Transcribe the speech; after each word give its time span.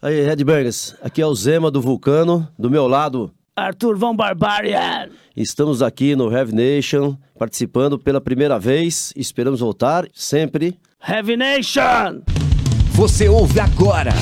Aí, 0.00 0.20
Redbangers, 0.22 0.94
aqui 1.02 1.22
é 1.22 1.26
o 1.26 1.34
Zema 1.34 1.70
do 1.70 1.80
Vulcano, 1.80 2.46
do 2.58 2.70
meu 2.70 2.86
lado, 2.86 3.32
Arthur 3.56 3.96
Von 3.96 4.14
Barbarian. 4.14 5.08
Estamos 5.34 5.80
aqui 5.80 6.14
no 6.14 6.30
Heavy 6.30 6.54
Nation, 6.54 7.16
participando 7.38 7.98
pela 7.98 8.20
primeira 8.20 8.58
vez. 8.58 9.14
Esperamos 9.16 9.60
voltar 9.60 10.06
sempre. 10.12 10.78
Heavy 11.06 11.38
Nation! 11.38 12.20
Você 12.92 13.28
ouve 13.28 13.58
agora 13.58 14.12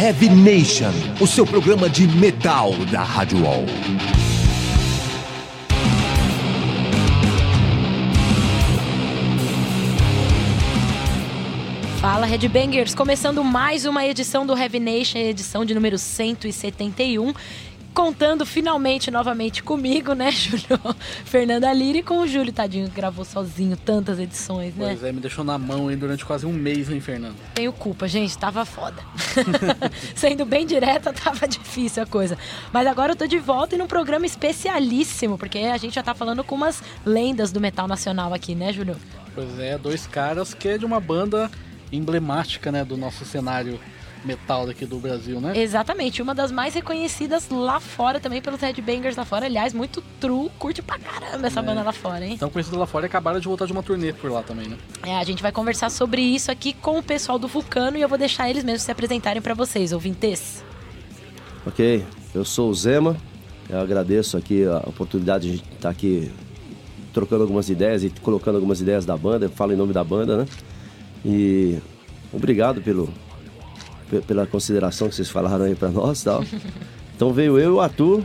Heavy 0.00 0.30
Nation, 0.30 0.92
o 1.20 1.26
seu 1.26 1.46
programa 1.46 1.90
de 1.90 2.06
metal 2.06 2.72
da 2.90 3.02
Rádio 3.02 3.42
Wall. 3.42 3.66
Fala 12.06 12.24
Headbangers, 12.24 12.94
começando 12.94 13.42
mais 13.42 13.84
uma 13.84 14.06
edição 14.06 14.46
do 14.46 14.56
Heavy 14.56 14.78
Nation, 14.78 15.18
edição 15.18 15.64
de 15.64 15.74
número 15.74 15.98
171. 15.98 17.34
Contando 17.92 18.46
finalmente 18.46 19.10
novamente 19.10 19.60
comigo, 19.60 20.12
né, 20.12 20.30
Júlio? 20.30 20.78
Fernanda 21.24 21.72
Lira 21.72 21.98
e 21.98 22.02
com 22.04 22.18
o 22.18 22.26
Júlio, 22.28 22.52
tadinho, 22.52 22.88
que 22.88 22.94
gravou 22.94 23.24
sozinho 23.24 23.76
tantas 23.76 24.20
edições, 24.20 24.76
né? 24.76 24.86
Pois 24.86 25.02
é, 25.02 25.10
me 25.10 25.18
deixou 25.18 25.44
na 25.44 25.58
mão 25.58 25.88
aí 25.88 25.96
durante 25.96 26.24
quase 26.24 26.46
um 26.46 26.52
mês, 26.52 26.88
hein, 26.88 27.00
Fernando? 27.00 27.34
Tenho 27.54 27.72
culpa, 27.72 28.06
gente, 28.06 28.38
tava 28.38 28.64
foda. 28.64 29.02
Sendo 30.14 30.46
bem 30.46 30.64
direta, 30.64 31.12
tava 31.12 31.42
difícil 31.50 32.04
a 32.04 32.06
coisa. 32.06 32.38
Mas 32.72 32.86
agora 32.86 33.12
eu 33.12 33.16
tô 33.16 33.26
de 33.26 33.40
volta 33.40 33.74
e 33.74 33.78
num 33.78 33.88
programa 33.88 34.26
especialíssimo, 34.26 35.36
porque 35.36 35.58
a 35.58 35.76
gente 35.76 35.96
já 35.96 36.04
tá 36.04 36.14
falando 36.14 36.44
com 36.44 36.54
umas 36.54 36.80
lendas 37.04 37.50
do 37.50 37.60
metal 37.60 37.88
nacional 37.88 38.32
aqui, 38.32 38.54
né, 38.54 38.72
Júlio? 38.72 38.96
Pois 39.34 39.58
é, 39.58 39.76
dois 39.76 40.06
caras 40.06 40.54
que 40.54 40.68
é 40.68 40.78
de 40.78 40.86
uma 40.86 41.00
banda 41.00 41.50
emblemática, 41.96 42.70
né, 42.70 42.84
do 42.84 42.96
nosso 42.96 43.24
cenário 43.24 43.78
metal 44.24 44.66
daqui 44.66 44.84
do 44.84 44.98
Brasil, 44.98 45.40
né? 45.40 45.56
Exatamente, 45.56 46.20
uma 46.20 46.34
das 46.34 46.50
mais 46.50 46.74
reconhecidas 46.74 47.48
lá 47.48 47.78
fora 47.78 48.18
também 48.18 48.42
pelos 48.42 48.60
headbangers 48.60 49.14
lá 49.16 49.24
fora. 49.24 49.46
Aliás, 49.46 49.72
muito 49.72 50.02
true, 50.20 50.50
curte 50.58 50.82
pra 50.82 50.98
caramba 50.98 51.46
essa 51.46 51.60
É. 51.60 51.62
banda 51.62 51.82
lá 51.82 51.92
fora, 51.92 52.24
hein? 52.26 52.32
Então 52.34 52.50
conhecido 52.50 52.76
lá 52.76 52.86
fora 52.86 53.06
e 53.06 53.08
acabaram 53.08 53.38
de 53.38 53.46
voltar 53.46 53.66
de 53.66 53.72
uma 53.72 53.84
turnê 53.84 54.12
por 54.12 54.30
lá 54.32 54.42
também, 54.42 54.66
né? 54.68 54.76
É, 55.04 55.16
a 55.16 55.22
gente 55.22 55.40
vai 55.42 55.52
conversar 55.52 55.90
sobre 55.90 56.22
isso 56.22 56.50
aqui 56.50 56.72
com 56.72 56.98
o 56.98 57.02
pessoal 57.04 57.38
do 57.38 57.46
Vulcano 57.46 57.96
e 57.96 58.02
eu 58.02 58.08
vou 58.08 58.18
deixar 58.18 58.50
eles 58.50 58.64
mesmos 58.64 58.82
se 58.82 58.90
apresentarem 58.90 59.40
pra 59.40 59.54
vocês, 59.54 59.92
ouvintes. 59.92 60.64
Ok, 61.64 62.04
eu 62.34 62.44
sou 62.44 62.70
o 62.70 62.74
Zema. 62.74 63.16
Eu 63.68 63.80
agradeço 63.80 64.36
aqui 64.36 64.64
a 64.64 64.78
oportunidade 64.88 65.44
de 65.46 65.52
a 65.52 65.56
gente 65.56 65.72
estar 65.72 65.90
aqui 65.90 66.32
trocando 67.12 67.42
algumas 67.42 67.68
ideias 67.68 68.02
e 68.04 68.10
colocando 68.10 68.56
algumas 68.56 68.80
ideias 68.80 69.04
da 69.04 69.16
banda. 69.16 69.46
Eu 69.46 69.50
falo 69.50 69.72
em 69.72 69.76
nome 69.76 69.92
da 69.92 70.02
banda, 70.04 70.36
né? 70.38 70.46
E 71.28 71.78
obrigado 72.32 72.80
pelo, 72.80 73.12
pe- 74.08 74.20
pela 74.20 74.46
consideração 74.46 75.08
que 75.08 75.14
vocês 75.16 75.28
falaram 75.28 75.64
aí 75.64 75.74
pra 75.74 75.88
nós 75.88 76.22
tal. 76.22 76.44
Então 77.16 77.32
veio 77.32 77.58
eu 77.58 77.70
e 77.70 77.72
o 77.72 77.80
Arthur. 77.80 78.22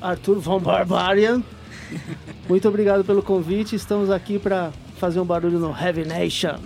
Arthur 0.00 0.38
Von 0.40 0.58
Barbarian. 0.58 1.42
Muito 2.48 2.66
obrigado 2.66 3.04
pelo 3.04 3.22
convite. 3.22 3.76
Estamos 3.76 4.10
aqui 4.10 4.38
para 4.38 4.72
fazer 4.98 5.20
um 5.20 5.24
barulho 5.26 5.58
no 5.58 5.68
Heavy 5.78 6.06
Nation. 6.06 6.56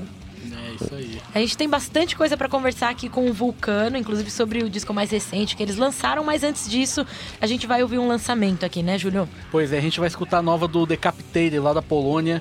É 0.45 0.75
isso 0.81 0.95
aí. 0.95 1.21
A 1.35 1.41
gente 1.41 1.57
tem 1.57 1.69
bastante 1.69 2.15
coisa 2.15 2.37
pra 2.37 2.49
conversar 2.49 2.89
aqui 2.91 3.09
com 3.09 3.29
o 3.29 3.33
Vulcano, 3.33 3.97
inclusive 3.97 4.31
sobre 4.31 4.63
o 4.63 4.71
disco 4.71 4.95
mais 4.95 5.11
recente 5.11 5.57
que 5.57 5.63
eles 5.65 5.75
lançaram, 5.77 6.23
mas 6.23 6.45
antes 6.45 6.71
disso, 6.71 7.05
a 7.41 7.47
gente 7.49 7.67
vai 7.67 7.83
ouvir 7.83 7.99
um 7.99 8.07
lançamento 8.07 8.65
aqui, 8.65 8.81
né, 8.81 8.97
Júlio? 8.97 9.29
Pois 9.51 9.73
é, 9.73 9.79
a 9.79 9.83
gente 9.83 9.99
vai 9.99 10.07
escutar 10.07 10.39
a 10.39 10.43
nova 10.43 10.69
do 10.69 10.87
Decapitated 10.87 11.59
lá 11.59 11.73
da 11.73 11.83
Polônia. 11.83 12.41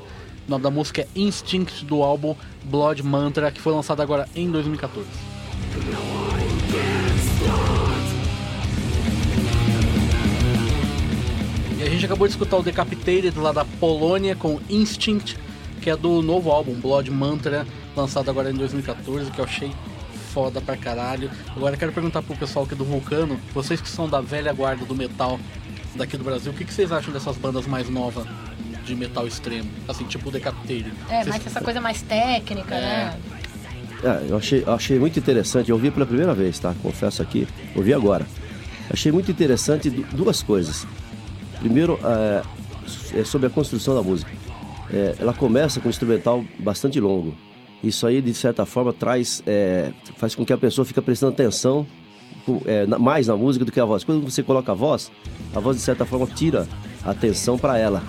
O 0.49 0.51
nome 0.51 0.63
da 0.63 0.71
música 0.71 1.01
é 1.01 1.07
Instinct 1.15 1.85
do 1.85 2.01
álbum 2.01 2.35
Blood 2.63 3.03
Mantra, 3.03 3.51
que 3.51 3.61
foi 3.61 3.71
lançado 3.71 4.01
agora 4.01 4.27
em 4.35 4.49
2014. 4.49 5.05
E 11.77 11.83
a 11.83 11.85
gente 11.87 12.03
acabou 12.03 12.25
de 12.25 12.33
escutar 12.33 12.57
o 12.57 12.63
Decapitated 12.63 13.37
lá 13.37 13.51
da 13.51 13.63
Polônia 13.63 14.35
com 14.35 14.59
Instinct, 14.67 15.37
que 15.83 15.89
é 15.91 15.95
do 15.95 16.23
novo 16.23 16.49
álbum 16.49 16.73
Blood 16.73 17.11
Mantra, 17.11 17.67
lançado 17.95 18.31
agora 18.31 18.49
em 18.49 18.55
2014, 18.55 19.29
que 19.29 19.37
eu 19.37 19.45
achei 19.45 19.71
foda 20.33 20.59
pra 20.59 20.75
caralho. 20.75 21.29
Agora 21.55 21.77
quero 21.77 21.91
perguntar 21.91 22.23
pro 22.23 22.35
pessoal 22.35 22.65
aqui 22.65 22.73
do 22.73 22.83
Vulcano, 22.83 23.39
vocês 23.53 23.79
que 23.79 23.87
são 23.87 24.09
da 24.09 24.19
velha 24.19 24.51
guarda 24.51 24.83
do 24.83 24.95
metal 24.95 25.39
daqui 25.93 26.17
do 26.17 26.23
Brasil, 26.23 26.51
o 26.51 26.55
que, 26.55 26.65
que 26.65 26.73
vocês 26.73 26.91
acham 26.91 27.13
dessas 27.13 27.37
bandas 27.37 27.67
mais 27.67 27.87
novas 27.87 28.25
de 28.85 28.95
metal 28.95 29.27
extremo? 29.27 29.69
Assim, 29.87 30.03
tipo 30.05 30.29
o 30.29 30.31
Decapitated. 30.31 30.91
É, 31.09 31.23
mas 31.25 31.45
essa 31.45 31.61
coisa 31.61 31.79
mais 31.81 32.01
técnica, 32.01 32.75
né? 32.75 33.17
É, 34.03 34.25
eu 34.29 34.37
achei, 34.37 34.63
eu 34.65 34.73
achei 34.73 34.97
muito 34.99 35.19
interessante. 35.19 35.69
Eu 35.69 35.75
ouvi 35.75 35.91
pela 35.91 36.05
primeira 36.05 36.33
vez, 36.33 36.57
tá? 36.59 36.73
Confesso 36.81 37.21
aqui. 37.21 37.47
Ouvi 37.75 37.93
agora. 37.93 38.25
Achei 38.91 39.11
muito 39.11 39.29
interessante 39.29 39.89
du- 39.89 40.03
duas 40.15 40.41
coisas. 40.41 40.87
Primeiro, 41.59 41.99
é, 42.03 42.41
é 43.19 43.23
sobre 43.23 43.47
a 43.47 43.49
construção 43.49 43.93
da 43.95 44.01
música. 44.01 44.31
É, 44.91 45.15
ela 45.19 45.33
começa 45.33 45.79
com 45.79 45.87
um 45.87 45.89
instrumental 45.89 46.43
bastante 46.59 46.99
longo. 46.99 47.35
Isso 47.83 48.07
aí, 48.07 48.21
de 48.21 48.33
certa 48.33 48.65
forma, 48.65 48.91
traz, 48.91 49.43
é, 49.45 49.91
faz 50.17 50.33
com 50.33 50.45
que 50.45 50.51
a 50.53 50.57
pessoa 50.57 50.83
fique 50.85 50.99
prestando 51.01 51.33
atenção 51.33 51.85
é, 52.65 52.85
mais 52.87 53.27
na 53.27 53.35
música 53.37 53.63
do 53.63 53.71
que 53.71 53.79
a 53.79 53.85
voz. 53.85 54.03
Quando 54.03 54.23
você 54.29 54.41
coloca 54.41 54.71
a 54.71 54.75
voz, 54.75 55.11
a 55.53 55.59
voz, 55.59 55.77
de 55.77 55.83
certa 55.83 56.05
forma, 56.05 56.25
tira 56.25 56.67
a 57.05 57.11
atenção 57.11 57.57
para 57.57 57.77
ela. 57.77 58.01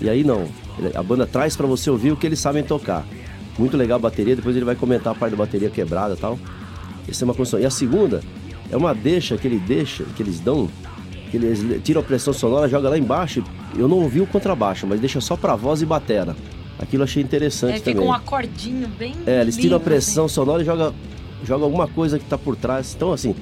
E 0.00 0.08
aí 0.08 0.24
não. 0.24 0.46
A 0.94 1.02
banda 1.02 1.26
traz 1.26 1.56
para 1.56 1.66
você 1.66 1.90
ouvir 1.90 2.12
o 2.12 2.16
que 2.16 2.26
eles 2.26 2.38
sabem 2.38 2.62
tocar. 2.62 3.06
Muito 3.58 3.76
legal 3.76 3.96
a 3.96 4.00
bateria, 4.00 4.34
depois 4.36 4.56
ele 4.56 4.64
vai 4.64 4.74
comentar 4.74 5.12
a 5.12 5.16
parte 5.16 5.32
da 5.32 5.36
bateria 5.36 5.68
quebrada 5.68 6.14
e 6.14 6.16
tal. 6.16 6.38
Essa 7.08 7.24
é 7.24 7.26
uma 7.26 7.34
construção. 7.34 7.60
E 7.60 7.66
a 7.66 7.70
segunda 7.70 8.20
é 8.70 8.76
uma 8.76 8.94
deixa 8.94 9.36
que 9.36 9.46
ele 9.46 9.58
deixa, 9.58 10.04
que 10.16 10.22
eles 10.22 10.40
dão, 10.40 10.68
que 11.30 11.36
eles 11.36 11.60
tiram 11.84 12.00
a 12.00 12.04
pressão 12.04 12.32
sonora, 12.32 12.68
joga 12.68 12.88
lá 12.88 12.96
embaixo. 12.98 13.42
Eu 13.76 13.86
não 13.88 13.98
ouvi 13.98 14.20
o 14.20 14.26
contrabaixo, 14.26 14.86
mas 14.86 15.00
deixa 15.00 15.20
só 15.20 15.36
pra 15.36 15.54
voz 15.56 15.82
e 15.82 15.86
batera. 15.86 16.34
Aquilo 16.78 17.02
eu 17.02 17.04
achei 17.04 17.22
interessante 17.22 17.74
É, 17.74 17.78
fica 17.78 17.92
também. 17.92 18.08
um 18.08 18.12
acordinho 18.12 18.88
bem. 18.88 19.14
É, 19.26 19.42
eles 19.42 19.54
tiram 19.56 19.76
a 19.76 19.78
lindo, 19.78 19.84
pressão 19.84 20.24
assim. 20.24 20.34
sonora 20.34 20.62
e 20.62 20.64
joga, 20.64 20.94
joga 21.44 21.64
alguma 21.64 21.86
coisa 21.86 22.18
que 22.18 22.24
tá 22.24 22.38
por 22.38 22.56
trás. 22.56 22.94
Então, 22.96 23.12
assim, 23.12 23.34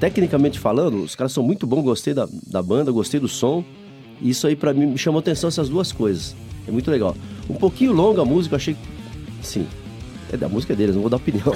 tecnicamente 0.00 0.58
falando, 0.58 1.02
os 1.02 1.14
caras 1.14 1.32
são 1.32 1.42
muito 1.42 1.66
bons, 1.66 1.82
gostei 1.82 2.14
da, 2.14 2.26
da 2.46 2.62
banda, 2.62 2.90
gostei 2.90 3.20
do 3.20 3.28
som. 3.28 3.62
Isso 4.20 4.46
aí 4.46 4.56
pra 4.56 4.72
mim 4.72 4.86
me 4.86 4.98
chamou 4.98 5.18
atenção 5.20 5.48
essas 5.48 5.68
duas 5.68 5.92
coisas. 5.92 6.34
É 6.66 6.70
muito 6.70 6.90
legal. 6.90 7.16
Um 7.48 7.54
pouquinho 7.54 7.92
longa 7.92 8.22
a 8.22 8.24
música, 8.24 8.56
achei. 8.56 8.76
Sim. 9.42 9.66
É 10.32 10.36
da 10.36 10.48
música 10.48 10.74
deles, 10.74 10.94
não 10.94 11.02
vou 11.02 11.10
dar 11.10 11.18
opinião. 11.18 11.52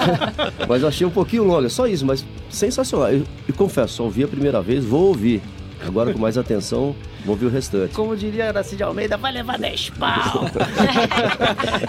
mas 0.68 0.82
eu 0.82 0.88
achei 0.88 1.06
um 1.06 1.10
pouquinho 1.10 1.44
longa, 1.44 1.68
só 1.68 1.86
isso, 1.86 2.04
mas 2.04 2.24
sensacional. 2.50 3.10
Eu, 3.10 3.24
eu 3.48 3.54
confesso, 3.54 3.94
só 3.94 4.04
ouvi 4.04 4.22
a 4.22 4.28
primeira 4.28 4.60
vez, 4.60 4.84
vou 4.84 5.08
ouvir. 5.08 5.40
Agora 5.86 6.12
com 6.12 6.18
mais 6.18 6.38
atenção, 6.38 6.94
vou 7.24 7.34
ouvir 7.34 7.46
o 7.46 7.50
restante. 7.50 7.94
Como 7.94 8.16
diria 8.16 8.48
Aracide 8.48 8.82
Almeida, 8.82 9.16
vai 9.16 9.32
levar 9.32 9.58
10 9.58 9.90
pau. 9.90 10.44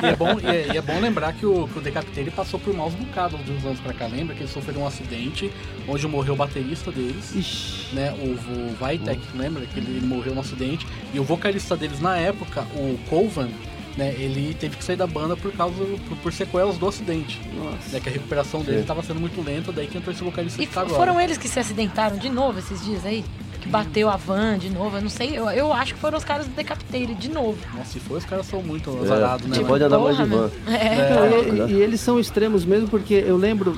E 0.02 0.06
é 0.06 0.16
bom, 0.16 0.40
e 0.42 0.46
é, 0.48 0.74
e 0.74 0.78
é 0.78 0.82
bom 0.82 1.00
lembrar 1.00 1.34
que 1.34 1.46
o, 1.46 1.68
que 1.68 1.78
o 1.80 1.82
Decapitated 1.82 2.32
passou 2.32 2.60
por 2.60 2.74
maus 2.74 2.94
bocados 2.94 3.44
de 3.46 3.52
uns 3.52 3.64
anos 3.66 3.80
pra 3.80 3.94
cá. 3.94 4.08
Lembra 4.08 4.36
que 4.36 4.42
eles 4.42 4.52
sofreram 4.52 4.82
um 4.82 4.88
acidente 4.88 5.52
onde 5.88 6.08
morreu 6.08 6.34
o 6.34 6.38
baterista 6.38 6.92
deles, 6.92 7.34
Ixi. 7.36 7.96
né? 7.96 8.12
O, 8.14 8.32
o 8.32 8.76
Vitek, 8.88 9.22
lembra 9.36 9.66
que 9.66 9.80
ele, 9.80 9.98
ele 9.98 10.06
morreu 10.06 10.34
no 10.34 10.42
acidente. 10.42 10.86
E 11.14 11.20
o 11.20 11.24
vocalista 11.24 11.76
deles 11.78 12.00
na 12.00 12.18
época, 12.18 12.62
o 12.76 12.98
Colvan, 13.10 13.50
né? 13.98 14.14
Ele 14.18 14.54
teve 14.60 14.76
que 14.78 14.84
sair 14.84 14.96
da 14.96 15.06
banda 15.08 15.36
por 15.38 15.52
causa 15.54 15.76
por, 16.08 16.18
por 16.18 16.34
sequelas 16.34 16.78
do 16.78 16.88
acidente. 16.88 17.40
Nossa. 17.56 17.90
Né, 17.94 18.00
que 18.00 18.10
a 18.10 18.12
recuperação 18.12 18.62
dele 18.62 18.80
estava 18.82 19.04
sendo 19.04 19.20
muito 19.20 19.42
lenta, 19.42 19.72
daí 19.72 19.88
que 19.88 19.98
entrou 19.98 20.14
esse 20.14 20.24
vocalista 20.24 20.62
E 20.62 20.66
que 20.66 20.74
tá 20.74 20.82
agora. 20.82 20.96
foram 20.98 21.22
eles 21.22 21.38
que 21.38 21.48
se 21.48 21.60
acidentaram 21.60 22.18
de 22.18 22.30
novo 22.30 22.60
esses 22.60 22.84
dias 22.84 23.06
aí? 23.06 23.24
Que 23.64 23.70
bateu 23.70 24.10
a 24.10 24.18
van 24.18 24.58
de 24.58 24.70
novo, 24.70 24.98
eu 24.98 25.02
não 25.02 25.10
sei. 25.10 25.38
Eu, 25.38 25.50
eu 25.50 25.72
acho 25.74 25.94
que 25.94 26.00
foram 26.00 26.18
os 26.18 26.24
caras 26.26 26.46
do 26.46 26.52
Decapitated 26.54 27.16
de 27.16 27.30
novo. 27.30 27.58
Nossa, 27.76 27.92
se 27.94 28.00
for, 28.00 28.18
os 28.18 28.26
caras 28.26 28.46
são 28.46 28.62
muito 28.62 28.90
É, 29.00 29.04
azarados, 29.04 29.46
né? 29.48 29.56
mano? 29.56 29.68
pode 29.70 29.84
andar 29.86 30.00
mais 30.00 30.18
de 30.18 30.24
van. 30.24 30.28
meu. 30.28 30.52
É. 30.76 31.10
Não, 31.16 31.30
louco, 31.30 31.50
e, 31.50 31.52
né? 31.54 31.66
e 31.70 31.74
eles 31.82 32.02
são 32.02 32.20
extremos 32.20 32.66
mesmo, 32.66 32.90
porque 32.90 33.14
eu 33.26 33.38
lembro, 33.38 33.78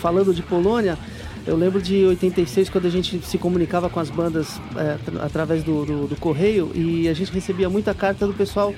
falando 0.00 0.32
de 0.32 0.42
Polônia, 0.42 0.98
eu 1.46 1.54
lembro 1.56 1.80
de 1.82 2.04
86, 2.06 2.70
quando 2.70 2.86
a 2.86 2.90
gente 2.90 3.20
se 3.24 3.36
comunicava 3.38 3.88
com 3.90 4.00
as 4.00 4.08
bandas 4.10 4.60
é, 4.74 4.96
tra- 5.04 5.22
através 5.24 5.62
do, 5.62 5.84
do- 5.84 6.06
do 6.08 6.16
correio, 6.16 6.72
e 6.74 7.06
a 7.08 7.12
gente 7.14 7.30
recebia 7.30 7.68
muita 7.68 7.92
carta 7.94 8.26
do 8.26 8.32
pessoal 8.32 8.74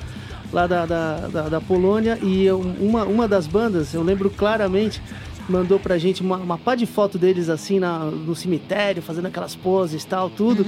lá 0.52 0.66
da, 0.66 0.84
da, 0.86 1.16
da- 1.28 1.48
da 1.48 1.60
Polônia, 1.60 2.18
e 2.20 2.44
eu- 2.44 2.58
uma, 2.80 3.04
uma 3.04 3.28
das 3.28 3.46
bandas, 3.46 3.94
eu 3.94 4.02
lembro 4.02 4.28
claramente, 4.28 5.00
mandou 5.48 5.78
pra 5.78 5.96
gente 5.98 6.20
uma, 6.22 6.36
uma 6.36 6.58
pá 6.58 6.74
de 6.74 6.86
foto 6.86 7.18
deles 7.18 7.48
assim 7.48 7.78
na- 7.80 8.04
no 8.06 8.34
cemitério, 8.34 9.02
fazendo 9.02 9.26
aquelas 9.26 9.54
poses 9.54 10.02
e 10.02 10.06
tal, 10.06 10.28
tudo. 10.28 10.66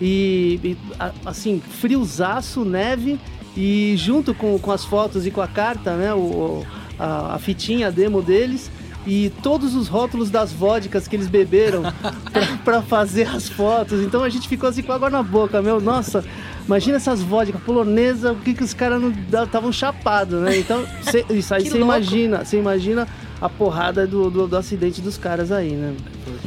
E, 0.00 0.58
e, 0.64 0.76
a- 0.98 1.12
assim, 1.26 1.60
friozaço, 1.60 2.64
neve, 2.64 3.18
e 3.56 3.94
junto 3.96 4.32
com, 4.34 4.58
com 4.58 4.72
as 4.72 4.84
fotos 4.84 5.26
e 5.26 5.30
com 5.30 5.40
a 5.40 5.46
carta, 5.46 5.94
né, 5.94 6.12
o, 6.14 6.64
a, 6.98 7.34
a 7.34 7.38
fitinha, 7.38 7.88
a 7.88 7.90
demo 7.90 8.22
deles, 8.22 8.70
e 9.06 9.30
todos 9.42 9.74
os 9.74 9.88
rótulos 9.88 10.30
das 10.30 10.52
vodkas 10.52 11.06
que 11.08 11.16
eles 11.16 11.28
beberam 11.28 11.82
pra, 12.32 12.56
pra 12.64 12.82
fazer 12.82 13.26
as 13.28 13.48
fotos. 13.48 14.00
Então 14.00 14.22
a 14.24 14.28
gente 14.28 14.48
ficou 14.48 14.68
assim 14.68 14.82
com 14.82 14.92
água 14.92 15.10
na 15.10 15.22
boca, 15.22 15.60
meu. 15.60 15.80
Nossa, 15.80 16.24
imagina 16.66 16.96
essas 16.96 17.20
vodkas 17.20 17.60
polonesa, 17.62 18.32
o 18.32 18.36
que, 18.36 18.54
que 18.54 18.62
os 18.62 18.72
caras 18.72 19.02
não 19.02 19.12
estavam 19.44 19.72
chapados, 19.72 20.40
né? 20.40 20.56
Então, 20.58 20.86
cê- 21.02 21.24
isso 21.30 21.52
aí 21.52 21.62
você 21.68 21.78
imagina, 21.80 22.44
você 22.44 22.58
imagina 22.58 23.08
a 23.42 23.48
porrada 23.48 24.06
do, 24.06 24.30
do, 24.30 24.46
do 24.46 24.56
acidente 24.56 25.00
dos 25.00 25.18
caras 25.18 25.50
aí, 25.50 25.72
né? 25.72 25.94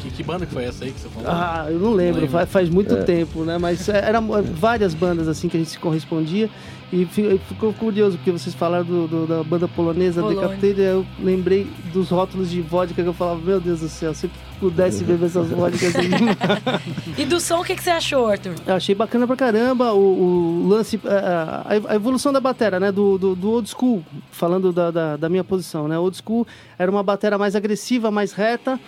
Que, 0.02 0.10
que 0.10 0.24
banda 0.24 0.46
que 0.46 0.54
foi 0.54 0.64
essa 0.64 0.86
aí 0.86 0.92
que 0.94 1.00
você 1.02 1.10
falou? 1.10 1.30
Ah, 1.30 1.66
eu 1.70 1.78
não 1.78 1.92
lembro, 1.92 2.22
lembro. 2.22 2.32
Faz, 2.32 2.50
faz 2.50 2.70
muito 2.70 2.96
É. 2.96 3.04
tempo, 3.04 3.44
né? 3.44 3.58
Mas 3.58 3.90
eram 3.90 4.26
várias 4.54 4.94
bandas 4.94 5.28
assim 5.28 5.50
que 5.50 5.58
a 5.58 5.60
gente 5.60 5.72
se 5.72 5.78
correspondia. 5.80 6.50
E 6.96 7.06
fi- 7.06 7.38
ficou 7.50 7.74
curioso, 7.74 8.16
porque 8.18 8.32
vocês 8.32 8.56
falaram 8.56 8.86
do, 8.86 9.08
do- 9.08 9.28
da 9.28 9.44
banda 9.44 9.68
polonesa, 9.68 10.22
Polônia. 10.22 10.42
Decapitated, 10.48 10.82
eu 10.82 11.06
lembrei 11.20 11.68
dos 11.92 12.10
rótulos 12.10 12.50
de 12.50 12.62
vodka 12.62 13.02
que 13.04 13.08
eu 13.10 13.14
falava, 13.14 13.42
meu 13.44 13.60
Deus 13.60 13.82
do 13.82 13.90
céu, 13.90 14.14
se 14.14 14.28
eu 14.28 14.32
pudesse 14.60 15.04
beber 15.04 15.26
essas 15.26 15.50
vodkas. 15.50 15.94
E 17.18 17.26
do 17.26 17.40
som, 17.40 17.60
o 17.60 17.64
que, 17.64 17.76
que 17.76 17.84
você 17.84 17.90
achou, 17.90 18.28
Arthur? 18.28 18.54
Eu 18.66 18.76
achei 18.76 18.96
bacana 18.96 19.28
pra 19.28 19.36
caramba 19.36 19.94
o, 19.94 20.64
o 20.64 20.68
lance, 20.70 21.00
a, 21.06 21.66
a- 21.74 21.92
a 21.92 21.96
evolução 21.96 22.32
da 22.32 22.40
batera, 22.40 22.80
né? 22.80 22.92
Do, 22.92 23.18
do, 23.18 23.36
do 23.36 23.50
old 23.52 23.70
school, 23.70 24.04
falando 24.32 24.72
da, 24.72 24.90
da, 24.92 25.18
da 25.18 25.28
minha 25.30 25.44
posição, 25.44 25.88
né? 25.88 25.98
Old 26.00 26.16
school 26.18 26.48
era 26.80 26.90
uma 26.90 27.04
batera 27.04 27.38
mais 27.38 27.56
agressiva, 27.56 28.10
mais 28.10 28.32
reta 28.32 28.80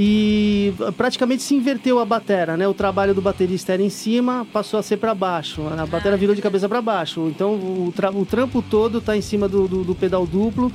e 0.00 0.72
praticamente 0.96 1.42
se 1.42 1.56
inverteu 1.56 1.98
a 1.98 2.04
batera, 2.04 2.56
né? 2.56 2.68
O 2.68 2.72
trabalho 2.72 3.12
do 3.12 3.20
baterista 3.20 3.72
era 3.72 3.82
em 3.82 3.90
cima, 3.90 4.46
passou 4.52 4.78
a 4.78 4.82
ser 4.82 4.96
para 4.98 5.12
baixo. 5.12 5.60
A 5.76 5.84
batera 5.86 6.16
virou 6.16 6.36
de 6.36 6.40
cabeça 6.40 6.68
para 6.68 6.80
baixo. 6.80 7.26
Então 7.28 7.54
o, 7.54 7.92
tra- 7.94 8.12
o 8.12 8.24
trampo 8.24 8.62
todo 8.62 9.00
tá 9.00 9.16
em 9.16 9.20
cima 9.20 9.48
do, 9.48 9.66
do, 9.66 9.82
do 9.82 9.94
pedal 9.96 10.24
duplo. 10.24 10.70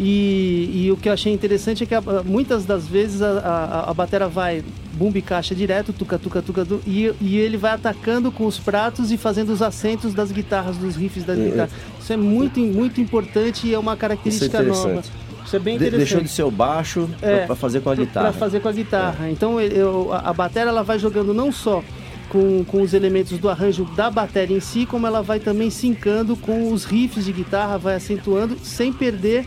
E, 0.00 0.68
e 0.74 0.90
o 0.90 0.96
que 0.96 1.08
eu 1.08 1.12
achei 1.12 1.32
interessante 1.32 1.84
é 1.84 1.86
que 1.86 1.94
a- 1.94 2.02
muitas 2.24 2.64
das 2.66 2.88
vezes 2.88 3.22
a, 3.22 3.38
a, 3.38 3.90
a 3.90 3.94
batera 3.94 4.26
vai 4.26 4.64
bumbo 4.94 5.16
e 5.16 5.22
caixa 5.22 5.54
direto, 5.54 5.92
tuca, 5.92 6.18
tuca, 6.18 6.42
tuca, 6.42 6.64
tu, 6.64 6.80
e, 6.86 7.12
e 7.20 7.36
ele 7.36 7.56
vai 7.56 7.70
atacando 7.72 8.32
com 8.32 8.46
os 8.46 8.58
pratos 8.58 9.12
e 9.12 9.16
fazendo 9.16 9.50
os 9.52 9.62
acentos 9.62 10.12
das 10.12 10.32
guitarras, 10.32 10.76
dos 10.76 10.96
riffs 10.96 11.22
das 11.22 11.38
É, 11.38 11.40
é. 11.42 11.44
guitarras. 11.44 11.70
Isso 12.00 12.12
é 12.12 12.16
muito, 12.16 12.58
muito 12.60 13.00
importante 13.00 13.68
e 13.68 13.74
é 13.74 13.78
uma 13.78 13.92
Isso 13.92 13.96
é 13.96 14.00
característica 14.00 14.62
nova. 14.62 15.02
Isso 15.46 15.56
é 15.56 15.58
bem 15.58 15.76
interessante. 15.76 15.98
deixou 15.98 16.20
de 16.20 16.28
ser 16.28 16.42
o 16.42 16.50
baixo 16.50 17.08
É. 17.22 17.46
pra 17.46 17.54
fazer 17.56 17.80
com 17.80 17.90
a 17.90 17.94
guitarra. 17.94 18.30
Pra 18.30 18.38
fazer 18.38 18.60
com 18.60 18.68
a 18.68 18.72
guitarra. 18.72 19.30
Então 19.30 19.60
ele- 19.60 19.78
eu- 19.78 20.12
a, 20.12 20.30
a 20.30 20.32
bateria 20.32 20.68
ela 20.68 20.82
vai 20.82 20.98
jogando 20.98 21.32
não 21.32 21.50
só 21.52 21.82
com, 22.28 22.64
com 22.64 22.82
os 22.82 22.92
elementos 22.92 23.38
do 23.38 23.48
arranjo 23.48 23.84
da 23.96 24.10
bateria 24.10 24.56
em 24.56 24.60
si, 24.60 24.84
como 24.84 25.06
ela 25.06 25.22
vai 25.22 25.38
também 25.38 25.70
sincando 25.70 26.36
com 26.36 26.72
os 26.72 26.84
riffs 26.84 27.24
de 27.24 27.32
guitarra, 27.32 27.78
vai 27.78 27.94
acentuando 27.94 28.56
sem 28.62 28.92
perder. 28.92 29.46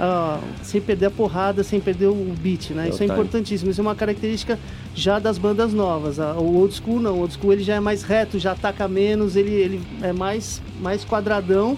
ah, 0.00 0.38
sem 0.62 0.80
perder 0.80 1.06
a 1.06 1.10
porrada, 1.10 1.64
sem 1.64 1.80
perder 1.80 2.06
o 2.06 2.14
beat, 2.40 2.70
né? 2.70 2.86
É 2.86 2.90
Isso 2.90 3.02
é 3.02 3.06
importantíssimo. 3.06 3.68
Isso 3.70 3.80
é 3.80 3.82
uma 3.82 3.96
característica 3.96 4.56
já 4.94 5.18
das 5.18 5.38
bandas 5.38 5.72
novas. 5.72 6.20
Ah, 6.20 6.34
O 6.38 6.56
old 6.56 6.72
school 6.72 7.00
não. 7.00 7.14
O 7.16 7.20
old 7.22 7.32
school 7.34 7.52
ele 7.52 7.64
já 7.64 7.74
é 7.74 7.80
mais 7.80 8.04
reto, 8.04 8.38
já 8.38 8.52
ataca 8.52 8.86
menos, 8.86 9.34
ele, 9.34 9.50
ele 9.50 9.80
é 10.00 10.12
mais, 10.12 10.62
mais 10.80 11.04
quadradão 11.04 11.76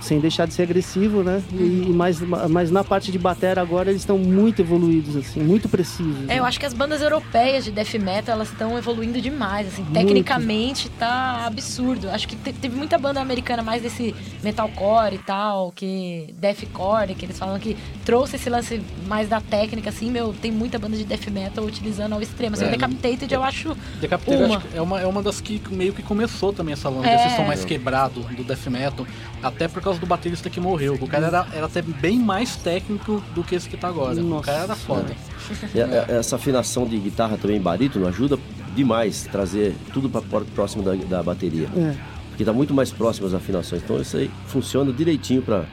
sem 0.00 0.18
deixar 0.20 0.46
de 0.46 0.54
ser 0.54 0.62
agressivo, 0.62 1.22
né? 1.22 1.42
E, 1.52 1.86
e 1.88 1.92
mais, 1.92 2.20
mas 2.20 2.70
na 2.70 2.82
parte 2.82 3.12
de 3.12 3.18
bateria 3.18 3.60
agora 3.62 3.90
eles 3.90 4.02
estão 4.02 4.18
muito 4.18 4.60
evoluídos, 4.62 5.16
assim, 5.16 5.40
muito 5.40 5.68
precisos. 5.68 6.28
É, 6.28 6.38
eu 6.38 6.44
acho 6.44 6.58
que 6.58 6.66
as 6.66 6.72
bandas 6.72 7.00
europeias 7.02 7.64
de 7.64 7.70
death 7.70 7.94
metal, 7.94 8.34
elas 8.34 8.50
estão 8.50 8.76
evoluindo 8.78 9.20
demais, 9.20 9.66
assim, 9.68 9.84
tecnicamente 9.92 10.88
tá 10.90 11.44
absurdo. 11.46 12.08
Acho 12.10 12.28
que 12.28 12.36
te- 12.36 12.52
teve 12.52 12.76
muita 12.76 12.98
banda 12.98 13.20
americana 13.20 13.62
mais 13.62 13.82
desse 13.82 14.14
metalcore 14.42 15.14
e 15.14 15.18
tal, 15.18 15.72
que 15.72 16.34
deathcore, 16.38 17.14
que 17.14 17.24
eles 17.26 17.38
falam 17.38 17.58
que 17.58 17.76
trouxe 18.04 18.36
esse 18.36 18.48
lance 18.50 18.80
mais 19.06 19.28
da 19.28 19.40
técnica, 19.40 19.90
assim, 19.90 20.10
meu, 20.10 20.32
tem 20.32 20.50
muita 20.52 20.78
banda 20.78 20.96
de 20.96 21.04
death 21.04 21.26
metal 21.30 21.64
utilizando 21.64 22.12
ao 22.14 22.22
extremo. 22.22 22.54
Assim, 22.54 22.64
É. 22.64 22.68
o 22.68 22.70
Decapitated 22.70 23.32
eu 23.32 23.42
acho 23.42 23.76
Decapitated 24.00 24.44
uma. 24.44 24.56
acho 24.58 24.66
é 24.74 24.80
uma, 24.80 25.00
é 25.00 25.06
uma 25.06 25.22
das 25.22 25.40
que 25.40 25.60
meio 25.70 25.92
que 25.92 26.02
começou 26.02 26.52
também 26.52 26.72
essa 26.72 26.88
lance, 26.88 27.08
É. 27.08 27.16
desse 27.24 27.36
som 27.36 27.44
mais 27.44 27.64
quebrado 27.64 28.20
do 28.20 28.44
death 28.44 28.66
metal, 28.66 29.06
até 29.42 29.66
por 29.68 29.82
causa 29.82 29.89
do 29.98 30.06
baterista 30.06 30.48
que 30.50 30.60
morreu. 30.60 30.94
O 31.00 31.06
cara 31.06 31.26
era, 31.26 31.46
era 31.52 31.66
até 31.66 31.82
bem 31.82 32.18
mais 32.18 32.56
técnico 32.56 33.22
do 33.34 33.42
que 33.42 33.54
esse 33.54 33.68
que 33.68 33.76
tá 33.76 33.88
agora. 33.88 34.20
O 34.20 34.22
Nossa. 34.24 34.46
cara 34.46 34.58
era 34.64 34.76
foda. 34.76 35.14
E 35.74 35.80
a- 35.80 35.86
a- 36.08 36.12
essa 36.18 36.36
afinação 36.36 36.86
de 36.86 36.96
guitarra 36.98 37.36
também 37.36 37.60
barítono 37.60 38.06
ajuda 38.06 38.38
demais 38.74 39.26
trazer 39.30 39.74
tudo 39.92 40.08
para 40.08 40.20
próximo 40.54 40.82
da, 40.82 40.94
da 40.94 41.22
bateria. 41.22 41.68
É. 41.76 41.94
Porque 42.28 42.44
tá 42.44 42.52
muito 42.52 42.72
mais 42.72 42.90
próximo 42.92 43.26
as 43.26 43.34
afinações. 43.34 43.82
Então 43.82 44.00
isso 44.00 44.16
aí 44.16 44.30
funciona 44.46 44.92
direitinho 44.92 45.42
para 45.42 45.64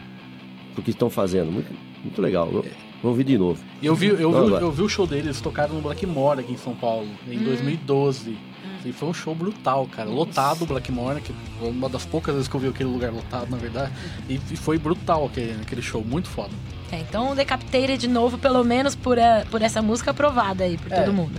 o 0.77 0.81
que 0.81 0.91
estão 0.91 1.09
fazendo. 1.09 1.51
Muito, 1.51 1.71
muito 2.03 2.21
legal. 2.21 2.49
Eu- 2.51 2.65
Vou 3.01 3.11
ouvir 3.11 3.23
de 3.23 3.37
novo. 3.37 3.59
Eu 3.81 3.95
vi, 3.95 4.07
eu, 4.07 4.31
Vamos 4.31 4.47
vi, 4.47 4.53
lá. 4.55 4.61
eu 4.61 4.71
vi 4.71 4.81
o 4.81 4.89
show 4.89 5.05
deles, 5.05 5.25
eles 5.25 5.41
tocaram 5.41 5.75
no 5.75 5.81
Blackmore 5.81 6.39
aqui 6.39 6.53
em 6.53 6.57
São 6.57 6.73
Paulo, 6.75 7.07
em 7.29 7.37
2012. 7.39 8.37
E 8.85 8.91
foi 8.93 9.09
um 9.09 9.13
show 9.13 9.35
brutal, 9.35 9.87
cara. 9.87 10.09
Lotado 10.09 10.63
o 10.63 10.65
Blackmore, 10.65 11.19
que 11.21 11.33
foi 11.59 11.69
uma 11.69 11.89
das 11.89 12.05
poucas 12.05 12.33
vezes 12.33 12.47
que 12.47 12.55
eu 12.55 12.59
vi 12.59 12.67
aquele 12.67 12.89
lugar 12.89 13.11
lotado, 13.11 13.49
na 13.49 13.57
verdade. 13.57 13.91
E, 14.29 14.37
foi 14.55 14.77
brutal 14.77 15.25
aquele, 15.25 15.51
aquele 15.61 15.81
show, 15.81 16.03
muito 16.03 16.27
foda. 16.29 16.51
É, 16.91 16.99
então 17.01 17.35
Decapitated 17.35 17.97
de 17.97 18.07
novo, 18.07 18.37
pelo 18.37 18.63
menos 18.63 18.95
por, 18.95 19.19
a- 19.19 19.45
por 19.51 19.61
essa 19.61 19.81
música 19.81 20.11
aprovada 20.11 20.63
aí 20.63 20.77
por 20.77 20.89
É, 20.91 21.01
todo 21.01 21.13
mundo. 21.13 21.31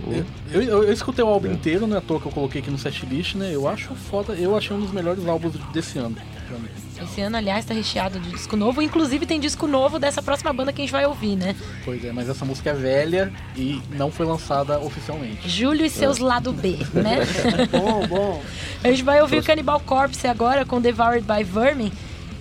Eu, 0.51 0.61
eu, 0.61 0.83
eu 0.83 0.93
escutei 0.93 1.25
o 1.25 1.27
álbum 1.27 1.51
inteiro, 1.51 1.87
não 1.87 1.95
é 1.95 1.99
à 1.99 2.01
toa 2.01 2.19
que 2.19 2.27
eu 2.27 2.31
coloquei 2.31 2.61
aqui 2.61 2.69
no 2.69 2.77
setlist, 2.77 3.33
né? 3.35 3.49
Eu 3.53 3.67
acho 3.67 3.95
foda, 3.95 4.33
eu 4.33 4.55
achei 4.55 4.75
um 4.75 4.79
dos 4.79 4.91
melhores 4.91 5.25
álbuns 5.27 5.53
desse 5.73 5.97
ano. 5.97 6.15
mim. 6.51 6.69
Esse 7.03 7.21
ano, 7.21 7.37
aliás, 7.37 7.65
tá 7.65 7.73
recheado 7.73 8.19
de 8.19 8.29
disco 8.31 8.55
novo. 8.55 8.81
Inclusive 8.81 9.25
tem 9.25 9.39
disco 9.39 9.67
novo 9.67 9.99
dessa 9.99 10.21
próxima 10.21 10.51
banda 10.53 10.73
que 10.73 10.81
a 10.81 10.85
gente 10.85 10.91
vai 10.91 11.05
ouvir, 11.05 11.35
né? 11.35 11.55
Pois 11.85 12.03
é, 12.03 12.11
mas 12.11 12.29
essa 12.29 12.45
música 12.45 12.71
é 12.71 12.73
velha 12.73 13.31
e 13.55 13.81
não 13.91 14.11
foi 14.11 14.25
lançada 14.25 14.79
oficialmente. 14.79 15.47
Júlio 15.47 15.85
e 15.85 15.89
seus 15.89 16.17
lado 16.17 16.51
B, 16.51 16.77
né? 16.93 17.19
Bom, 17.71 18.07
bom. 18.07 18.43
A 18.83 18.89
gente 18.89 19.03
vai 19.03 19.21
ouvir 19.21 19.39
o 19.39 19.43
Cannibal 19.43 19.79
Corpse 19.79 20.27
agora 20.27 20.65
com 20.65 20.81
Devoured 20.81 21.25
by 21.25 21.43
Vermin. 21.43 21.91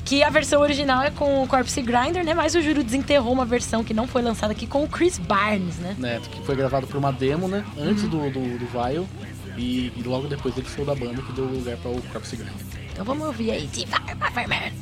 Que 0.05 0.23
a 0.23 0.31
versão 0.31 0.63
original 0.63 1.03
é 1.03 1.11
com 1.11 1.43
o 1.43 1.47
Corpse 1.47 1.83
Grinder, 1.83 2.25
né? 2.25 2.33
Mas 2.33 2.55
o 2.55 2.63
Júlio 2.63 2.83
desenterrou 2.83 3.31
uma 3.31 3.45
versão 3.45 3.85
que 3.85 3.93
não 3.93 4.07
foi 4.07 4.23
lançada 4.23 4.53
aqui 4.53 4.67
com 4.67 4.83
o 4.83 4.89
Chris 4.89 5.19
Barnes, 5.19 5.77
né? 5.77 5.95
né, 5.99 6.21
que 6.31 6.43
foi 6.47 6.57
gravado 6.57 6.87
por 6.87 6.97
uma 6.97 7.13
demo, 7.13 7.47
né, 7.47 7.63
antes 7.79 8.05
do, 8.05 8.31
do, 8.31 8.59
do 8.59 8.67
Vile, 8.67 9.07
e, 9.59 9.93
e 9.95 10.03
logo 10.07 10.27
depois 10.27 10.57
ele 10.57 10.67
saiu 10.67 10.87
da 10.87 10.95
banda 10.95 11.21
que 11.21 11.33
deu 11.33 11.45
lugar 11.45 11.77
para 11.77 11.91
o 11.91 12.01
Corpse 12.11 12.37
Grind. 12.37 12.78
Então 12.99 13.07
vamos 13.07 13.29
ouvir 13.29 13.53
aí, 13.53 13.69
Devoured 13.69 14.17
by 14.17 14.35
Vermin. 14.35 14.73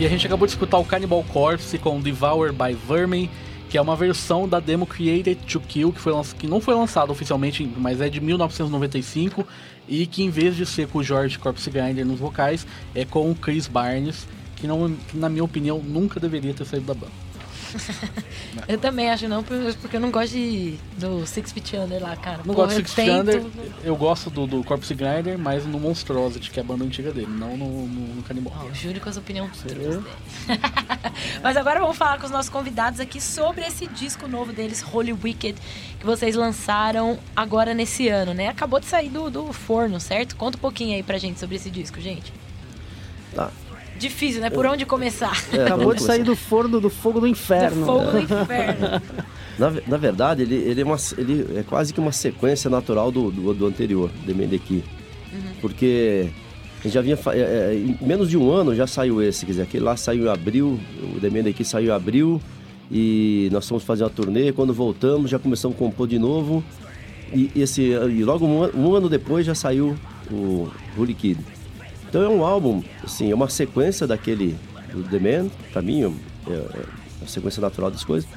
E 0.00 0.04
a 0.04 0.08
gente 0.08 0.26
acabou 0.26 0.44
de 0.44 0.54
escutar 0.54 0.78
o 0.78 0.84
Cannibal 0.84 1.22
Corpse 1.22 1.78
com 1.78 2.00
Devour 2.00 2.52
by 2.52 2.74
Vermin, 2.74 3.30
que 3.70 3.78
é 3.78 3.80
uma 3.80 3.94
versão 3.94 4.48
da 4.48 4.58
demo 4.58 4.88
Created 4.88 5.36
to 5.46 5.60
Kill, 5.60 5.92
que, 5.92 6.00
foi 6.00 6.12
que 6.36 6.48
não 6.48 6.60
foi 6.60 6.74
lançada 6.74 7.12
oficialmente, 7.12 7.64
mas 7.76 8.00
é 8.00 8.08
de 8.08 8.20
1995, 8.20 9.46
e 9.86 10.04
que 10.04 10.24
em 10.24 10.30
vez 10.30 10.56
de 10.56 10.66
ser 10.66 10.88
com 10.88 10.98
o 10.98 11.04
George 11.04 11.38
Corpse 11.38 11.70
Grinder 11.70 12.04
nos 12.04 12.18
vocais, 12.18 12.66
é 12.92 13.04
com 13.04 13.30
o 13.30 13.36
Chris 13.36 13.68
Barnes, 13.68 14.26
que, 14.56 14.66
não, 14.66 14.92
que 15.08 15.16
na 15.16 15.28
minha 15.28 15.44
opinião 15.44 15.78
nunca 15.78 16.18
deveria 16.18 16.52
ter 16.52 16.64
saído 16.64 16.86
da 16.86 16.94
banda. 16.94 17.25
Eu 18.68 18.78
também 18.78 19.10
acho 19.10 19.28
não, 19.28 19.42
por- 19.42 19.56
porque 19.80 19.96
eu 19.96 20.00
não 20.00 20.10
gosto 20.10 20.32
de, 20.32 20.76
do 20.98 21.26
Six 21.26 21.52
Feet 21.52 21.74
Under 21.74 22.02
lá, 22.02 22.16
cara. 22.16 22.38
Não 22.38 22.54
Porra, 22.54 22.66
gosto 22.68 22.76
do 22.76 22.80
eu 22.82 22.86
Six 22.86 22.94
tento- 22.94 23.16
Thunder, 23.42 23.44
eu 23.84 23.96
gosto 23.96 24.30
do, 24.30 24.46
do 24.46 24.64
Corpse 24.64 24.94
Grinder, 24.94 25.38
mas 25.38 25.64
no 25.66 25.78
Monstrosity, 25.78 26.50
que 26.50 26.58
é 26.58 26.62
a 26.62 26.66
banda 26.66 26.84
antiga 26.84 27.12
dele, 27.12 27.28
não 27.28 27.56
no, 27.56 27.86
no, 27.86 28.14
no 28.16 28.22
Cannibal. 28.22 28.54
Ó, 28.58 28.64
o 28.66 28.74
Júlio 28.74 29.00
com 29.00 29.08
as 29.08 29.16
opiniões 29.16 29.60
dele. 29.62 30.02
Mas 31.42 31.56
agora 31.56 31.80
vamos 31.80 31.96
falar 31.96 32.18
com 32.18 32.24
os 32.24 32.30
nossos 32.30 32.50
convidados 32.50 32.98
aqui 33.00 33.20
sobre 33.20 33.64
esse 33.64 33.86
disco 33.86 34.26
novo 34.26 34.52
deles, 34.52 34.84
Holy 34.92 35.12
Wicked, 35.12 35.58
que 35.98 36.06
vocês 36.06 36.34
lançaram 36.34 37.18
agora 37.34 37.74
nesse 37.74 38.08
ano, 38.08 38.32
né? 38.34 38.48
Acabou 38.48 38.80
de 38.80 38.86
sair 38.86 39.08
do, 39.08 39.30
do 39.30 39.52
forno, 39.52 40.00
certo? 40.00 40.34
Conta 40.36 40.56
um 40.56 40.60
pouquinho 40.60 40.94
aí 40.96 41.02
pra 41.02 41.18
gente 41.18 41.38
sobre 41.38 41.56
esse 41.56 41.70
disco, 41.70 42.00
gente. 42.00 42.32
Tá. 43.34 43.50
Difícil, 43.98 44.40
né? 44.40 44.50
Por 44.50 44.66
onde 44.66 44.84
começar? 44.84 45.42
É, 45.52 45.62
Acabou 45.62 45.94
de 45.94 46.02
sair 46.02 46.22
do 46.22 46.36
forno 46.36 46.80
do 46.80 46.90
fogo 46.90 47.20
do 47.20 47.26
inferno. 47.26 47.80
Do 47.80 47.86
fogo 47.86 48.10
do 48.10 48.18
inferno. 48.20 49.02
Na, 49.58 49.72
na 49.86 49.96
verdade, 49.96 50.42
ele, 50.42 50.54
ele, 50.54 50.80
é 50.80 50.84
uma, 50.84 50.96
ele 51.16 51.58
é 51.58 51.62
quase 51.62 51.92
que 51.92 52.00
uma 52.00 52.12
sequência 52.12 52.68
natural 52.68 53.10
do, 53.10 53.30
do, 53.30 53.54
do 53.54 53.66
anterior, 53.66 54.10
The 54.26 54.34
Mendeki. 54.34 54.84
Porque 55.60 56.28
a 56.80 56.82
gente 56.82 56.92
já 56.94 57.00
vinha. 57.00 57.18
é, 57.32 57.38
é, 57.38 57.74
em 57.74 57.98
menos 58.06 58.28
de 58.28 58.36
um 58.36 58.50
ano 58.50 58.74
já 58.74 58.86
saiu 58.86 59.22
esse, 59.22 59.46
quer 59.46 59.52
dizer, 59.52 59.62
aquele 59.62 59.84
lá 59.84 59.96
saiu 59.96 60.26
em 60.26 60.28
abril, 60.28 60.78
o 61.14 61.20
The 61.20 61.30
Mendeki 61.30 61.64
saiu 61.64 61.88
em 61.88 61.94
abril, 61.94 62.40
e 62.90 63.48
nós 63.50 63.68
fomos 63.68 63.82
fazer 63.82 64.04
uma 64.04 64.10
turnê. 64.10 64.52
Quando 64.52 64.72
voltamos, 64.72 65.30
já 65.30 65.38
começamos 65.38 65.76
a 65.76 65.78
compor 65.78 66.06
de 66.06 66.18
novo. 66.18 66.62
E, 67.32 67.50
esse, 67.56 67.82
e 67.82 68.22
logo 68.22 68.46
um, 68.46 68.70
um 68.76 68.94
ano 68.94 69.08
depois 69.08 69.44
já 69.44 69.54
saiu 69.54 69.96
o 70.30 70.68
Holy 70.96 71.14
Kid. 71.14 71.40
Então 72.08 72.22
é 72.22 72.28
um 72.28 72.44
álbum, 72.44 72.82
assim, 73.04 73.30
é 73.30 73.34
uma 73.34 73.48
sequência 73.48 74.06
daquele 74.06 74.56
do 74.92 75.02
The 75.04 75.18
Man, 75.18 75.48
pra 75.72 75.82
mim, 75.82 76.02
é, 76.48 76.52
é 76.52 76.84
a 77.22 77.26
sequência 77.26 77.60
natural 77.60 77.90
das 77.90 78.04
coisas. 78.04 78.28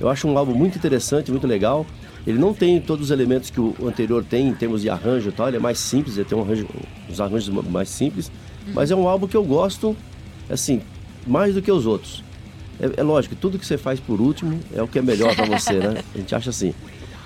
Eu 0.00 0.08
acho 0.08 0.26
um 0.28 0.36
álbum 0.36 0.54
muito 0.54 0.76
interessante, 0.78 1.30
muito 1.30 1.46
legal. 1.46 1.86
Ele 2.26 2.38
não 2.38 2.52
tem 2.52 2.80
todos 2.80 3.06
os 3.06 3.10
elementos 3.10 3.50
que 3.50 3.60
o 3.60 3.74
anterior 3.86 4.24
tem 4.24 4.48
em 4.48 4.54
termos 4.54 4.82
de 4.82 4.90
arranjo 4.90 5.28
e 5.28 5.32
tal, 5.32 5.48
ele 5.48 5.56
é 5.56 5.60
mais 5.60 5.78
simples, 5.78 6.16
ele 6.16 6.24
tem 6.28 6.36
um 6.36 6.42
arranjo, 6.42 6.66
uns 7.08 7.20
arranjos 7.20 7.48
ma- 7.48 7.62
mais 7.62 7.88
simples, 7.88 8.30
mas 8.74 8.90
é 8.90 8.96
um 8.96 9.06
álbum 9.08 9.26
que 9.28 9.36
eu 9.36 9.44
gosto, 9.44 9.96
assim, 10.50 10.80
mais 11.26 11.54
do 11.54 11.62
que 11.62 11.70
os 11.70 11.86
outros. 11.86 12.24
É, 12.80 13.00
é 13.00 13.02
lógico, 13.02 13.34
tudo 13.36 13.58
que 13.58 13.64
você 13.66 13.78
faz 13.78 14.00
por 14.00 14.20
último 14.20 14.58
é 14.74 14.82
o 14.82 14.88
que 14.88 14.98
é 14.98 15.02
melhor 15.02 15.34
pra 15.36 15.44
você, 15.46 15.74
né? 15.74 16.02
A 16.14 16.18
gente 16.18 16.34
acha 16.34 16.50
assim. 16.50 16.74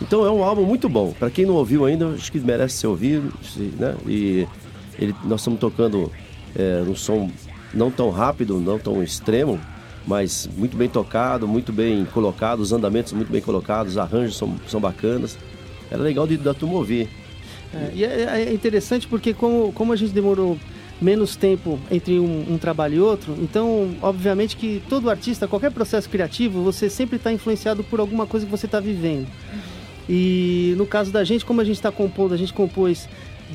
Então 0.02 0.24
é 0.26 0.30
um 0.30 0.44
álbum 0.44 0.64
muito 0.64 0.88
bom. 0.88 1.12
Pra 1.18 1.30
quem 1.30 1.44
não 1.46 1.54
ouviu 1.54 1.84
ainda, 1.86 2.08
acho 2.08 2.30
que 2.30 2.38
merece 2.38 2.76
ser 2.76 2.86
ouvido, 2.86 3.32
né? 3.78 3.94
E 4.06 4.46
ele, 5.00 5.14
nós 5.24 5.40
estamos 5.40 5.58
tocando 5.58 6.12
é, 6.54 6.82
um 6.86 6.94
som 6.94 7.30
não 7.72 7.90
tão 7.90 8.10
rápido, 8.10 8.60
não 8.60 8.78
tão 8.78 9.02
extremo, 9.02 9.58
mas 10.06 10.48
muito 10.56 10.76
bem 10.76 10.88
tocado, 10.88 11.48
muito 11.48 11.72
bem 11.72 12.04
colocado, 12.04 12.60
os 12.60 12.72
andamentos 12.72 13.12
muito 13.12 13.32
bem 13.32 13.40
colocados, 13.40 13.92
os 13.92 13.98
arranjos 13.98 14.36
são, 14.36 14.54
são 14.68 14.80
bacanas. 14.80 15.38
Era 15.90 16.02
legal 16.02 16.26
de, 16.26 16.36
da 16.36 16.54
turma 16.54 16.76
ouvir. 16.76 17.08
É, 17.74 17.90
e 17.94 18.04
é, 18.04 18.48
é, 18.48 18.52
interessante 18.52 19.06
porque 19.06 19.32
como, 19.32 19.72
como 19.72 19.92
a 19.92 19.96
gente 19.96 20.12
demorou 20.12 20.58
menos 21.00 21.34
tempo 21.34 21.78
entre 21.90 22.18
um, 22.18 22.52
um, 22.52 22.58
trabalho 22.58 22.94
e 22.96 23.00
outro, 23.00 23.34
então 23.40 23.90
obviamente 24.02 24.54
que 24.54 24.82
todo 24.88 25.08
artista, 25.08 25.48
qualquer 25.48 25.70
processo 25.70 26.10
criativo, 26.10 26.62
você 26.62 26.90
sempre 26.90 27.16
está 27.16 27.32
influenciado 27.32 27.82
por 27.82 28.00
alguma 28.00 28.26
coisa 28.26 28.44
que 28.44 28.50
você 28.50 28.66
está 28.66 28.80
vivendo. 28.80 29.26
E 30.08 30.74
no 30.76 30.84
caso 30.86 31.12
da 31.12 31.22
gente, 31.22 31.44
como 31.44 31.60
a 31.60 31.64
gente 31.64 31.76
está 31.76 31.92
compondo, 31.92 32.34
a 32.34 32.36
gente 32.36 32.52
compôs 32.52 33.08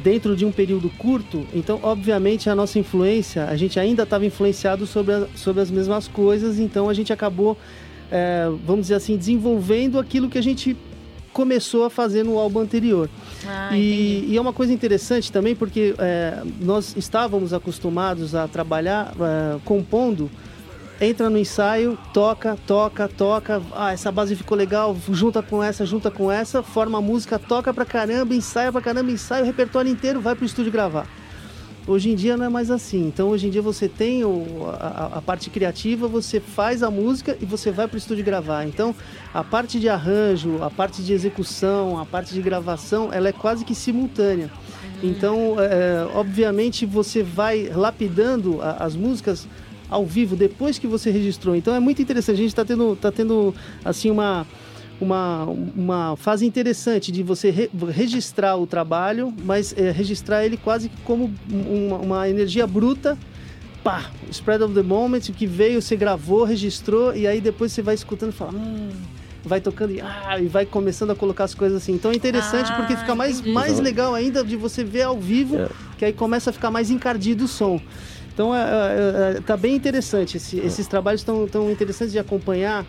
dentro 0.03 0.35
de 0.35 0.45
um 0.45 0.51
período 0.51 0.89
curto, 0.91 1.45
então 1.53 1.79
obviamente 1.81 2.49
a 2.49 2.55
nossa 2.55 2.77
influência, 2.79 3.45
a 3.45 3.55
gente 3.55 3.79
ainda 3.79 4.03
estava 4.03 4.25
influenciado 4.25 4.85
sobre, 4.85 5.13
a, 5.13 5.27
sobre 5.35 5.61
as 5.61 5.71
mesmas 5.71 6.07
coisas, 6.07 6.59
então 6.59 6.89
a 6.89 6.93
gente 6.93 7.11
acabou, 7.13 7.57
é, 8.11 8.49
vamos 8.65 8.83
dizer 8.83 8.95
assim, 8.95 9.17
desenvolvendo 9.17 9.97
aquilo 9.99 10.29
que 10.29 10.37
a 10.37 10.43
gente 10.43 10.75
começou 11.31 11.83
a 11.83 11.89
fazer 11.89 12.23
no 12.23 12.39
álbum 12.39 12.59
anterior. 12.59 13.09
Ah, 13.45 13.77
e, 13.77 14.25
e, 14.29 14.37
é 14.37 14.41
uma 14.41 14.53
coisa 14.53 14.71
interessante 14.71 15.29
também 15.29 15.53
porque 15.53 15.93
é, 15.97 16.41
nós 16.61 16.95
estávamos 16.95 17.53
acostumados 17.53 18.33
a 18.33 18.47
trabalhar 18.47 19.13
é, 19.19 19.59
compondo 19.65 20.31
entra 20.99 21.29
no 21.29 21.37
ensaio, 21.37 21.97
toca, 22.13 22.57
toca, 22.65 23.07
toca. 23.07 23.61
Ah, 23.73 23.91
essa 23.91 24.11
base 24.11 24.35
ficou 24.35 24.57
legal, 24.57 24.95
junta 25.11 25.41
com 25.41 25.61
essa, 25.61 25.85
junta 25.85 26.09
com 26.09 26.31
essa, 26.31 26.63
forma 26.63 26.97
a 26.97 27.01
música, 27.01 27.37
toca 27.37 27.73
pra 27.73 27.85
caramba, 27.85 28.33
ensaia 28.33 28.71
pra 28.71 28.81
caramba, 28.81 29.11
ensaia 29.11 29.43
o 29.43 29.45
repertório 29.45 29.91
inteiro, 29.91 30.21
vai 30.21 30.35
pro 30.35 30.45
estúdio 30.45 30.71
gravar. 30.71 31.07
Hoje 31.87 32.09
em 32.09 32.15
dia 32.15 32.35
não 32.35 32.45
é 32.45 32.49
mais 32.49 32.71
assim. 32.71 33.05
Então 33.05 33.29
hoje 33.29 33.45
em 33.45 33.49
dia 33.51 33.61
você 33.61 33.87
tem 33.87 34.25
o, 34.25 34.67
a, 34.79 35.17
a, 35.17 35.21
parte 35.21 35.51
criativa, 35.51 36.07
você 36.07 36.39
faz 36.39 36.81
a 36.81 36.89
música 36.89 37.37
e 37.39 37.45
você 37.45 37.69
vai 37.69 37.87
para 37.87 37.95
o 37.95 37.97
estúdio 37.99 38.25
gravar. 38.25 38.65
Então 38.65 38.95
a 39.31 39.43
parte 39.43 39.79
de 39.79 39.87
arranjo, 39.87 40.63
a 40.63 40.69
parte 40.71 41.03
de 41.03 41.13
execução, 41.13 41.99
a 41.99 42.05
parte 42.05 42.33
de 42.33 42.41
gravação, 42.41 43.13
ela 43.13 43.29
é 43.29 43.31
quase 43.31 43.63
que 43.63 43.75
simultânea. 43.75 44.49
Então, 45.03 45.57
é, 45.59 46.07
obviamente, 46.15 46.85
você 46.85 47.21
vai 47.21 47.69
lapidando 47.69 48.59
as 48.61 48.95
músicas 48.95 49.47
ao 49.89 50.05
vivo 50.05 50.35
depois 50.35 50.77
que 50.77 50.87
você 50.87 51.11
registrou. 51.11 51.55
Então 51.55 51.73
é 51.73 51.79
muito 51.79 52.01
interessante. 52.01 52.35
A 52.35 52.37
gente 52.37 52.49
está 52.49 52.65
tendo, 52.65 52.95
tá 52.95 53.11
tendo 53.11 53.53
assim 53.83 54.09
uma 54.09 54.45
uma, 54.99 55.43
uma 55.75 56.15
fase 56.15 56.45
interessante 56.45 57.11
de 57.11 57.21
você 57.23 57.49
re, 57.49 57.69
registrar 57.89 58.55
o 58.55 58.65
trabalho, 58.65 59.33
mas 59.43 59.73
é, 59.77 59.91
registrar 59.91 60.45
ele 60.45 60.57
quase 60.57 60.89
como 61.03 61.33
uma, 61.49 61.97
uma, 61.97 62.29
energia 62.29 62.65
bruta. 62.65 63.17
Pá, 63.83 64.09
spread 64.31 64.63
of 64.63 64.73
the 64.73 64.81
moment, 64.81 65.29
o 65.29 65.33
que 65.33 65.45
veio, 65.45 65.81
você 65.81 65.95
gravou, 65.95 66.43
registrou, 66.43 67.15
e 67.15 67.27
aí 67.27 67.39
depois 67.39 67.71
você 67.71 67.81
vai 67.81 67.93
escutando 67.93 68.31
e 68.31 68.33
fala. 68.33 68.53
Hum, 68.53 68.89
vai 69.43 69.61
tocando 69.61 69.91
e, 69.91 70.01
ah, 70.01 70.39
e 70.41 70.47
vai 70.47 70.65
começando 70.65 71.11
a 71.11 71.15
colocar 71.15 71.43
as 71.43 71.53
coisas 71.53 71.83
assim. 71.83 71.93
Então 71.93 72.09
é 72.11 72.15
interessante 72.15 72.71
ah, 72.71 72.75
porque 72.77 72.95
fica 72.97 73.13
mais, 73.13 73.41
mais 73.41 73.79
legal 73.79 74.15
ainda 74.15 74.43
de 74.43 74.55
você 74.55 74.83
ver 74.83 75.03
ao 75.03 75.19
vivo, 75.19 75.57
é. 75.57 75.69
que 75.99 76.05
aí 76.05 76.13
começa 76.13 76.49
a 76.49 76.53
ficar 76.53 76.71
mais 76.71 76.89
encardido 76.89 77.45
o 77.45 77.47
som. 77.47 77.79
Então 78.35 78.53
é, 78.53 78.61
é, 78.61 79.37
é 79.37 79.41
tá 79.41 79.57
bem 79.57 79.73
interessante. 79.73 80.37
Esse, 80.37 80.59
esses 80.59 80.85
trabalhos 80.85 81.21
estão 81.21 81.47
tão 81.47 81.71
interessantes 81.71 82.11
de 82.11 82.19
acompanhar 82.19 82.85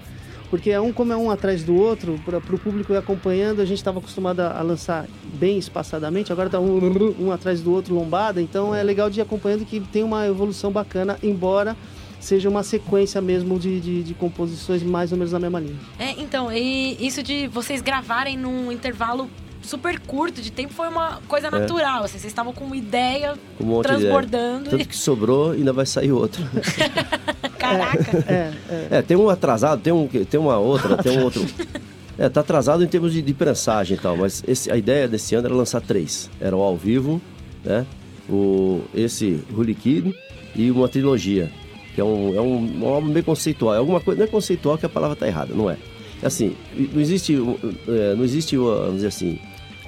porque 0.50 0.70
é 0.70 0.80
um 0.80 0.92
como 0.92 1.12
é 1.12 1.16
um 1.16 1.30
atrás 1.30 1.64
do 1.64 1.74
outro, 1.74 2.20
para 2.24 2.38
o 2.38 2.58
público 2.58 2.92
ir 2.92 2.96
acompanhando, 2.96 3.60
a 3.60 3.64
gente 3.64 3.78
estava 3.78 3.98
acostumado 3.98 4.40
a, 4.40 4.58
a, 4.58 4.62
lançar 4.62 5.06
bem 5.34 5.58
espaçadamente, 5.58 6.32
agora 6.32 6.46
está 6.46 6.60
um, 6.60 7.16
um 7.18 7.32
atrás 7.32 7.60
do 7.60 7.72
outro 7.72 7.94
lombada, 7.94 8.40
então 8.40 8.72
é 8.72 8.80
legal 8.82 9.10
de 9.10 9.18
ir 9.18 9.22
acompanhando 9.22 9.64
que 9.64 9.80
tem 9.80 10.04
uma 10.04 10.26
evolução 10.26 10.70
bacana, 10.70 11.18
embora 11.20 11.76
seja 12.20 12.48
uma 12.48 12.62
sequência 12.62 13.20
mesmo 13.20 13.58
de, 13.58 13.80
de, 13.80 14.02
de, 14.02 14.14
composições 14.14 14.82
mais 14.82 15.12
ou 15.12 15.18
menos 15.18 15.32
na 15.32 15.38
mesma 15.38 15.60
linha. 15.60 15.78
É, 15.98 16.12
então, 16.12 16.52
e 16.52 16.96
isso 17.04 17.22
de 17.22 17.46
vocês 17.48 17.82
gravarem 17.82 18.36
num 18.36 18.72
intervalo 18.72 19.28
super 19.66 19.98
curto 20.00 20.40
de 20.40 20.50
tempo 20.50 20.72
foi 20.72 20.88
uma 20.88 21.20
coisa 21.28 21.48
é. 21.48 21.50
natural. 21.50 22.02
É. 22.02 22.04
Assim, 22.04 22.18
vocês 22.18 22.32
estavam 22.32 22.52
com 22.52 22.64
uma 22.64 22.76
ideia 22.76 23.34
um 23.60 23.82
transbordando. 23.82 24.66
Ideia. 24.66 24.78
Tanto 24.78 24.88
que 24.88 24.96
sobrou 24.96 25.54
e 25.54 25.58
ainda 25.58 25.72
vai 25.72 25.86
sair 25.86 26.12
outro. 26.12 26.42
Caraca! 27.58 28.24
É, 28.28 28.52
é, 28.68 28.88
é, 28.98 29.02
tem 29.02 29.16
um 29.16 29.28
atrasado, 29.28 29.80
tem, 29.80 29.92
um, 29.92 30.06
tem 30.06 30.38
uma 30.38 30.56
outra, 30.58 30.96
tem 30.96 31.18
um 31.18 31.24
outro. 31.24 31.44
É, 32.18 32.30
tá 32.30 32.40
atrasado 32.40 32.82
em 32.82 32.86
termos 32.86 33.12
de, 33.12 33.20
de 33.20 33.34
prensagem 33.34 33.94
e 33.94 34.00
tal, 34.00 34.16
mas 34.16 34.42
esse, 34.48 34.70
a 34.70 34.76
ideia 34.78 35.06
desse 35.06 35.34
ano 35.34 35.48
era 35.48 35.54
lançar 35.54 35.82
três. 35.82 36.30
Era 36.40 36.56
o 36.56 36.62
ao 36.62 36.74
vivo, 36.74 37.20
né? 37.62 37.84
O, 38.26 38.80
esse 38.94 39.44
Kid 39.82 40.14
e 40.54 40.70
uma 40.70 40.88
trilogia, 40.88 41.50
que 41.94 42.00
é 42.00 42.04
um, 42.04 42.34
é 42.34 42.40
um, 42.40 42.84
um 42.84 42.88
álbum 42.88 43.10
bem 43.10 43.22
conceitual. 43.22 43.74
É 43.74 43.78
alguma 43.78 44.00
coisa, 44.00 44.18
não 44.18 44.26
é 44.26 44.30
conceitual 44.30 44.78
que 44.78 44.86
a 44.86 44.88
palavra 44.88 45.14
tá 45.14 45.26
errada, 45.26 45.54
não 45.54 45.70
é. 45.70 45.76
é 46.22 46.26
assim, 46.26 46.56
não 46.74 47.02
existe, 47.02 47.34
é, 47.86 48.14
não 48.14 48.24
existe, 48.24 48.56
vamos 48.56 48.94
dizer 48.94 49.08
assim, 49.08 49.38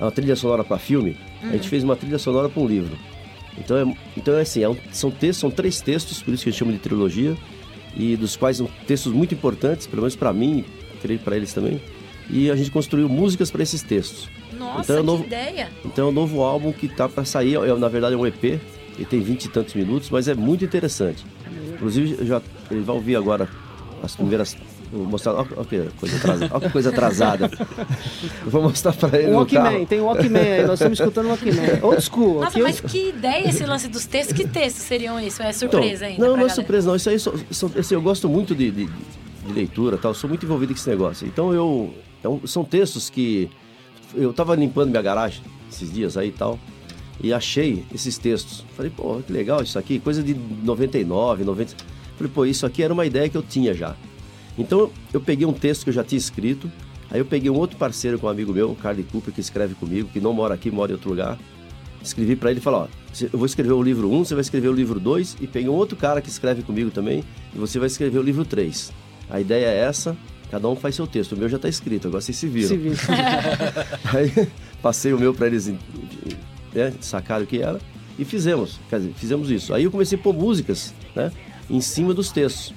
uma 0.04 0.10
trilha 0.10 0.36
sonora 0.36 0.64
para 0.64 0.78
filme. 0.78 1.16
Uhum. 1.42 1.48
A 1.48 1.52
gente 1.52 1.64
uhum. 1.64 1.68
fez 1.68 1.84
uma 1.84 1.96
trilha 1.96 2.18
sonora 2.18 2.48
para 2.48 2.62
um 2.62 2.66
livro. 2.66 2.96
Então 3.56 3.76
é, 3.76 3.96
então 4.16 4.34
é 4.34 4.42
assim, 4.42 4.62
é 4.62 4.68
um, 4.68 4.76
são 4.92 5.10
textos, 5.10 5.38
são 5.38 5.50
três 5.50 5.80
textos, 5.80 6.22
por 6.22 6.32
isso 6.32 6.44
que 6.44 6.48
a 6.48 6.52
gente 6.52 6.58
chama 6.58 6.72
de 6.72 6.78
trilogia 6.78 7.36
e 7.96 8.16
dos 8.16 8.36
quais 8.36 8.58
são 8.58 8.68
textos 8.86 9.12
muito 9.12 9.34
importantes, 9.34 9.86
pelo 9.86 10.02
menos 10.02 10.14
para 10.14 10.32
mim, 10.32 10.64
creio 11.02 11.18
para 11.18 11.36
eles 11.36 11.52
também. 11.52 11.80
E 12.30 12.50
a 12.50 12.56
gente 12.56 12.70
construiu 12.70 13.08
músicas 13.08 13.50
para 13.50 13.62
esses 13.62 13.82
textos. 13.82 14.28
Nossa, 14.56 14.92
então, 14.92 14.98
é 14.98 15.02
novo, 15.02 15.24
ideia! 15.24 15.68
Então 15.84 16.06
é 16.06 16.10
um 16.10 16.12
novo 16.12 16.42
álbum 16.42 16.72
que 16.72 16.88
tá 16.88 17.08
para 17.08 17.24
sair, 17.24 17.56
é, 17.56 17.74
na 17.74 17.88
verdade 17.88 18.14
é 18.14 18.18
um 18.18 18.26
EP, 18.26 18.44
ele 18.44 19.04
tem 19.08 19.20
vinte 19.20 19.46
e 19.46 19.48
tantos 19.48 19.74
minutos, 19.74 20.10
mas 20.10 20.28
é 20.28 20.34
muito 20.34 20.64
interessante. 20.64 21.24
Inclusive, 21.74 22.26
já, 22.26 22.42
ele 22.70 22.80
vai 22.80 22.96
ouvir 22.96 23.16
agora 23.16 23.48
as 24.02 24.14
primeiras 24.16 24.56
Vou 24.90 25.04
mostrar. 25.04 25.34
Olha 25.34 25.46
que 25.46 25.90
coisa 25.98 26.16
atrasada. 26.16 26.54
Olha 26.54 26.66
que 26.66 26.72
coisa 26.72 26.88
atrasada. 26.90 27.50
vou 28.46 28.62
mostrar 28.62 28.92
pra 28.94 29.18
ele. 29.18 29.32
O 29.32 29.36
Walkman, 29.36 29.86
tem 29.86 30.00
o 30.00 30.04
Walkman 30.04 30.42
aí. 30.42 30.62
Nós 30.66 30.74
estamos 30.74 30.98
escutando 30.98 31.26
o 31.26 31.28
Walkman. 31.28 31.82
Old 31.82 32.02
school. 32.02 32.40
Nossa, 32.40 32.58
mas 32.58 32.78
eu... 32.82 32.88
que 32.88 33.08
ideia 33.10 33.48
esse 33.48 33.64
lance 33.66 33.88
dos 33.88 34.06
textos. 34.06 34.36
Que 34.36 34.48
textos 34.48 34.84
seriam 34.84 35.20
isso? 35.20 35.42
É 35.42 35.52
surpresa 35.52 36.08
então, 36.08 36.26
ainda? 36.26 36.28
Não, 36.28 36.36
não 36.36 36.46
é 36.46 36.48
surpresa, 36.48 36.88
não. 36.88 36.96
Isso 36.96 37.10
aí, 37.10 37.18
só, 37.18 37.32
só, 37.50 37.70
assim, 37.78 37.94
eu 37.94 38.02
gosto 38.02 38.28
muito 38.28 38.54
de, 38.54 38.70
de, 38.70 38.86
de 38.86 39.52
leitura 39.52 39.98
tal. 39.98 40.14
Sou 40.14 40.28
muito 40.28 40.44
envolvido 40.46 40.72
com 40.72 40.78
esse 40.78 40.88
negócio. 40.88 41.26
Então 41.26 41.52
eu. 41.52 41.92
Então, 42.18 42.40
são 42.46 42.64
textos 42.64 43.10
que. 43.10 43.50
Eu 44.14 44.32
tava 44.32 44.54
limpando 44.54 44.90
minha 44.90 45.02
garagem 45.02 45.42
esses 45.70 45.92
dias 45.92 46.16
aí 46.16 46.28
e 46.28 46.32
tal. 46.32 46.58
E 47.20 47.32
achei 47.32 47.84
esses 47.94 48.16
textos. 48.16 48.64
Falei, 48.74 48.90
pô, 48.94 49.20
que 49.26 49.32
legal 49.32 49.62
isso 49.62 49.78
aqui. 49.78 49.98
Coisa 49.98 50.22
de 50.22 50.34
99, 50.34 51.44
90. 51.44 51.74
Falei, 52.16 52.32
pô, 52.32 52.46
isso 52.46 52.64
aqui 52.64 52.82
era 52.82 52.92
uma 52.92 53.04
ideia 53.04 53.28
que 53.28 53.36
eu 53.36 53.42
tinha 53.42 53.74
já. 53.74 53.94
Então 54.58 54.90
eu 55.12 55.20
peguei 55.20 55.46
um 55.46 55.52
texto 55.52 55.84
que 55.84 55.90
eu 55.90 55.94
já 55.94 56.02
tinha 56.02 56.18
escrito, 56.18 56.70
aí 57.10 57.20
eu 57.20 57.24
peguei 57.24 57.48
um 57.48 57.56
outro 57.56 57.76
parceiro 57.76 58.18
com 58.18 58.26
um 58.26 58.30
amigo 58.30 58.52
meu, 58.52 58.72
o 58.72 58.76
Carly 58.76 59.04
Cooper, 59.04 59.32
que 59.32 59.40
escreve 59.40 59.74
comigo, 59.74 60.08
que 60.12 60.20
não 60.20 60.32
mora 60.32 60.54
aqui, 60.54 60.70
mora 60.70 60.90
em 60.90 60.94
outro 60.94 61.10
lugar. 61.10 61.38
Escrevi 62.02 62.36
para 62.36 62.50
ele 62.50 62.60
e 62.60 62.62
falei, 62.62 62.80
ó, 62.80 62.86
eu 63.20 63.38
vou 63.38 63.46
escrever 63.46 63.72
o 63.72 63.82
livro 63.82 64.10
1, 64.10 64.24
você 64.24 64.34
vai 64.34 64.42
escrever 64.42 64.68
o 64.68 64.72
livro 64.72 64.98
2, 64.98 65.38
e 65.40 65.46
peguei 65.46 65.68
um 65.68 65.74
outro 65.74 65.96
cara 65.96 66.20
que 66.20 66.28
escreve 66.28 66.62
comigo 66.62 66.90
também, 66.90 67.24
e 67.54 67.58
você 67.58 67.78
vai 67.78 67.86
escrever 67.86 68.18
o 68.18 68.22
livro 68.22 68.44
3. 68.44 68.92
A 69.30 69.40
ideia 69.40 69.66
é 69.66 69.78
essa, 69.78 70.16
cada 70.50 70.68
um 70.68 70.76
faz 70.76 70.94
seu 70.94 71.06
texto. 71.06 71.32
O 71.32 71.36
meu 71.36 71.48
já 71.48 71.56
está 71.56 71.68
escrito, 71.68 72.08
agora 72.08 72.20
vocês 72.20 72.36
se 72.36 72.48
viram. 72.48 72.68
Se 72.68 72.76
viram. 72.76 72.96
aí 74.14 74.48
passei 74.80 75.12
o 75.12 75.18
meu 75.18 75.34
para 75.34 75.48
eles 75.48 75.68
né, 76.72 76.92
sacar 77.00 77.42
o 77.42 77.46
que 77.46 77.60
era, 77.60 77.78
e 78.18 78.24
fizemos, 78.24 78.80
quer 78.90 78.98
dizer, 78.98 79.12
fizemos 79.14 79.50
isso. 79.50 79.72
Aí 79.72 79.84
eu 79.84 79.90
comecei 79.90 80.18
a 80.18 80.20
pôr 80.20 80.34
músicas, 80.34 80.94
né, 81.14 81.30
em 81.68 81.80
cima 81.80 82.14
dos 82.14 82.30
textos. 82.30 82.72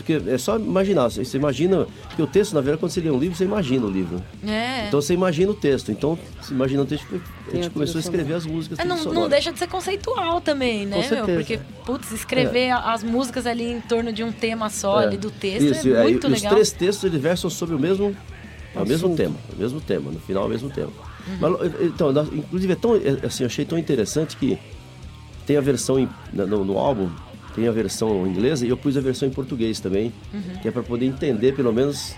Porque 0.00 0.30
é 0.30 0.38
só 0.38 0.56
imaginar, 0.56 1.08
você 1.08 1.36
imagina 1.36 1.86
que 2.16 2.22
o 2.22 2.26
texto, 2.26 2.54
na 2.54 2.60
verdade, 2.60 2.80
quando 2.80 2.90
você 2.90 3.00
lê 3.00 3.10
um 3.10 3.18
livro, 3.18 3.36
você 3.36 3.44
imagina 3.44 3.86
o 3.86 3.90
livro. 3.90 4.22
É. 4.46 4.88
Então 4.88 5.00
você 5.00 5.12
imagina 5.12 5.52
o 5.52 5.54
texto. 5.54 5.92
Então, 5.92 6.18
se 6.40 6.54
imagina 6.54 6.82
o 6.82 6.86
texto, 6.86 7.06
a 7.46 7.54
gente 7.54 7.68
começou 7.70 7.98
a 7.98 8.00
escrever 8.00 8.34
as 8.34 8.46
músicas. 8.46 8.78
É, 8.78 8.84
não, 8.84 9.04
não, 9.04 9.28
deixa 9.28 9.52
de 9.52 9.58
ser 9.58 9.66
conceitual 9.66 10.40
também, 10.40 10.86
né? 10.86 11.06
Meu? 11.10 11.26
Porque, 11.26 11.60
putz, 11.84 12.10
escrever 12.12 12.68
é. 12.68 12.72
as 12.72 13.02
músicas 13.02 13.46
ali 13.46 13.70
em 13.70 13.80
torno 13.80 14.10
de 14.10 14.24
um 14.24 14.32
tema 14.32 14.70
só, 14.70 15.02
é. 15.02 15.06
ali 15.06 15.18
do 15.18 15.30
texto, 15.30 15.66
Isso, 15.66 15.88
é 15.88 16.02
muito 16.02 16.26
e, 16.26 16.30
legal. 16.30 16.52
Os 16.52 16.56
três 16.56 16.72
textos 16.72 17.04
eles 17.04 17.20
versam 17.20 17.50
sobre 17.50 17.74
o 17.74 17.78
mesmo, 17.78 18.16
é 18.74 18.80
o 18.80 18.86
mesmo 18.86 19.14
tema, 19.14 19.36
o 19.54 19.60
mesmo 19.60 19.80
tema, 19.82 20.10
no 20.10 20.20
final 20.20 20.44
é 20.44 20.46
o 20.46 20.50
mesmo 20.50 20.70
tema. 20.70 20.92
Uhum. 21.28 21.36
Mas, 21.40 21.74
então, 21.82 22.10
inclusive 22.32 22.72
é 22.72 22.76
tão, 22.76 22.96
é, 22.96 23.26
assim, 23.26 23.44
achei 23.44 23.66
tão 23.66 23.76
interessante 23.76 24.36
que 24.36 24.58
tem 25.46 25.58
a 25.58 25.60
versão 25.60 25.98
em, 25.98 26.08
no, 26.32 26.64
no 26.64 26.78
álbum 26.78 27.10
tem 27.54 27.68
a 27.68 27.72
versão 27.72 28.26
inglesa 28.26 28.66
e 28.66 28.68
eu 28.68 28.76
pus 28.76 28.96
a 28.96 29.00
versão 29.00 29.28
em 29.28 29.32
português 29.32 29.80
também, 29.80 30.12
uhum. 30.32 30.58
que 30.60 30.68
é 30.68 30.70
para 30.70 30.82
poder 30.82 31.06
entender, 31.06 31.54
pelo 31.54 31.72
menos, 31.72 32.14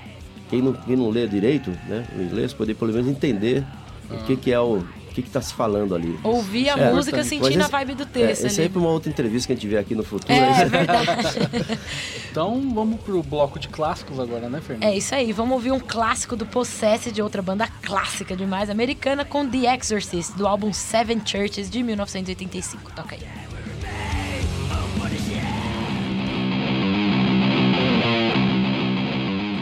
quem 0.48 0.62
não, 0.62 0.72
quem 0.72 0.96
não 0.96 1.10
lê 1.10 1.26
direito, 1.26 1.70
né, 1.88 2.06
o 2.16 2.22
inglês, 2.22 2.52
poder 2.52 2.74
pelo 2.74 2.92
menos 2.92 3.08
entender 3.08 3.64
ah. 4.10 4.14
o 4.14 4.24
que, 4.24 4.36
que 4.36 4.52
é 4.52 4.60
o 4.60 4.82
o 5.12 5.14
que 5.14 5.20
está 5.28 5.40
se 5.40 5.52
falando 5.52 5.94
ali. 5.94 6.18
Ouvir 6.22 6.70
a 6.70 6.78
é, 6.78 6.92
música 6.92 7.22
sentindo 7.22 7.62
a 7.62 7.68
vibe 7.68 7.94
do 7.94 8.06
texto. 8.06 8.44
É, 8.44 8.46
esse 8.46 8.60
aí 8.60 8.66
é 8.66 8.68
para 8.70 8.80
uma 8.80 8.88
outra 8.88 9.10
entrevista 9.10 9.46
que 9.46 9.52
a 9.52 9.56
gente 9.56 9.68
vê 9.68 9.76
aqui 9.76 9.94
no 9.94 10.02
futuro. 10.02 10.32
É, 10.32 10.62
é 10.62 10.64
verdade. 10.64 11.12
então 12.30 12.72
vamos 12.74 13.00
pro 13.00 13.22
bloco 13.22 13.58
de 13.58 13.68
clássicos 13.68 14.18
agora, 14.18 14.48
né, 14.48 14.60
Fernando? 14.60 14.84
É 14.84 14.96
isso 14.96 15.14
aí. 15.14 15.32
Vamos 15.32 15.52
ouvir 15.54 15.72
um 15.72 15.80
clássico 15.80 16.34
do 16.34 16.46
Possessed, 16.46 17.12
de 17.12 17.22
outra 17.22 17.42
banda 17.42 17.68
clássica 17.82 18.34
demais, 18.34 18.70
americana, 18.70 19.24
com 19.24 19.46
The 19.46 19.74
Exorcist, 19.74 20.34
do 20.36 20.46
álbum 20.46 20.72
Seven 20.72 21.20
Churches 21.24 21.68
de 21.68 21.82
1985. 21.82 22.92
Toca 22.92 23.14
aí. 23.14 23.51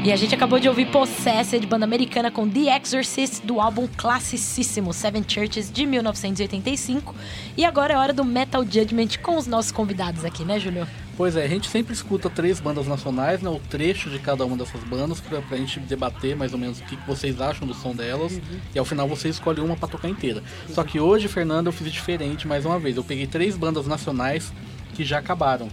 E 0.02 0.10
a 0.10 0.16
gente 0.16 0.34
acabou 0.34 0.58
de 0.58 0.66
ouvir 0.66 0.86
Possessed, 0.86 1.66
banda 1.66 1.84
americana 1.84 2.30
com 2.30 2.48
The 2.48 2.74
Exorcist, 2.74 3.44
do 3.44 3.60
álbum 3.60 3.86
classicíssimo 3.98 4.94
Seven 4.94 5.22
Churches, 5.28 5.70
de 5.70 5.84
1985. 5.84 7.14
E 7.54 7.66
agora 7.66 7.92
é 7.92 7.96
hora 7.98 8.12
do 8.14 8.24
Metal 8.24 8.64
Judgment 8.64 9.18
com 9.22 9.36
os 9.36 9.46
nossos 9.46 9.70
convidados 9.70 10.24
aqui, 10.24 10.42
né, 10.42 10.58
Júlio? 10.58 10.88
Pois 11.18 11.36
é, 11.36 11.44
a 11.44 11.48
gente 11.48 11.68
sempre 11.68 11.92
escuta 11.92 12.30
três 12.30 12.58
bandas 12.58 12.86
nacionais, 12.86 13.42
né? 13.42 13.50
O 13.50 13.60
trecho 13.68 14.08
de 14.08 14.18
cada 14.18 14.42
uma 14.46 14.56
dessas 14.56 14.82
bandas 14.84 15.20
pra, 15.20 15.42
pra 15.42 15.58
gente 15.58 15.78
debater 15.80 16.34
mais 16.34 16.54
ou 16.54 16.58
menos 16.58 16.80
o 16.80 16.84
que, 16.84 16.96
vocês 17.06 17.38
acham 17.38 17.68
do 17.68 17.74
som 17.74 17.94
delas. 17.94 18.40
E 18.74 18.78
ao 18.78 18.86
final 18.86 19.06
você 19.06 19.28
escolhe 19.28 19.60
uma 19.60 19.76
pra 19.76 19.86
tocar 19.86 20.08
inteira. 20.08 20.42
Só 20.70 20.82
que 20.82 20.98
hoje, 20.98 21.28
Fernando, 21.28 21.66
eu 21.66 21.72
fiz 21.72 21.92
diferente 21.92 22.48
mais 22.48 22.64
uma 22.64 22.78
vez. 22.78 22.96
Eu 22.96 23.04
peguei 23.04 23.26
três 23.26 23.54
bandas 23.54 23.86
nacionais 23.86 24.50
que 24.94 25.04
já 25.04 25.18
acabaram. 25.18 25.68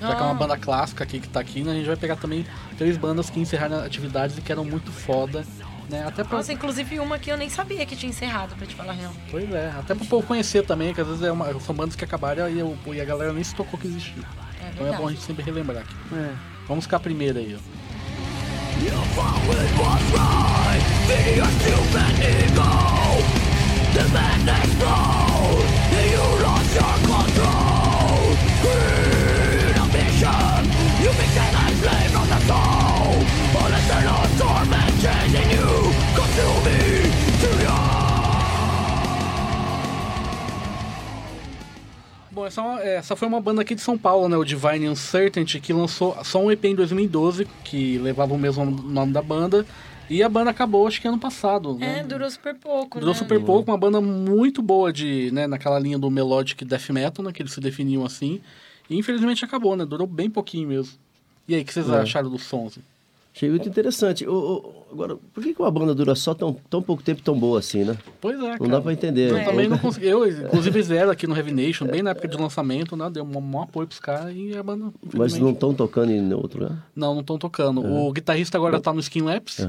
Já 0.00 0.14
que 0.14 0.20
é 0.22 0.24
uma 0.24 0.30
Ah. 0.30 0.34
banda 0.34 0.56
clássica 0.56 1.04
aqui 1.04 1.20
que 1.20 1.28
tá 1.28 1.40
aqui, 1.40 1.62
né? 1.62 1.72
A 1.72 1.74
gente 1.74 1.86
vai 1.86 1.96
pegar 1.96 2.16
também 2.16 2.46
três 2.78 2.96
bandas 2.96 3.28
que 3.30 3.38
encerraram 3.38 3.78
atividades 3.84 4.38
e 4.38 4.40
que 4.40 4.50
eram 4.50 4.64
muito 4.64 4.90
foda, 4.90 5.44
né? 5.90 6.04
Até 6.06 6.24
pra, 6.24 6.38
Nossa, 6.38 6.52
inclusive 6.52 6.98
uma 7.00 7.18
que 7.18 7.30
eu 7.30 7.36
nem 7.36 7.48
sabia 7.50 7.84
que 7.84 7.94
tinha 7.94 8.08
encerrado, 8.10 8.54
pra 8.56 8.66
te 8.66 8.74
falar 8.74 8.92
a 8.92 8.96
real. 8.96 9.12
Pois 9.30 9.50
é, 9.52 9.70
até 9.78 9.94
pro 9.94 10.04
povo 10.06 10.26
conhecer 10.26 10.64
também, 10.64 10.94
que 10.94 11.00
às 11.00 11.06
vezes 11.06 11.22
é 11.22 11.30
uma- 11.30 11.52
são 11.60 11.74
bandas 11.74 11.94
que 11.94 12.04
acabaram 12.04 12.48
e, 12.48 12.62
o- 12.62 12.76
e 12.94 13.00
a 13.00 13.04
galera 13.04 13.32
nem 13.32 13.44
se 13.44 13.54
tocou 13.54 13.78
que 13.78 13.86
existiu. 13.86 14.22
É 14.62 14.70
Então 14.74 14.86
é 14.86 14.96
bom 14.96 15.08
a 15.08 15.10
gente 15.10 15.22
sempre 15.22 15.42
relembrar 15.44 15.82
aqui. 15.82 15.94
É. 16.14 16.30
Vamos 16.68 16.84
ficar 16.84 16.98
a 16.98 17.00
primeira 17.00 17.38
aí, 17.40 17.54
ó. 17.56 17.80
Bom, 19.16 19.30
essa, 43.10 43.16
foi 43.16 43.26
uma 43.26 43.40
banda 43.40 43.62
aqui 43.62 43.74
de 43.74 43.80
São 43.80 43.98
Paulo, 43.98 44.28
né? 44.28 44.36
O 44.36 44.44
Divine 44.44 44.88
Uncertainty, 44.88 45.58
que 45.60 45.72
lançou 45.72 46.16
só 46.24 46.40
um 46.42 46.50
EP 46.50 46.64
em 46.66 46.74
2012, 46.76 47.44
que 47.64 47.98
levava 47.98 48.32
o 48.34 48.38
mesmo 48.38 48.64
nome 48.64 49.12
da 49.12 49.20
banda. 49.20 49.66
E 50.08 50.22
a 50.22 50.28
banda 50.28 50.50
acabou, 50.50 50.86
acho 50.86 51.00
que 51.00 51.06
ano 51.08 51.18
passado. 51.18 51.74
né? 51.74 52.00
É, 52.00 52.02
durou 52.04 52.28
super 52.30 52.54
pouco, 52.54 52.98
Durou 52.98 53.14
né? 53.14 53.18
super 53.18 53.40
pouco, 53.40 53.70
uma 53.70 53.78
banda 53.78 54.00
muito 54.00 54.60
boa 54.62 54.92
de, 54.92 55.30
né, 55.32 55.46
naquela 55.46 55.78
linha 55.78 55.98
do 55.98 56.10
melodic 56.10 56.64
death 56.64 56.90
metal, 56.90 57.24
né, 57.24 57.32
que 57.32 57.42
eles 57.42 57.52
se 57.52 57.60
definiam 57.60 58.04
assim. 58.04 58.40
E 58.88 58.96
infelizmente 58.96 59.44
acabou, 59.44 59.76
né? 59.76 59.84
Durou 59.84 60.06
bem 60.06 60.28
pouquinho 60.28 60.68
mesmo. 60.68 60.94
E 61.46 61.54
aí, 61.54 61.62
o 61.62 61.64
que 61.64 61.72
vocês 61.72 61.88
É. 61.88 62.00
acharam 62.00 62.28
dos 62.30 62.42
sons? 62.44 62.78
Achei 63.34 63.48
muito 63.48 63.68
interessante. 63.68 64.26
O- 64.26 64.84
agora, 64.90 65.16
por 65.32 65.42
que, 65.42 65.54
que 65.54 65.60
uma 65.62 65.70
banda 65.70 65.94
dura 65.94 66.14
só 66.16 66.34
tão, 66.34 66.52
tão 66.68 66.82
pouco 66.82 67.00
tempo 67.02 67.22
tão 67.22 67.38
boa 67.38 67.60
assim, 67.60 67.84
né? 67.84 67.96
Pois 68.20 68.36
é, 68.38 68.42
cara. 68.42 68.56
Não 68.60 68.68
dá 68.68 68.80
pra 68.80 68.92
entender. 68.92 69.30
Eu 69.30 69.44
também 69.44 69.68
não 69.68 69.78
consegui. 69.78 70.06
Eu, 70.08 70.26
inclusive, 70.28 70.82
zero 70.82 71.10
aqui 71.10 71.26
no 71.28 71.36
Heavy 71.36 71.52
Nation, 71.52 71.86
bem 71.86 72.02
na 72.02 72.10
época 72.10 72.26
de 72.26 72.36
lançamento, 72.36 72.96
né? 72.96 73.08
Deu 73.08 73.22
um 73.22 73.40
maior 73.40 73.64
apoio 73.64 73.86
pros 73.86 74.00
caras 74.00 74.34
e 74.34 74.56
a 74.56 74.62
banda. 74.62 74.92
Mas 75.14 75.38
não 75.38 75.50
estão 75.50 75.72
tocando 75.72 76.10
em 76.10 76.32
outro 76.34 76.60
lugar? 76.64 76.86
Não, 76.94 77.14
não 77.14 77.20
estão 77.20 77.38
tocando. 77.38 77.84
O 77.84 78.12
guitarrista 78.12 78.58
agora 78.58 78.80
tá 78.80 78.92
no 78.92 79.00
Skin 79.00 79.22
Lapse, 79.22 79.62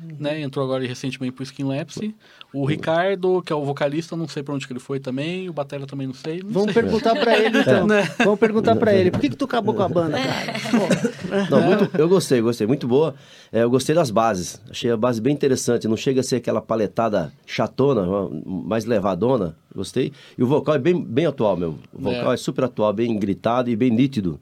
Aham. 0.00 0.16
né? 0.18 0.40
Entrou 0.40 0.64
agora 0.64 0.86
recentemente 0.86 1.32
pro 1.32 1.42
Skin 1.42 1.64
Lapse. 1.64 2.14
O 2.52 2.64
Ricardo, 2.64 3.42
que 3.42 3.52
é 3.52 3.56
o 3.56 3.64
vocalista, 3.64 4.16
não 4.16 4.26
sei 4.26 4.42
pra 4.42 4.54
onde 4.54 4.66
que 4.66 4.72
ele 4.72 4.80
foi 4.80 4.98
também. 5.00 5.48
O 5.48 5.52
Batera 5.52 5.86
também 5.86 6.06
não 6.06 6.14
sei. 6.14 6.40
Não 6.42 6.50
Vamos 6.50 6.72
sei. 6.72 6.82
perguntar 6.82 7.14
pra 7.16 7.38
ele 7.38 7.58
então. 7.60 7.86
Né? 7.86 8.02
Vamos 8.18 8.38
perguntar 8.40 8.76
pra 8.76 8.94
ele. 8.94 9.10
Por 9.10 9.20
que, 9.20 9.28
que 9.30 9.36
tu 9.36 9.44
acabou 9.44 9.74
com 9.74 9.82
a 9.82 9.88
banda, 9.88 10.18
cara? 10.18 10.52
Pô, 10.70 11.50
Não, 11.56 11.62
muito, 11.62 11.90
eu 11.98 12.08
gostei, 12.08 12.40
gostei. 12.40 12.66
Muito 12.66 12.86
boa. 12.88 13.14
É, 13.52 13.62
eu 13.62 13.70
gostei 13.70 13.94
das 13.94 14.10
bases. 14.10 14.60
Achei 14.70 14.90
a 14.90 14.96
base 14.96 15.20
bem 15.20 15.34
interessante. 15.34 15.86
Não 15.88 15.96
chega 15.96 16.20
a 16.20 16.24
ser 16.24 16.36
aquela 16.36 16.60
paletada 16.62 17.32
chatona, 17.46 18.06
mais 18.44 18.84
levadona. 18.84 19.54
Gostei. 19.74 20.12
E 20.36 20.42
o 20.42 20.46
vocal 20.46 20.74
é 20.74 20.78
bem, 20.78 21.00
bem 21.02 21.26
atual 21.26 21.56
mesmo. 21.56 21.78
O 21.92 22.00
vocal 22.02 22.30
É. 22.32 22.34
é, 22.34 22.36
super 22.36 22.64
atual, 22.64 22.92
bem 22.92 23.16
gritado 23.18 23.68
e 23.70 23.76
bem 23.76 23.90
nítido. 23.90 24.38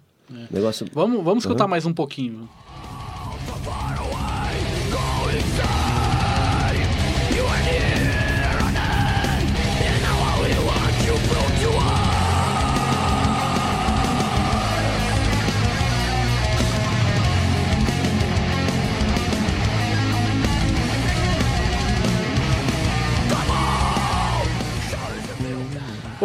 Negócio. 0.51 0.87
Vamos, 0.93 1.23
vamos 1.23 1.45
escutar 1.45 1.69
mais 1.69 1.87
um 1.87 1.93
pouquinho. 1.93 2.49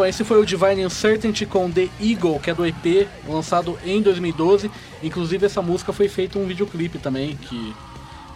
Bom, 0.01 0.05
esse 0.07 0.23
foi 0.23 0.41
o 0.41 0.45
Divine 0.47 0.83
Uncertainty 0.83 1.45
com 1.45 1.69
The 1.69 1.87
Eagle, 2.01 2.39
que 2.39 2.49
é 2.49 2.55
do 2.55 2.65
EP, 2.65 3.07
lançado 3.27 3.77
em 3.85 4.01
2012. 4.01 4.71
Inclusive, 5.03 5.45
essa 5.45 5.61
música 5.61 5.93
foi 5.93 6.09
feito 6.09 6.39
um 6.39 6.47
videoclipe 6.47 6.97
também, 6.97 7.35
que, 7.35 7.75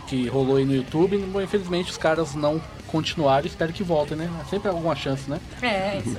que 0.06 0.28
rolou 0.28 0.58
aí 0.58 0.66
no 0.66 0.76
YouTube. 0.76 1.18
Bom, 1.18 1.42
infelizmente, 1.42 1.90
os 1.90 1.98
caras 1.98 2.36
não 2.36 2.62
continuaram. 2.86 3.48
Espero 3.48 3.74
que 3.74 3.82
voltem, 3.82 4.16
né? 4.16 4.30
Sempre 4.48 4.68
há 4.68 4.72
alguma 4.74 4.96
chance, 4.96 5.28
né? 5.28 5.40
É, 5.60 5.98
isso. 6.06 6.16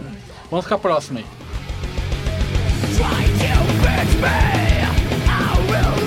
Vamos 0.50 0.64
ficar 0.64 0.78
próximo 0.78 1.20
aí. 1.20 1.26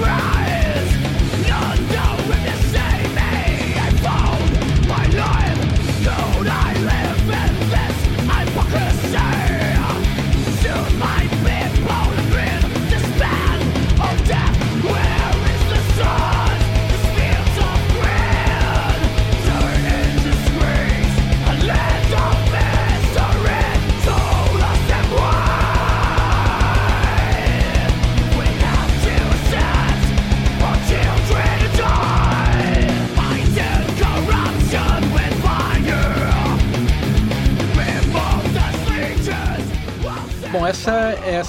Bom, 0.03 0.38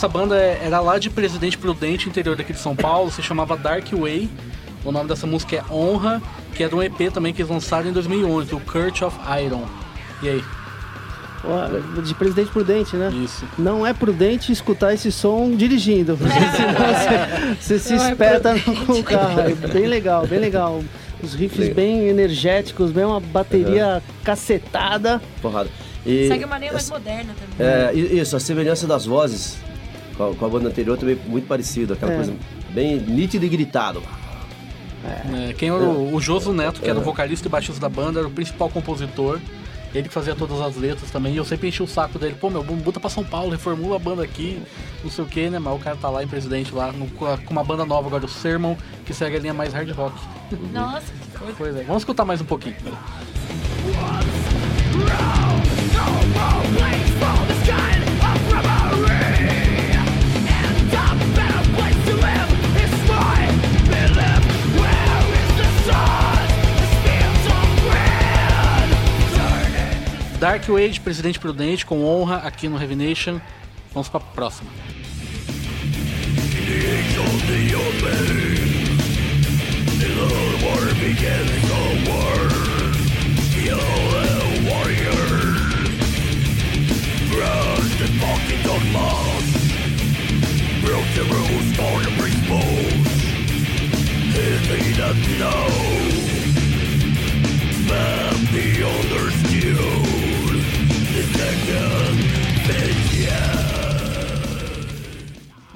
essa 0.00 0.08
banda 0.08 0.34
era 0.34 0.80
lá 0.80 0.98
de 0.98 1.10
Presidente 1.10 1.58
Prudente, 1.58 2.08
interior 2.08 2.34
daqui 2.34 2.54
de 2.54 2.58
São 2.58 2.74
Paulo, 2.74 3.10
se 3.10 3.22
chamava 3.22 3.54
Dark 3.54 3.86
Way. 3.92 4.30
O 4.82 4.90
nome 4.90 5.06
dessa 5.06 5.26
música 5.26 5.56
é 5.56 5.64
Honra, 5.70 6.22
que 6.54 6.64
é 6.64 6.68
de 6.68 6.74
um 6.74 6.82
EP 6.82 7.12
também 7.12 7.34
que 7.34 7.42
eles 7.42 7.50
lançaram 7.50 7.90
em 7.90 7.92
2011, 7.92 8.54
o 8.54 8.60
Curse 8.60 9.04
of 9.04 9.18
Iron. 9.44 9.66
E 10.22 10.28
aí? 10.30 10.44
de 12.02 12.14
presidente 12.14 12.50
prudente, 12.50 12.96
né? 12.96 13.10
Isso. 13.12 13.44
Não 13.58 13.86
é 13.86 13.92
prudente 13.92 14.50
escutar 14.50 14.94
esse 14.94 15.12
som 15.12 15.50
dirigindo, 15.54 16.16
porque 16.16 16.32
senão 16.56 17.58
você, 17.58 17.78
você 17.78 17.78
se 17.78 17.94
Não 17.94 18.04
é 18.04 18.10
espeta 18.10 18.54
com 18.86 18.92
o 18.92 19.04
carro. 19.04 19.40
É 19.40 19.54
bem 19.54 19.86
legal, 19.86 20.26
bem 20.26 20.38
legal. 20.38 20.82
Os 21.22 21.34
riffs 21.34 21.74
bem 21.74 22.08
energéticos, 22.08 22.90
bem 22.90 23.04
uma 23.04 23.20
bateria 23.20 24.02
cacetada. 24.24 25.20
Porrada. 25.42 25.68
E 26.06 26.26
Segue 26.28 26.46
uma 26.46 26.58
linha 26.58 26.72
mais 26.72 26.88
moderna 26.88 27.34
também. 27.38 27.66
É, 27.66 27.92
isso, 27.94 28.34
a 28.34 28.40
semelhança 28.40 28.86
das 28.86 29.04
vozes 29.04 29.58
com 30.20 30.30
a, 30.32 30.34
com 30.34 30.44
a 30.44 30.48
banda 30.48 30.68
anterior 30.68 30.98
também 30.98 31.16
muito 31.26 31.46
parecido. 31.46 31.94
Aquela 31.94 32.12
É. 32.12 32.16
coisa 32.16 32.34
bem 32.70 32.98
nítida 32.98 33.46
e 33.46 33.48
gritado. 33.48 34.02
É, 35.48 35.54
quem 35.54 35.70
era 35.70 35.78
o, 35.82 36.14
o 36.14 36.20
Joso 36.20 36.52
Neto, 36.52 36.80
que 36.82 36.88
era 36.90 36.98
o 36.98 37.02
vocalista 37.02 37.48
e 37.48 37.50
baixista 37.50 37.80
da 37.80 37.88
banda, 37.88 38.18
era 38.20 38.28
o 38.28 38.30
principal 38.30 38.68
compositor. 38.68 39.40
Ele 39.92 40.06
que 40.06 40.14
fazia 40.14 40.36
todas 40.36 40.60
as 40.60 40.76
letras 40.76 41.10
também. 41.10 41.32
E 41.34 41.36
eu 41.38 41.44
sempre 41.44 41.66
enchi 41.68 41.82
o 41.82 41.86
saco 41.86 42.16
dele. 42.16 42.36
Pô, 42.38 42.48
meu, 42.48 42.62
bota 42.62 43.00
pra 43.00 43.10
São 43.10 43.24
Paulo, 43.24 43.50
reformula 43.50 43.96
a 43.96 43.98
banda 43.98 44.22
aqui. 44.22 44.62
Não 45.02 45.10
sei 45.10 45.24
o 45.24 45.26
que, 45.26 45.50
né? 45.50 45.58
Mas 45.58 45.74
o 45.74 45.78
cara 45.78 45.96
tá 45.96 46.08
lá 46.08 46.22
em 46.22 46.28
Presidente, 46.28 46.72
lá, 46.72 46.92
no- 46.92 47.08
com 47.08 47.26
uma 47.50 47.64
banda 47.64 47.84
nova 47.84 48.06
agora, 48.06 48.24
o 48.24 48.28
Sermon, 48.28 48.76
que 49.04 49.12
segue 49.12 49.36
a 49.36 49.40
linha 49.40 49.54
mais 49.54 49.72
hard 49.72 49.90
rock. 49.90 50.14
Nossa, 50.72 51.06
que 51.32 51.38
coisa. 51.38 51.54
Pois 51.58 51.76
é. 51.76 51.82
Vamos 51.82 52.02
escutar 52.02 52.24
mais 52.24 52.40
um 52.40 52.44
pouquinho. 52.44 52.76
Dark 70.40 70.66
Wade, 70.70 70.98
Presidente 71.00 71.38
Prudente, 71.38 71.84
com 71.84 72.02
honra 72.02 72.38
aqui 72.38 72.66
no 72.66 72.80
Heavy 72.80 72.96
Nation. 72.96 73.38
Vamos 73.92 74.08
pra 74.08 74.18
próxima. 74.18 74.70
Angel, 76.66 77.24
the 77.46 77.76
open, 77.76 78.50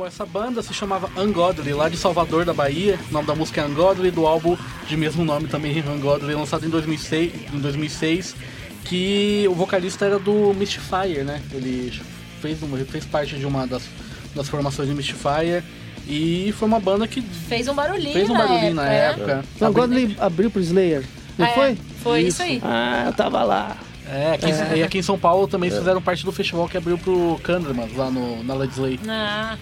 Bom, 0.05 0.09
essa 0.09 0.27
banda 0.27 0.63
se 0.63 0.75
chamava 0.75 1.09
Ungodly, 1.19 1.73
lá 1.73 1.89
de 1.89 1.97
Salvador 1.97 2.45
da 2.45 2.53
Bahia. 2.53 2.99
O 3.09 3.13
nome 3.15 3.27
da 3.27 3.35
música 3.35 3.63
é 3.63 3.65
Ungodly, 3.65 4.11
do 4.11 4.27
álbum 4.27 4.55
de 4.87 4.99
mesmo 4.99 5.25
nome 5.25 5.49
também, 5.49 5.81
Ungodly, 5.81 6.35
lançado 6.35 6.67
em 6.67 6.69
2006, 6.69 7.33
em 7.55 7.59
2006 7.59 8.37
que 8.85 9.47
o 9.49 9.55
vocalista 9.55 10.05
era 10.05 10.19
do 10.19 10.53
Mystifier, 10.53 11.25
né? 11.25 11.41
Ele 11.51 11.91
fez, 12.43 12.63
uma, 12.63 12.77
fez 12.85 13.07
parte 13.07 13.37
de 13.37 13.47
uma 13.47 13.67
das, 13.67 13.85
das 14.35 14.47
formações 14.47 14.91
do 14.91 14.95
Mystifier. 14.95 15.65
E 16.07 16.53
foi 16.59 16.69
uma 16.69 16.81
banda 16.81 17.09
que 17.09 17.23
Fez 17.23 17.67
um 17.67 17.75
barulhinho, 17.75 18.13
fez 18.13 18.29
um 18.29 18.35
na 18.35 18.41
barulhinho 18.41 18.75
na 18.75 18.87
época, 18.87 19.23
época. 19.33 19.45
Então, 19.57 19.69
agora 19.69 19.95
ele 19.99 20.15
abriu 20.21 20.51
pro 20.51 20.61
Slayer. 20.61 21.03
Não 21.39 21.47
Ah, 21.47 21.49
é, 21.49 21.55
foi? 21.55 21.79
Foi 22.03 22.21
isso, 22.25 22.43
aí. 22.43 22.61
Ah, 22.63 23.05
eu 23.07 23.13
tava 23.15 23.43
lá. 23.43 23.75
É, 24.07 24.33
aqui, 24.35 24.77
e 24.77 24.83
aqui 24.83 24.99
em 24.99 25.03
São 25.03 25.19
Paulo 25.19 25.49
também 25.49 25.71
fizeram 25.71 26.03
parte 26.03 26.27
do 26.27 26.31
festival 26.31 26.69
que 26.69 26.77
abriu 26.77 26.99
pro 26.99 27.41
Candleman, 27.43 27.89
lá 27.97 28.11
no, 28.11 28.45
na 28.45 28.53
Led 28.53 28.71
Slay. 28.71 29.01
Ah, 29.09 29.57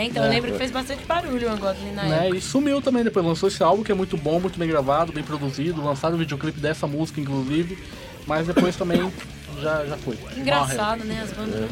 é, 0.00 0.04
então 0.04 0.24
eu 0.24 0.30
lembro 0.30 0.52
que 0.52 0.58
fez 0.58 0.70
bastante 0.70 1.04
barulho 1.04 1.48
o 1.48 1.52
Ungodly 1.54 1.90
na 1.94 2.02
Né? 2.04 2.18
época. 2.24 2.36
E 2.36 2.40
sumiu 2.40 2.80
também 2.80 3.02
depois, 3.04 3.24
lançou 3.24 3.48
esse 3.48 3.62
álbum 3.62 3.82
que 3.82 3.90
é 3.92 3.94
muito 3.94 4.16
bom, 4.16 4.38
muito 4.40 4.58
bem 4.58 4.68
gravado, 4.68 5.12
bem 5.12 5.24
produzido, 5.24 5.82
lançaram 5.82 6.14
o 6.14 6.18
videoclipe 6.18 6.60
dessa 6.60 6.86
música, 6.86 7.20
inclusive, 7.20 7.78
mas 8.26 8.46
depois 8.46 8.76
também 8.76 9.10
já, 9.60 9.84
já 9.86 9.96
foi. 9.96 10.16
Que 10.16 10.40
engraçado, 10.40 11.04
né? 11.04 11.20
As 11.22 11.32
bandas. 11.32 11.68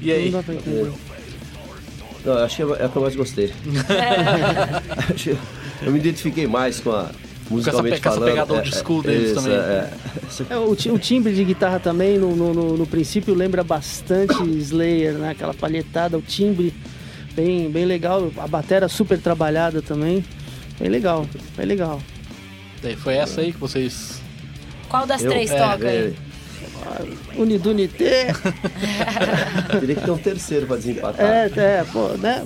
E 0.00 0.12
aí? 0.12 0.26
Não 0.30 0.38
dá 0.38 0.42
pra 0.44 0.54
entender. 0.54 0.92
Não, 2.24 2.38
acho 2.44 2.56
que 2.56 2.62
é 2.62 2.84
a 2.84 2.88
que 2.88 2.96
eu 2.96 3.02
mais 3.02 3.16
gostei. 3.16 3.52
Que 5.16 5.36
eu 5.86 5.92
me 5.92 5.98
identifiquei 5.98 6.46
mais 6.46 6.80
com 6.80 6.90
a 6.90 7.10
musicalmente 7.50 8.00
com 8.00 8.08
essa 8.08 8.18
falando. 8.18 8.30
pegada 8.30 8.52
old 8.54 8.74
school 8.76 9.02
deles 9.02 9.30
isso, 9.30 9.34
também. 9.36 9.56
É, 9.56 9.90
Essa- 10.26 10.46
É, 10.50 10.56
o, 10.56 10.70
o 10.72 10.98
timbre 10.98 11.32
de 11.34 11.44
guitarra 11.44 11.78
também, 11.80 12.18
no, 12.18 12.34
no, 12.36 12.52
no- 12.52 12.76
no 12.76 12.86
princípio, 12.86 13.32
lembra 13.34 13.62
bastante 13.64 14.34
Slayer, 14.42 15.14
né? 15.14 15.30
Aquela 15.30 15.54
palhetada, 15.54 16.18
o 16.18 16.22
timbre 16.22 16.74
bem, 17.38 17.70
bem 17.70 17.84
legal. 17.84 18.32
A 18.36 18.48
batera 18.48 18.88
super 18.88 19.18
trabalhada 19.18 19.80
também. 19.80 20.24
Bem 20.78 20.88
legal, 20.88 21.26
bem 21.56 21.66
legal. 21.66 22.00
Daí 22.82 22.96
Foi 22.96 23.14
essa 23.14 23.40
aí 23.40 23.52
que 23.52 23.58
vocês. 23.58 24.20
Qual 24.88 25.06
das 25.06 25.22
eu- 25.22 25.30
três 25.30 25.50
é, 25.50 25.58
toca 25.58 25.86
é, 25.86 25.98
aí? 25.98 26.16
Unidunité. 27.36 28.32
Teria 29.80 29.94
que 29.94 30.00
ter 30.00 30.10
um 30.10 30.18
terceiro 30.18 30.66
pra 30.66 30.76
desempatar. 30.76 31.26
É, 31.26 31.50
é, 31.56 31.84
pô, 31.92 32.08
né? 32.16 32.44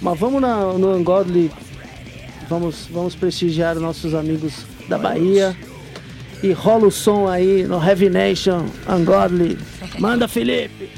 Mas 0.00 0.18
vamos 0.18 0.40
na, 0.40 0.56
no 0.74 0.94
Ungodly, 0.94 1.50
vamos, 2.48 2.86
vamos 2.90 3.14
prestigiar 3.14 3.74
nossos 3.76 4.14
amigos 4.14 4.64
da 4.88 4.98
Bahia. 4.98 5.56
E 6.42 6.52
rola 6.52 6.86
o 6.86 6.90
som 6.90 7.26
aí 7.26 7.64
no 7.64 7.82
Heavy 7.82 8.10
Nation, 8.10 8.66
Ungodly. 8.88 9.58
Manda, 9.98 10.28
Felipe! 10.28 10.90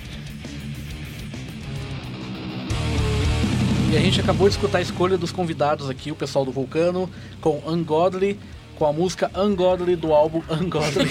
E 3.90 3.96
a 3.96 4.00
gente 4.00 4.20
acabou 4.20 4.46
de 4.46 4.54
escutar 4.54 4.78
a 4.78 4.82
escolha 4.82 5.16
dos 5.16 5.32
convidados 5.32 5.88
aqui, 5.88 6.10
o 6.10 6.14
pessoal 6.14 6.44
do 6.44 6.52
Vulcano, 6.52 7.08
com 7.40 7.62
Ungodly, 7.66 8.38
com 8.76 8.84
a 8.84 8.92
música 8.92 9.30
Ungodly 9.34 9.96
do 9.96 10.12
álbum 10.12 10.42
Ungodly. 10.50 11.08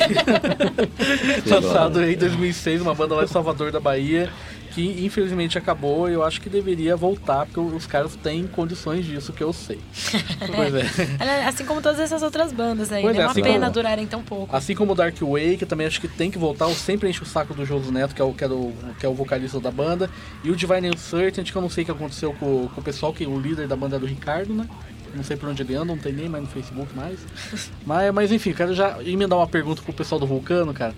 Lançado 1.50 2.04
em 2.04 2.16
2006, 2.16 2.82
uma 2.84 2.94
banda 2.94 3.16
lá 3.16 3.26
de 3.26 3.32
Salvador 3.32 3.72
da 3.72 3.80
Bahia, 3.80 4.32
que 4.78 5.04
infelizmente 5.04 5.58
acabou 5.58 6.08
e 6.08 6.14
eu 6.14 6.24
acho 6.24 6.40
que 6.40 6.48
deveria 6.52 6.96
voltar, 6.96 7.48
porque 7.48 7.60
os 7.60 7.88
caras 7.88 8.16
têm 8.16 8.46
condições 8.46 9.04
disso, 9.08 9.34
que 9.34 9.44
eu 9.44 9.52
sei. 9.52 9.80
pois 10.56 10.76
é. 10.76 10.86
Ela- 11.20 11.48
Assim 11.48 11.66
como 11.66 11.82
todas 11.82 12.00
essas 12.00 12.22
outras 12.22 12.54
bandas 12.54 12.92
aí, 12.92 13.02
Pois 13.02 13.16
né? 13.16 13.24
é, 13.24 13.26
uma 13.26 13.32
assim 13.32 13.42
pena 13.42 13.60
como- 13.62 13.72
durarem 13.72 14.06
tão 14.06 14.22
pouco. 14.22 14.56
Assim 14.56 14.76
como 14.76 14.92
o 14.92 14.96
Dark 14.96 15.16
Way, 15.20 15.58
que 15.58 15.66
também 15.66 15.88
acho 15.88 16.00
que 16.00 16.08
tem 16.08 16.30
que 16.30 16.38
voltar, 16.38 16.66
eu 16.66 16.76
sempre 16.76 17.10
encho 17.10 17.24
o 17.24 17.26
saco 17.26 17.56
do 17.56 17.66
Joso 17.66 17.92
Neto, 17.92 18.14
que 18.14 18.22
é 18.22 18.26
o, 18.26 18.32
que 18.34 18.44
é 18.44 18.48
o, 18.48 18.72
que 19.00 19.06
é 19.06 19.10
o 19.10 19.16
vocalista 19.16 19.60
da 19.60 19.72
banda, 19.72 20.12
e 20.44 20.52
o 20.52 20.56
Divine 20.56 20.92
Uncertainty, 20.92 21.52
que 21.52 21.58
eu 21.58 21.62
não 21.64 21.70
sei 21.72 21.82
o 21.82 21.86
que 21.86 21.92
aconteceu 21.92 22.32
com, 22.34 22.68
com 22.68 22.80
o 22.80 22.84
pessoal, 22.84 23.12
que 23.12 23.26
o 23.26 23.40
líder 23.40 23.68
da 23.68 23.76
banda 23.76 23.96
é 23.96 24.00
do 24.00 24.06
Ricardo, 24.06 24.54
né? 24.54 24.70
Não 25.16 25.24
sei 25.24 25.36
por 25.38 25.50
onde 25.50 25.64
ele 25.64 25.74
anda, 25.74 25.86
não 25.86 25.98
tem 25.98 26.14
nem 26.14 26.30
mais 26.30 26.44
no 26.44 26.50
Facebook 26.52 26.96
mais. 26.96 27.18
mas, 27.84 28.14
mas 28.14 28.32
enfim, 28.32 28.54
quero 28.54 28.76
já 28.76 29.02
emendar 29.04 29.40
uma 29.40 29.48
pergunta 29.48 29.82
pro 29.82 29.92
pessoal 29.92 30.20
do 30.20 30.28
Vulcano, 30.28 30.72
cara. 30.72 30.94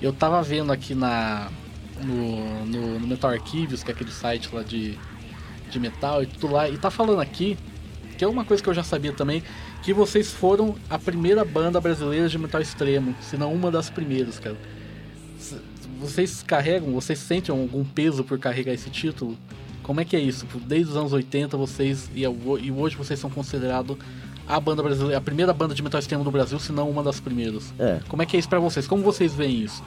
Eu 0.00 0.12
tava 0.12 0.40
vendo 0.40 0.70
aqui 0.70 0.94
na 0.94 1.48
no, 2.04 2.66
no, 2.66 2.98
no 3.00 3.06
Metal 3.06 3.30
Archives, 3.30 3.82
que 3.82 3.90
é 3.90 3.94
aquele 3.94 4.10
site 4.10 4.48
lá 4.52 4.62
de, 4.62 4.98
de 5.70 5.80
metal 5.80 6.22
e 6.22 6.26
tudo 6.26 6.52
lá, 6.52 6.68
e 6.68 6.76
tá 6.78 6.90
falando 6.90 7.20
aqui, 7.20 7.56
que 8.18 8.24
é 8.24 8.28
uma 8.28 8.44
coisa 8.44 8.62
que 8.62 8.68
eu 8.68 8.74
já 8.74 8.82
sabia 8.84 9.12
também, 9.12 9.42
que 9.82 9.92
vocês 9.92 10.30
foram 10.32 10.76
a 10.88 10.98
primeira 10.98 11.44
banda 11.44 11.80
brasileira 11.80 12.28
de 12.28 12.38
metal 12.38 12.60
extremo, 12.60 13.14
se 13.20 13.36
não 13.36 13.52
uma 13.52 13.70
das 13.70 13.90
primeiras, 13.90 14.38
cara. 14.38 14.56
Vocês 16.00 16.42
carregam, 16.42 16.92
vocês 16.92 17.18
sentem 17.18 17.54
algum 17.54 17.84
peso 17.84 18.24
por 18.24 18.38
carregar 18.38 18.72
esse 18.72 18.90
título? 18.90 19.36
Como 19.82 20.00
é 20.00 20.04
que 20.04 20.16
é 20.16 20.20
isso? 20.20 20.46
Desde 20.66 20.90
os 20.90 20.96
anos 20.96 21.12
80 21.12 21.56
vocês 21.56 22.10
e, 22.14 22.26
ho- 22.26 22.58
e 22.58 22.70
hoje 22.70 22.96
vocês 22.96 23.18
são 23.18 23.30
considerados 23.30 23.96
a 24.46 24.58
banda 24.60 24.82
brasileira, 24.82 25.16
a 25.18 25.20
primeira 25.20 25.52
banda 25.52 25.74
de 25.74 25.82
metal 25.82 25.98
extremo 25.98 26.24
do 26.24 26.30
Brasil, 26.30 26.58
se 26.58 26.72
não 26.72 26.90
uma 26.90 27.02
das 27.02 27.20
primeiras. 27.20 27.72
É. 27.78 28.00
Como 28.08 28.22
é 28.22 28.26
que 28.26 28.36
é 28.36 28.40
isso 28.40 28.48
pra 28.48 28.58
vocês? 28.58 28.86
Como 28.86 29.02
vocês 29.02 29.34
veem 29.34 29.62
isso? 29.62 29.82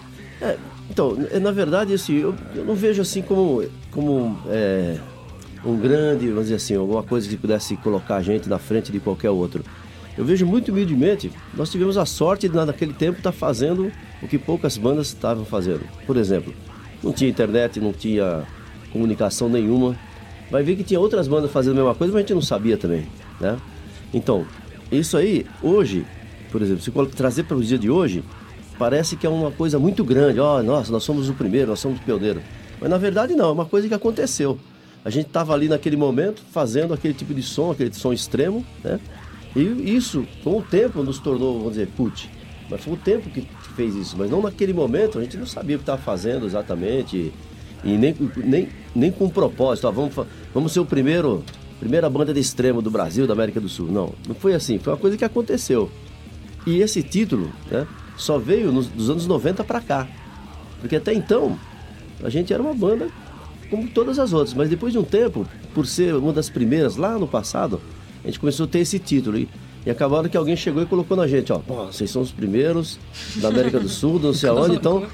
Então, 0.90 1.18
é, 1.32 1.40
na 1.40 1.52
verdade, 1.52 1.94
assim, 1.94 2.16
eu, 2.16 2.36
eu 2.56 2.66
não 2.66 2.76
vejo 2.76 3.02
assim 3.02 3.22
como, 3.22 3.64
como 3.92 4.38
é, 4.48 4.98
um 5.66 5.78
grande, 5.78 6.28
vamos 6.28 6.44
dizer 6.44 6.56
assim, 6.56 6.76
alguma 6.76 7.04
coisa 7.04 7.28
que 7.28 7.38
pudesse 7.38 7.76
colocar 7.78 8.18
a 8.18 8.22
gente 8.22 8.48
na 8.48 8.58
frente 8.58 8.92
de 8.92 9.00
qualquer 9.00 9.30
outro. 9.30 9.64
Eu 10.18 10.26
vejo 10.26 10.46
muito 10.46 10.72
humildemente, 10.72 11.32
nós 11.54 11.70
tivemos 11.70 11.98
a 11.98 12.06
sorte 12.06 12.50
de 12.50 12.56
naquele 12.56 12.94
tempo 12.94 13.20
estar 13.20 13.32
fazendo 13.32 13.92
o 14.22 14.28
que 14.28 14.38
poucas 14.38 14.78
bandas 14.78 15.08
estavam 15.08 15.46
fazendo. 15.46 15.82
Por 16.08 16.18
exemplo, 16.18 16.54
não 17.04 17.14
tinha 17.14 17.30
internet, 17.30 17.80
não 17.80 17.94
tinha 17.94 18.44
comunicação 18.92 19.48
nenhuma. 19.48 19.96
Vai 20.50 20.64
ver 20.64 20.76
que 20.76 20.84
tinha 20.84 21.00
outras 21.00 21.28
bandas 21.28 21.52
fazendo 21.52 21.74
a 21.74 21.84
mesma 21.84 21.96
coisa, 21.96 22.14
mas 22.14 22.20
a 22.20 22.22
gente 22.22 22.34
não 22.34 22.42
sabia 22.42 22.78
também, 22.78 23.06
né? 23.40 23.58
Então, 24.14 24.46
isso 24.92 25.18
aí, 25.18 25.46
hoje, 25.62 26.06
por 26.52 26.62
exemplo, 26.62 26.82
se 26.82 26.92
trazer 27.16 27.44
para 27.44 27.58
o 27.58 27.62
dia 27.62 27.78
de 27.78 27.90
hoje, 27.90 28.24
parece 28.78 29.16
que 29.16 29.26
é 29.26 29.30
uma 29.30 29.52
coisa 29.52 29.80
muito 29.80 30.04
grande. 30.04 30.40
Ó, 30.40 30.62
nossa, 30.62 30.92
nós 30.92 31.04
somos 31.04 31.30
o 31.30 31.34
primeiro, 31.34 31.70
nós 31.70 31.80
somos 31.80 32.00
o 32.00 32.02
pioneiro. 32.04 32.42
Mas 32.80 32.90
na 32.90 32.98
verdade 32.98 33.36
não, 33.36 33.50
é 33.50 33.52
uma 33.52 33.66
coisa 33.66 33.88
que 33.88 33.94
aconteceu. 33.94 34.60
A 35.04 35.10
gente 35.10 35.28
estava 35.28 35.54
ali 35.54 35.68
naquele 35.68 35.96
momento 35.96 36.42
fazendo 36.52 36.94
aquele 36.94 37.14
tipo 37.14 37.34
de 37.34 37.42
som, 37.42 37.72
aquele 37.72 37.94
som 37.94 38.12
extremo, 38.12 38.66
né? 38.84 39.00
E 39.56 39.96
isso, 39.96 40.26
com 40.44 40.58
o 40.58 40.62
tempo, 40.62 41.02
nos 41.02 41.18
tornou, 41.20 41.58
vamos 41.58 41.74
dizer, 41.74 41.88
cult. 41.96 42.30
Mas 42.70 42.84
foi 42.84 42.94
o 42.94 42.98
tempo 42.98 43.30
que 43.30 43.48
fez 43.76 43.96
isso. 43.96 44.16
Mas 44.18 44.30
não 44.30 44.42
naquele 44.42 44.74
momento, 44.74 45.18
a 45.18 45.22
gente 45.24 45.38
não 45.38 45.46
sabia 45.46 45.78
o 45.78 45.80
que 45.80 45.84
estava 45.84 46.02
fazendo 46.02 46.46
exatamente. 46.46 47.34
E 47.84 47.98
nem, 47.98 48.16
nem, 48.36 48.70
nem 48.94 49.12
com 49.12 49.30
propósito. 49.30 49.88
ó, 49.88 49.92
vamos, 49.92 50.14
vamos 50.54 50.72
ser 50.72 50.80
o 50.80 50.86
primeiro, 50.86 51.44
primeira 51.80 52.10
banda 52.10 52.34
de 52.34 52.40
extremo 52.40 52.82
do 52.82 52.92
Brasil, 52.92 53.26
da 53.26 53.34
América 53.34 53.60
do 53.60 53.70
Sul. 53.70 53.88
Não, 53.88 54.14
não 54.28 54.36
foi 54.36 54.54
assim. 54.54 54.78
Foi 54.78 54.94
uma 54.94 55.00
coisa 55.00 55.16
que 55.16 55.24
aconteceu. 55.24 55.90
E 56.66 56.82
esse 56.82 57.02
título 57.02 57.50
né, 57.72 57.88
só 58.18 58.38
veio 58.38 58.72
nos, 58.72 58.88
dos 58.88 59.10
anos 59.10 59.28
90 59.28 59.64
para 59.64 59.80
cá. 59.82 60.08
Porque 60.80 60.96
até 60.96 61.14
então, 61.14 61.58
a 62.24 62.30
gente 62.30 62.54
era 62.54 62.62
uma 62.62 62.74
banda 62.74 63.08
como 63.70 63.88
todas 63.88 64.20
as 64.20 64.34
outras. 64.34 64.54
Mas 64.54 64.70
depois 64.70 64.94
de 64.94 65.00
um 65.00 65.04
tempo, 65.04 65.46
por 65.74 65.86
ser 65.86 66.16
uma 66.16 66.34
das 66.34 66.50
primeiras 66.50 66.96
lá 66.98 67.18
no 67.18 67.28
passado, 67.28 67.82
a 68.24 68.28
gente 68.28 68.40
começou 68.40 68.66
a 68.66 68.68
ter 68.68 68.80
esse 68.80 69.00
título. 69.00 69.38
E, 69.38 69.48
e 69.86 69.90
acabaram 69.90 70.28
que 70.30 70.38
alguém 70.38 70.56
chegou 70.56 70.82
e 70.84 70.86
colocou 70.86 71.16
na 71.16 71.28
gente, 71.28 71.52
ó, 71.54 71.60
"Pô, 71.60 71.86
vocês 71.86 72.10
são 72.12 72.22
os 72.22 72.32
primeiros 72.32 73.00
da 73.38 73.48
América 73.48 73.80
do 73.80 73.88
Sul, 73.90 74.20
não 74.20 74.34
sei 74.34 74.50
aonde, 74.52 74.76
então 74.76 75.06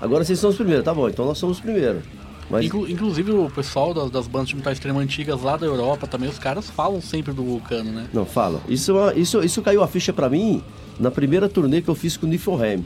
agora 0.00 0.24
vocês 0.24 0.38
são 0.38 0.50
os 0.50 0.56
primeiros. 0.56 0.84
Tá 0.84 0.92
bom, 0.92 1.08
então 1.08 1.24
nós 1.24 1.38
somos 1.38 1.58
os 1.58 1.62
primeiros. 1.62 2.02
Mas 2.48 2.64
Inclu- 2.66 2.88
inclusive 2.88 3.32
o 3.32 3.50
pessoal 3.50 3.92
das, 3.92 4.08
das 4.10 4.26
bandas 4.28 4.48
de 4.50 4.56
metal 4.56 4.72
extremo 4.72 5.00
antigas 5.00 5.42
lá 5.42 5.56
da 5.56 5.66
Europa 5.66 6.06
também, 6.06 6.28
os 6.28 6.38
caras 6.38 6.70
falam 6.70 7.00
sempre 7.00 7.32
do 7.32 7.42
Vulcano, 7.42 7.90
né? 7.90 8.06
Não, 8.12 8.24
fala. 8.24 8.60
Isso, 8.68 8.96
é 8.98 9.18
isso, 9.18 9.42
isso 9.42 9.60
caiu 9.62 9.82
a 9.82 9.88
ficha 9.88 10.12
pra 10.12 10.28
mim 10.28 10.62
na 10.98 11.10
primeira 11.10 11.48
turnê 11.48 11.80
que 11.82 11.88
eu 11.88 11.94
fiz 11.94 12.16
com 12.16 12.26
o 12.26 12.28
Niflheim. 12.28 12.84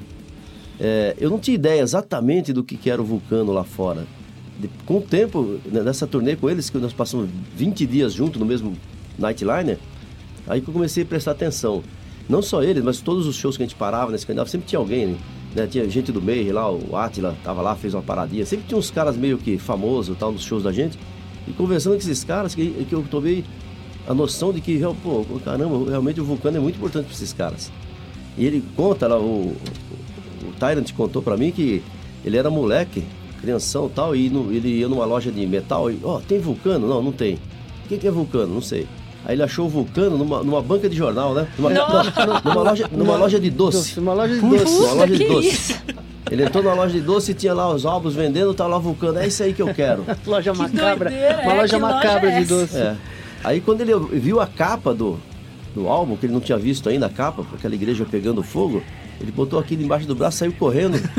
É, 0.78 1.14
eu 1.18 1.28
não 1.30 1.38
tinha 1.38 1.54
ideia 1.54 1.80
exatamente 1.82 2.52
do 2.52 2.64
que, 2.64 2.76
que 2.76 2.90
era 2.90 3.00
o 3.00 3.04
Vulcano 3.04 3.52
lá 3.52 3.64
fora. 3.64 4.06
De- 4.58 4.68
com 4.86 4.98
o 4.98 5.00
tempo, 5.00 5.58
né, 5.70 5.82
nessa 5.82 6.06
turnê 6.06 6.36
com 6.36 6.48
eles, 6.48 6.70
que 6.70 6.78
nós 6.78 6.92
passamos 6.92 7.28
20 7.56 7.86
dias 7.86 8.12
juntos 8.12 8.40
no 8.40 8.46
mesmo 8.46 8.76
Nightliner, 9.18 9.78
aí 10.46 10.60
que 10.60 10.68
eu 10.68 10.72
comecei 10.72 11.02
a 11.02 11.06
prestar 11.06 11.32
atenção. 11.32 11.82
Não 12.28 12.40
só 12.40 12.62
eles, 12.62 12.82
mas 12.82 13.00
todos 13.00 13.26
os 13.26 13.36
shows 13.36 13.56
que 13.56 13.62
a 13.62 13.66
gente 13.66 13.76
parava 13.76 14.10
nesse 14.12 14.26
canal, 14.26 14.46
sempre 14.46 14.68
tinha 14.68 14.78
alguém, 14.78 15.16
né? 15.54 15.66
Tinha 15.66 15.88
gente 15.90 16.12
do 16.12 16.22
meio 16.22 16.54
lá, 16.54 16.70
o 16.70 16.96
Atila 16.96 17.36
tava 17.42 17.60
lá, 17.60 17.74
fez 17.74 17.92
uma 17.92 18.02
paradinha. 18.02 18.46
Sempre 18.46 18.66
tinha 18.68 18.78
uns 18.78 18.90
caras 18.90 19.16
meio 19.16 19.36
que 19.36 19.58
famosos 19.58 20.16
tal 20.16 20.30
nos 20.32 20.42
shows 20.42 20.62
da 20.62 20.72
gente. 20.72 20.96
E 21.48 21.52
conversando 21.52 21.94
com 21.94 21.98
esses 21.98 22.22
caras, 22.22 22.54
que, 22.54 22.70
que 22.88 22.94
eu 22.94 23.02
tomei 23.10 23.44
a 24.06 24.14
noção 24.14 24.52
de 24.52 24.60
que, 24.60 24.80
pô, 25.02 25.26
caramba, 25.44 25.90
realmente 25.90 26.20
o 26.20 26.24
Vulcano 26.24 26.56
é 26.56 26.60
muito 26.60 26.76
importante 26.76 27.06
para 27.06 27.14
esses 27.14 27.32
caras. 27.32 27.70
E 28.40 28.46
ele 28.46 28.64
conta 28.74 29.06
lá, 29.06 29.18
o, 29.18 29.54
o, 30.42 30.52
Tyrant 30.58 30.90
contou 30.94 31.20
para 31.20 31.36
mim 31.36 31.50
que 31.50 31.82
ele 32.24 32.38
era 32.38 32.48
moleque, 32.48 33.04
crianção 33.38 33.86
e 33.86 33.90
tal, 33.90 34.16
e 34.16 34.30
no- 34.30 34.50
ele 34.50 34.68
ia 34.78 34.88
numa 34.88 35.04
loja 35.04 35.30
de 35.30 35.46
metal 35.46 35.90
e, 35.90 35.98
ó, 36.02 36.20
tem 36.20 36.40
Vulcano? 36.40 36.88
Não, 36.88 37.02
não 37.02 37.12
tem. 37.12 37.34
O 37.84 37.88
que, 37.88 37.98
que 37.98 38.08
é 38.08 38.10
Vulcano? 38.10 38.54
Não 38.54 38.62
sei. 38.62 38.86
Aí 39.26 39.34
ele 39.34 39.42
achou 39.42 39.66
o 39.66 39.68
Vulcano 39.68 40.16
numa, 40.16 40.42
numa 40.42 40.62
banca 40.62 40.88
de 40.88 40.96
jornal, 40.96 41.34
né? 41.34 41.46
Numa, 41.58 41.68
numa 41.70 42.62
loja, 42.62 42.88
numa 42.90 43.16
loja 43.16 43.38
de 43.38 43.50
doce. 43.50 44.00
Uma 44.00 44.14
loja 44.14 44.34
de 44.34 44.40
Puxa, 44.40 44.64
doce. 44.64 44.76
uma 44.84 44.92
loja 44.94 45.12
de 45.12 45.18
que 45.18 45.28
doce. 45.28 45.48
isso? 45.48 45.82
Ele 46.30 46.44
entrou 46.44 46.62
na 46.64 46.72
loja 46.72 46.94
de 46.94 47.00
doce 47.02 47.32
e 47.32 47.34
tinha 47.34 47.52
lá 47.52 47.70
os 47.70 47.84
álbuns 47.84 48.14
vendendo, 48.14 48.54
tá 48.54 48.66
lá 48.66 48.78
Vulcano. 48.78 49.18
É 49.18 49.26
isso 49.26 49.42
aí 49.42 49.52
que 49.52 49.60
eu 49.60 49.74
quero. 49.74 50.06
Loja 50.26 50.54
macabra. 50.54 51.10
doideira, 51.10 51.42
uma 51.42 51.52
é, 51.52 51.56
loja 51.60 51.76
que 51.76 51.82
loja 51.82 51.94
macabra 51.94 52.30
é 52.30 52.40
de 52.40 52.46
doce. 52.46 52.76
É. 52.78 52.96
Aí 53.44 53.60
quando 53.60 53.82
ele 53.82 53.92
viu 54.18 54.40
a 54.40 54.46
capa 54.46 54.94
do, 54.94 55.18
do 55.74 55.88
álbum, 55.88 56.16
que 56.16 56.26
ele 56.26 56.32
não 56.32 56.40
tinha 56.40 56.58
visto 56.58 56.88
ainda 56.88 57.06
a 57.06 57.10
capa, 57.10 57.44
aquela 57.54 57.74
igreja 57.74 58.04
pegando 58.04 58.42
fogo, 58.42 58.82
ele 59.20 59.30
botou 59.30 59.58
aquilo 59.58 59.82
embaixo 59.82 60.06
do 60.06 60.14
braço, 60.14 60.38
saiu 60.38 60.52
correndo. 60.52 60.98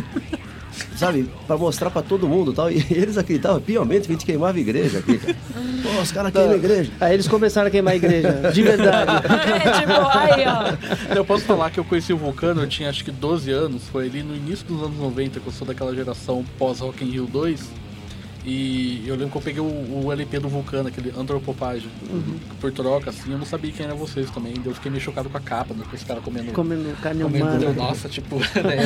Sabe, 0.95 1.27
pra 1.47 1.57
mostrar 1.57 1.89
pra 1.89 2.01
todo 2.01 2.27
mundo 2.27 2.51
e 2.51 2.55
tal. 2.55 2.71
E 2.71 2.85
eles 2.91 3.17
acreditavam 3.17 3.59
piamente 3.59 4.05
que 4.05 4.13
a 4.13 4.15
gente 4.15 4.25
queimava 4.25 4.57
a 4.57 4.61
igreja 4.61 4.99
aqui. 4.99 5.17
cara. 5.17 5.35
Pô, 5.81 6.01
os 6.01 6.11
caras 6.11 6.31
queimam 6.31 6.51
a 6.51 6.55
igreja. 6.55 6.91
Aí 6.99 7.13
eles 7.13 7.27
começaram 7.27 7.67
a 7.67 7.71
queimar 7.71 7.93
a 7.93 7.95
igreja, 7.95 8.31
de 8.53 8.61
verdade. 8.61 9.11
É, 9.11 9.79
tipo, 9.79 9.93
aí, 9.93 10.45
ó. 10.47 11.15
Eu 11.15 11.25
posso 11.25 11.43
falar 11.45 11.71
que 11.71 11.79
eu 11.79 11.83
conheci 11.83 12.13
o 12.13 12.17
Vulcano, 12.17 12.61
eu 12.61 12.67
tinha 12.67 12.89
acho 12.89 13.03
que 13.03 13.11
12 13.11 13.51
anos, 13.51 13.83
foi 13.89 14.05
ali 14.05 14.21
no 14.21 14.35
início 14.35 14.65
dos 14.67 14.83
anos 14.83 14.97
90, 14.97 15.39
que 15.39 15.47
eu 15.47 15.51
sou 15.51 15.65
daquela 15.65 15.93
geração 15.95 16.45
pós-Rock 16.57 17.03
in 17.03 17.09
Rio 17.09 17.25
2. 17.25 17.80
E 18.43 19.03
eu 19.05 19.15
lembro 19.15 19.31
que 19.31 19.37
eu 19.37 19.41
peguei 19.41 19.61
o, 19.61 20.05
o 20.05 20.11
LP 20.11 20.39
do 20.39 20.49
Vulcano, 20.49 20.87
aquele 20.89 21.13
Antropopage, 21.15 21.87
por 22.59 22.71
troca, 22.71 23.11
assim, 23.11 23.31
eu 23.31 23.37
não 23.37 23.45
sabia 23.45 23.71
quem 23.71 23.85
era 23.85 23.93
vocês 23.93 24.29
também. 24.31 24.53
Eu 24.65 24.73
fiquei 24.73 24.89
meio 24.89 25.03
chocado 25.03 25.29
com 25.29 25.37
a 25.37 25.41
capa, 25.41 25.73
né, 25.73 25.83
com 25.87 25.95
os 25.95 26.03
caras 26.03 26.23
comendo. 26.23 26.51
Comendo 26.51 26.95
carne 27.01 27.23
comendo 27.23 27.45
humana. 27.45 27.73
nossa, 27.73 28.09
tipo, 28.09 28.37
né, 28.65 28.77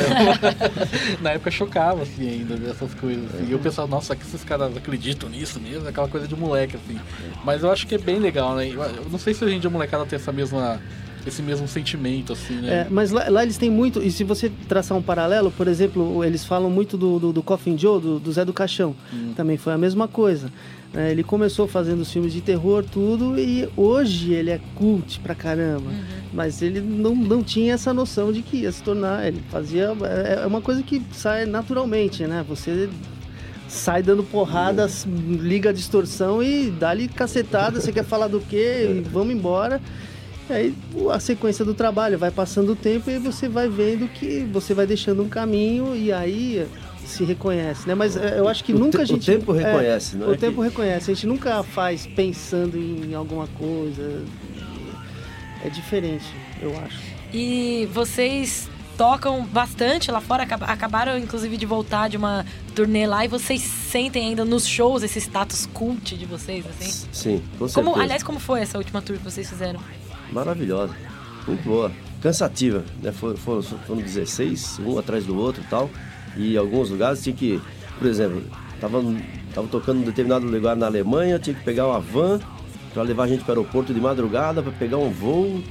na 1.21 1.31
época 1.31 1.49
chocava, 1.51 2.03
assim, 2.03 2.29
ainda, 2.29 2.55
essas 2.69 2.93
coisas, 2.95 3.33
assim. 3.33 3.47
E 3.47 3.51
eu 3.51 3.59
pensava, 3.59 3.87
nossa, 3.87 4.15
que 4.15 4.23
esses 4.23 4.43
caras 4.43 4.75
acreditam 4.75 5.29
nisso 5.29 5.59
mesmo? 5.59 5.87
Aquela 5.87 6.07
coisa 6.07 6.27
de 6.27 6.35
moleque, 6.35 6.75
assim. 6.75 6.99
Mas 7.43 7.63
eu 7.63 7.71
acho 7.71 7.87
que 7.87 7.95
é 7.95 7.99
bem 7.99 8.19
legal, 8.19 8.55
né? 8.55 8.67
Eu 8.67 8.81
eu 8.83 9.09
não 9.09 9.19
sei 9.19 9.33
se 9.33 9.43
a 9.43 9.47
gente, 9.47 9.65
a 9.65 9.69
molecada, 9.69 10.05
tem 10.05 10.17
essa 10.17 10.31
mesma, 10.31 10.79
esse 11.25 11.41
mesmo 11.41 11.67
sentimento, 11.67 12.33
assim, 12.33 12.55
né? 12.55 12.69
É, 12.69 12.87
mas 12.89 13.11
lá, 13.11 13.27
lá 13.29 13.43
eles 13.43 13.57
têm 13.57 13.69
muito, 13.69 14.01
e 14.01 14.11
se 14.11 14.23
você 14.23 14.51
traçar 14.67 14.97
um 14.97 15.01
paralelo, 15.01 15.51
por 15.51 15.67
exemplo, 15.67 16.23
eles 16.23 16.45
falam 16.45 16.69
muito 16.69 16.97
do, 16.97 17.19
do, 17.19 17.33
do 17.33 17.41
Coffin 17.43 17.77
Joe, 17.77 17.99
do, 18.01 18.19
do 18.19 18.31
Zé 18.31 18.45
do 18.45 18.53
Caixão. 18.53 18.95
Também 19.35 19.57
foi 19.57 19.73
a 19.73 19.77
mesma 19.77 20.07
coisa. 20.07 20.51
né? 20.93 21.11
ele 21.11 21.23
começou 21.23 21.67
fazendo 21.67 22.01
os 22.01 22.11
filmes 22.11 22.31
de 22.31 22.41
terror, 22.41 22.83
tudo, 22.83 23.39
e 23.39 23.67
hoje 23.75 24.33
ele 24.33 24.51
é 24.51 24.59
cult 24.75 25.19
pra 25.19 25.33
caramba. 25.35 25.91
Mas 26.33 26.61
ele 26.61 26.79
não, 26.81 27.15
não 27.15 27.43
tinha 27.43 27.73
essa 27.73 27.93
noção 27.93 28.31
de 28.31 28.41
que 28.41 28.57
ia 28.57 28.71
se 28.71 28.83
tornar. 28.83 29.25
Ele 29.27 29.41
fazia. 29.49 29.95
É 30.03 30.41
é 30.43 30.47
uma 30.47 30.61
coisa 30.61 30.83
que 30.83 31.01
sai 31.11 31.45
naturalmente, 31.45 32.25
né? 32.27 32.45
Você 32.47 32.89
sai 33.67 34.03
dando 34.03 34.23
porradas, 34.23 35.05
liga 35.07 35.69
a 35.69 35.73
distorção 35.73 36.41
e 36.43 36.69
dá-lhe 36.69 37.07
cacetada. 37.07 37.79
Você 37.81 37.91
quer 37.91 38.03
falar 38.03 38.27
do 38.27 38.39
quê? 38.39 38.87
E 38.89 39.09
vamos 39.09 39.33
embora. 39.33 39.81
E 40.49 40.53
aí 40.53 40.75
o- 40.93 41.09
a 41.09 41.19
sequência 41.19 41.65
do 41.65 41.73
trabalho 41.73 42.17
vai 42.19 42.29
passando 42.31 42.73
o 42.73 42.75
tempo 42.75 43.09
e 43.09 43.17
você 43.17 43.47
vai 43.49 43.67
vendo 43.67 44.07
que 44.07 44.41
você 44.51 44.73
vai 44.73 44.85
deixando 44.85 45.23
um 45.23 45.29
caminho 45.29 45.95
e 45.95 46.11
aí 46.13 46.67
se 47.05 47.23
reconhece, 47.23 47.87
né? 47.87 47.95
Mas 47.95 48.15
é, 48.15 48.39
eu 48.39 48.47
acho 48.47 48.63
que 48.63 48.73
O 48.73 48.77
nunca 48.79 48.99
te- 48.99 49.01
a 49.01 49.05
gente... 49.05 49.29
o 49.31 49.33
tempo 49.39 49.55
é, 49.55 49.63
reconhece, 49.63 50.15
não 50.17 50.29
O 50.29 50.33
é 50.33 50.37
tempo 50.37 50.57
que- 50.61 50.67
reconhece. 50.69 51.11
A 51.11 51.13
gente 51.13 51.27
nunca 51.27 51.63
faz 51.63 52.05
pensando 52.07 52.77
em 52.77 53.13
alguma 53.15 53.47
coisa. 53.47 54.23
É 55.63 55.69
diferente, 55.69 56.25
eu 56.61 56.77
acho. 56.79 56.99
E 57.33 57.87
vocês 57.91 58.69
tocam 58.97 59.43
bastante 59.45 60.09
lá 60.11 60.21
fora, 60.21 60.43
acaba- 60.43 60.67
acabaram 60.67 61.17
inclusive 61.17 61.57
de 61.57 61.65
voltar 61.65 62.07
de 62.07 62.17
uma 62.17 62.45
turnê 62.75 63.05
lá 63.07 63.25
e 63.25 63.27
vocês 63.27 63.61
sentem 63.61 64.27
ainda 64.29 64.45
nos 64.45 64.65
shows 64.67 65.01
esse 65.03 65.19
status 65.19 65.65
cult 65.73 66.15
de 66.15 66.25
vocês, 66.25 66.63
assim? 66.67 67.07
Sim, 67.11 67.41
com 67.57 67.67
certeza. 67.67 67.73
Como, 67.91 67.99
aliás, 68.01 68.21
como 68.23 68.39
foi 68.39 68.61
essa 68.61 68.77
última 68.77 69.01
tour 69.01 69.17
que 69.17 69.23
vocês 69.23 69.49
fizeram? 69.49 69.79
Maravilhosa. 70.35 70.93
Muito 71.47 71.63
boa. 71.63 71.89
Cansativa, 72.21 72.83
né? 73.01 73.13
Foram, 73.13 73.37
foram, 73.37 73.61
foram 73.61 74.01
16, 74.01 74.81
um 74.85 74.99
atrás 74.99 75.25
do 75.25 75.37
outro 75.37 75.63
e 75.63 75.69
tal. 75.69 75.89
E 76.35 76.55
em 76.55 76.57
alguns 76.57 76.89
lugares 76.89 77.23
tinha 77.23 77.33
que, 77.33 77.61
por 77.97 78.05
exemplo, 78.05 78.43
tava, 78.81 79.01
tava 79.53 79.67
tocando 79.69 79.99
em 79.99 80.01
um 80.01 80.05
determinado 80.05 80.45
lugar 80.45 80.75
na 80.75 80.87
Alemanha, 80.87 81.39
tinha 81.39 81.55
que 81.55 81.63
pegar 81.63 81.87
uma 81.87 82.01
van 82.01 82.41
para 82.93 83.03
levar 83.03 83.23
a 83.23 83.27
gente 83.27 83.45
para 83.45 83.53
o 83.53 83.59
aeroporto 83.59 83.93
de 83.93 84.01
madrugada 84.01 84.61
para 84.61 84.73
pegar 84.73 84.97
um 84.97 85.09
voo 85.09 85.63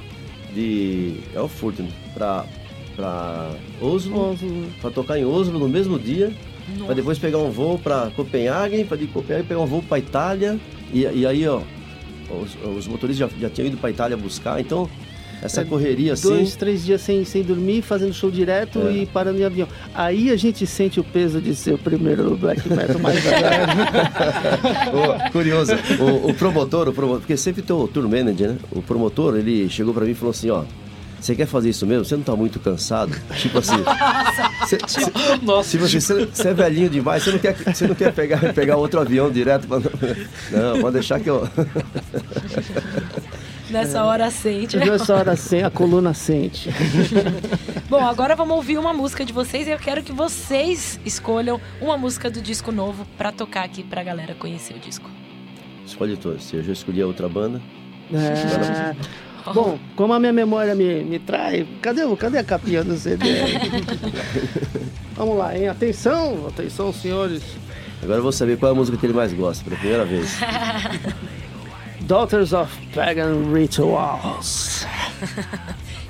de 0.53 1.19
Elfurten 1.35 1.93
para 2.15 2.45
para 2.95 3.51
Oslo, 3.81 4.31
Oslo. 4.31 4.67
para 4.81 4.89
tocar 4.89 5.19
em 5.19 5.25
Oslo 5.25 5.59
no 5.59 5.67
mesmo 5.67 5.99
dia, 5.99 6.31
para 6.85 6.95
depois 6.95 7.19
pegar 7.19 7.39
um 7.39 7.51
voo 7.51 7.77
para 7.77 8.09
Copenhague, 8.15 8.85
para 8.85 8.95
de 8.95 9.07
Copenhague 9.07 9.45
pegar 9.45 9.59
um 9.59 9.65
voo 9.65 9.83
para 9.83 9.99
Itália 9.99 10.57
e, 10.93 11.01
e 11.01 11.27
aí 11.27 11.45
ó, 11.45 11.61
os, 12.29 12.77
os 12.77 12.87
motoristas 12.87 13.29
já, 13.31 13.37
já 13.39 13.49
tinham 13.49 13.67
ido 13.67 13.77
para 13.77 13.89
Itália 13.89 14.15
buscar, 14.17 14.59
então 14.59 14.89
essa 15.41 15.63
correria 15.63 16.13
assim, 16.13 16.29
Dois, 16.29 16.55
três 16.55 16.83
dias 16.83 17.01
sem, 17.01 17.23
sem 17.23 17.43
dormir, 17.43 17.81
fazendo 17.83 18.13
show 18.13 18.31
direto 18.31 18.79
É. 18.87 18.91
e 18.93 19.05
parando 19.05 19.39
em 19.39 19.43
avião. 19.43 19.67
Aí 19.93 20.31
a 20.31 20.35
gente 20.35 20.65
sente 20.65 20.99
o 20.99 21.03
peso 21.03 21.39
de 21.39 21.53
ser 21.55 21.73
o 21.73 21.77
primeiro 21.77 22.35
black 22.35 22.67
metal 22.67 22.97
mais. 22.99 23.19
Ô, 24.93 25.29
curioso, 25.31 25.73
o, 25.99 26.29
o 26.29 26.33
promotor, 26.33 26.87
o 26.87 26.93
promotor, 26.93 27.19
porque 27.19 27.37
sempre 27.37 27.61
tem 27.61 27.75
o 27.75 27.87
tour 27.87 28.07
manager, 28.07 28.49
né? 28.51 28.57
O 28.71 28.81
promotor, 28.81 29.35
ele 29.37 29.69
chegou 29.69 29.93
pra 29.93 30.05
mim 30.05 30.11
e 30.11 30.15
falou 30.15 30.31
assim, 30.31 30.49
ó, 30.49 30.63
você 31.19 31.35
quer 31.35 31.45
fazer 31.47 31.69
isso 31.69 31.85
mesmo? 31.85 32.05
Você 32.05 32.15
não 32.15 32.23
tá 32.23 32.35
muito 32.35 32.59
cansado? 32.59 33.15
Tipo 33.37 33.59
assim. 33.59 33.75
cê- 34.67 34.77
cê- 34.87 35.11
Nossa, 35.41 35.71
Tipo 35.71 35.85
assim, 35.85 35.99
você 35.99 36.47
é 36.49 36.53
velhinho 36.53 36.89
demais, 36.89 37.23
você 37.23 37.31
não 37.31 37.39
quer, 37.39 37.55
você 37.55 37.87
não 37.87 37.95
quer 37.95 38.13
pegar, 38.13 38.53
pegar 38.53 38.77
outro 38.77 38.99
avião 38.99 39.29
direto 39.31 39.67
pra... 39.67 39.79
Não, 39.79 40.79
pode 40.81 40.93
deixar 40.93 41.19
que 41.19 41.29
eu. 41.29 41.47
Nessa 43.69 44.03
hora 44.03 44.29
sente. 44.29 44.77
né? 44.77 44.85
Nessa 44.85 45.15
hora 45.15 45.35
sem, 45.35 45.63
a 45.63 45.71
coluna 45.71 46.13
sente. 46.13 46.69
Bom, 47.89 47.99
agora 48.05 48.35
vamos 48.35 48.55
ouvir 48.55 48.77
uma 48.77 48.93
música 48.93 49.25
de 49.25 49.33
vocês 49.33 49.67
e 49.67 49.71
eu 49.71 49.79
quero 49.79 50.03
que 50.03 50.11
vocês 50.11 50.99
escolham 51.03 51.59
uma 51.81 51.97
música 51.97 52.29
do 52.29 52.41
disco 52.41 52.71
novo 52.71 53.05
pra 53.17 53.31
tocar 53.31 53.63
aqui 53.65 53.83
pra 53.83 54.03
galera 54.03 54.35
conhecer 54.35 54.75
o 54.75 54.79
disco. 54.79 55.09
Escolhe 55.85 56.15
todos. 56.15 56.53
Eu 56.53 56.63
já 56.63 56.73
escolhi 56.73 57.01
a 57.01 57.07
outra 57.07 57.27
banda. 57.27 57.59
É. 58.13 58.95
Bom, 59.53 59.77
como 59.95 60.13
a 60.13 60.19
minha 60.19 60.33
memória 60.33 60.73
me, 60.75 61.03
me 61.03 61.19
trai, 61.19 61.67
cadê, 61.81 62.03
o- 62.03 62.17
cadê 62.17 62.39
a 62.39 62.43
capinha 62.43 62.83
do 62.83 62.97
CD? 62.97 63.25
Vamos 65.15 65.37
lá, 65.37 65.57
hein? 65.57 65.67
Atenção, 65.69 66.47
atenção, 66.47 66.91
senhores. 66.91 67.41
Agora 68.01 68.19
eu 68.19 68.23
vou 68.23 68.31
saber 68.31 68.57
qual 68.57 68.71
é 68.71 68.73
a 68.73 68.77
música 68.77 68.97
que 68.97 69.05
ele 69.05 69.13
mais 69.13 69.31
gosta, 69.33 69.63
pela 69.63 69.77
primeira 69.77 70.03
vez. 70.05 70.37
Daughters 72.01 72.53
of 72.53 72.71
Pagan 72.93 73.51
Rituals. 73.53 74.85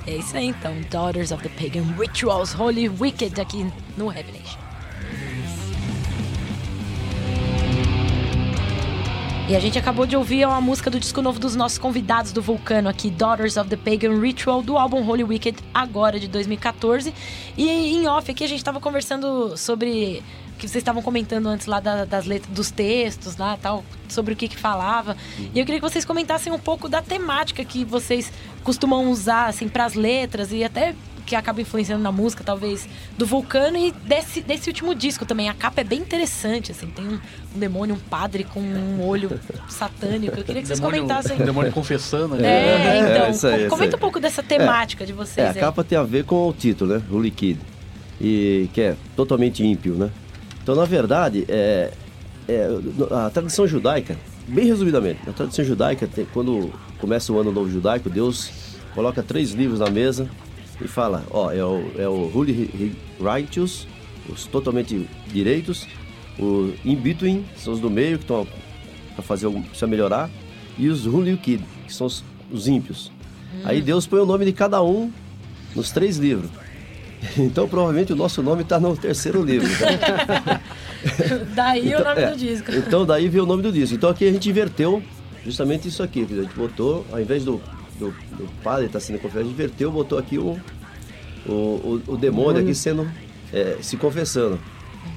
É 0.06 0.16
isso 0.16 0.36
aí 0.36 0.46
então, 0.48 0.74
Daughters 0.90 1.30
of 1.32 1.42
the 1.42 1.48
Pagan 1.50 1.84
Rituals, 1.98 2.54
Holy 2.58 2.88
Wicked 2.88 3.40
aqui 3.40 3.66
no 3.96 4.12
Heavy 4.12 4.32
E 9.48 9.54
a 9.54 9.60
gente 9.60 9.78
acabou 9.78 10.06
de 10.06 10.16
ouvir 10.16 10.44
uma 10.44 10.60
música 10.60 10.90
do 10.90 10.98
disco 10.98 11.22
novo 11.22 11.38
dos 11.38 11.54
nossos 11.54 11.78
convidados 11.78 12.32
do 12.32 12.42
Vulcano 12.42 12.88
aqui, 12.88 13.10
Daughters 13.10 13.56
of 13.56 13.70
the 13.70 13.76
Pagan 13.76 14.20
Ritual, 14.20 14.60
do 14.60 14.76
álbum 14.76 15.08
Holy 15.08 15.22
Wicked, 15.22 15.58
agora 15.72 16.18
de 16.18 16.26
2014. 16.26 17.14
E 17.56 17.68
em 17.68 18.08
off 18.08 18.28
aqui 18.28 18.42
a 18.42 18.48
gente 18.48 18.64
tava 18.64 18.80
conversando 18.80 19.56
sobre 19.56 20.20
o 20.52 20.58
que 20.58 20.66
vocês 20.66 20.80
estavam 20.82 21.00
comentando 21.00 21.46
antes 21.46 21.66
lá 21.66 21.78
da- 21.78 22.04
das 22.04 22.26
letras, 22.26 22.52
dos 22.52 22.72
textos 22.72 23.36
lá 23.36 23.56
tal, 23.56 23.84
sobre 24.08 24.32
o 24.34 24.36
que 24.36 24.48
que 24.48 24.56
falava. 24.56 25.16
E 25.38 25.60
eu 25.60 25.64
queria 25.64 25.80
que 25.80 25.88
vocês 25.88 26.04
comentassem 26.04 26.52
um 26.52 26.58
pouco 26.58 26.88
da 26.88 27.00
temática 27.00 27.64
que 27.64 27.84
vocês 27.84 28.32
costumam 28.64 29.08
usar, 29.12 29.46
assim, 29.46 29.68
pras 29.68 29.94
letras 29.94 30.50
e 30.50 30.64
até 30.64 30.92
que 31.26 31.34
acaba 31.34 31.60
influenciando 31.60 32.02
na 32.02 32.12
música, 32.12 32.44
talvez, 32.44 32.88
do 33.18 33.26
Vulcano 33.26 33.76
e 33.76 33.90
desse, 33.90 34.40
desse 34.40 34.68
último 34.70 34.94
disco 34.94 35.26
também. 35.26 35.48
A 35.48 35.54
capa 35.54 35.80
é 35.80 35.84
bem 35.84 35.98
interessante, 35.98 36.70
assim, 36.70 36.86
tem 36.86 37.04
um, 37.06 37.18
um 37.54 37.58
demônio, 37.58 37.96
um 37.96 37.98
padre 37.98 38.44
com 38.44 38.60
um 38.60 39.04
olho 39.04 39.38
satânico. 39.68 40.38
Eu 40.38 40.44
queria 40.44 40.62
que 40.62 40.68
vocês 40.68 40.78
demônio, 40.78 41.02
comentassem. 41.02 41.36
demônio 41.44 41.72
confessando. 41.72 42.36
né? 42.36 42.46
É, 42.48 42.98
então, 43.00 43.26
É, 43.26 43.30
isso 43.30 43.46
aí, 43.48 43.52
co- 43.54 43.60
isso 43.62 43.68
comenta 43.70 43.96
aí. 43.96 43.98
um 43.98 44.00
pouco 44.00 44.20
dessa 44.20 44.42
temática 44.42 45.04
de 45.04 45.12
vocês. 45.12 45.38
É, 45.46 45.48
a 45.48 45.52
aí. 45.52 45.60
capa 45.60 45.82
tem 45.82 45.98
a 45.98 46.04
ver 46.04 46.24
com 46.24 46.48
o 46.48 46.52
título, 46.52 46.94
né? 46.94 47.02
Holy 47.10 47.30
Kid. 47.32 47.58
E 48.20 48.70
que 48.72 48.80
é 48.80 48.96
totalmente 49.16 49.64
ímpio, 49.66 49.94
né? 49.94 50.10
Então, 50.62 50.74
na 50.76 50.84
verdade, 50.84 51.44
é, 51.48 51.92
é, 52.48 52.68
a 53.26 53.30
tradição 53.30 53.66
judaica, 53.66 54.16
bem 54.48 54.66
resumidamente, 54.66 55.20
a 55.28 55.32
tradição 55.32 55.64
judaica, 55.64 56.06
tem- 56.06 56.26
quando 56.32 56.72
começa 56.98 57.32
o 57.32 57.38
ano 57.40 57.50
novo 57.52 57.68
judaico, 57.70 58.08
Deus 58.08 58.50
coloca 58.94 59.22
três 59.22 59.50
livros 59.50 59.80
na 59.80 59.90
mesa 59.90 60.28
e 60.80 60.88
fala, 60.88 61.24
ó, 61.30 61.50
é 61.50 61.64
o, 61.64 61.90
é 61.96 62.08
o 62.08 62.30
Holy 62.34 62.94
Righteous, 63.20 63.86
os 64.28 64.46
totalmente 64.46 65.08
direitos, 65.32 65.86
o 66.38 66.72
In 66.84 66.96
Between, 66.96 67.44
são 67.56 67.72
os 67.72 67.80
do 67.80 67.90
meio 67.90 68.18
que 68.18 68.24
estão 68.24 68.46
para 69.14 69.22
fazer 69.22 69.48
precisa 69.48 69.86
melhorar, 69.86 70.30
e 70.78 70.88
os 70.88 71.06
Hulukid, 71.06 71.64
que 71.86 71.92
são 71.92 72.06
os, 72.06 72.22
os 72.50 72.68
ímpios. 72.68 73.10
Aí 73.64 73.80
Deus 73.80 74.06
põe 74.06 74.20
o 74.20 74.26
nome 74.26 74.44
de 74.44 74.52
cada 74.52 74.82
um 74.82 75.10
nos 75.74 75.90
três 75.90 76.16
livros. 76.18 76.50
Então, 77.38 77.66
provavelmente, 77.66 78.12
o 78.12 78.16
nosso 78.16 78.42
nome 78.42 78.62
está 78.62 78.78
no 78.78 78.94
terceiro 78.94 79.42
livro. 79.42 79.66
tá? 79.78 80.60
Daí 81.56 81.94
o 81.94 82.04
nome 82.04 82.20
é, 82.20 82.30
do 82.30 82.36
disco. 82.36 82.70
Então, 82.72 83.06
daí 83.06 83.26
veio 83.28 83.44
o 83.44 83.46
nome 83.46 83.62
do 83.62 83.72
disco. 83.72 83.96
Então, 83.96 84.10
aqui 84.10 84.28
a 84.28 84.30
gente 84.30 84.48
inverteu 84.48 85.02
justamente 85.44 85.88
isso 85.88 86.02
aqui. 86.02 86.26
A 86.30 86.42
gente 86.42 86.54
botou, 86.54 87.06
ao 87.10 87.18
invés 87.18 87.42
do, 87.42 87.60
do, 87.98 88.10
do 88.36 88.48
padre 88.62 88.86
estar 88.86 89.00
sendo 89.00 89.16
confessado, 89.18 89.40
a 89.40 89.44
gente 89.44 89.54
inverteu, 89.54 89.90
botou 89.90 90.18
aqui 90.18 90.38
o, 90.38 90.58
o, 91.46 91.52
o, 91.52 92.02
o 92.08 92.16
demônio 92.16 92.62
aqui 92.62 92.74
sendo, 92.74 93.08
é, 93.52 93.78
se 93.80 93.96
confessando. 93.96 94.58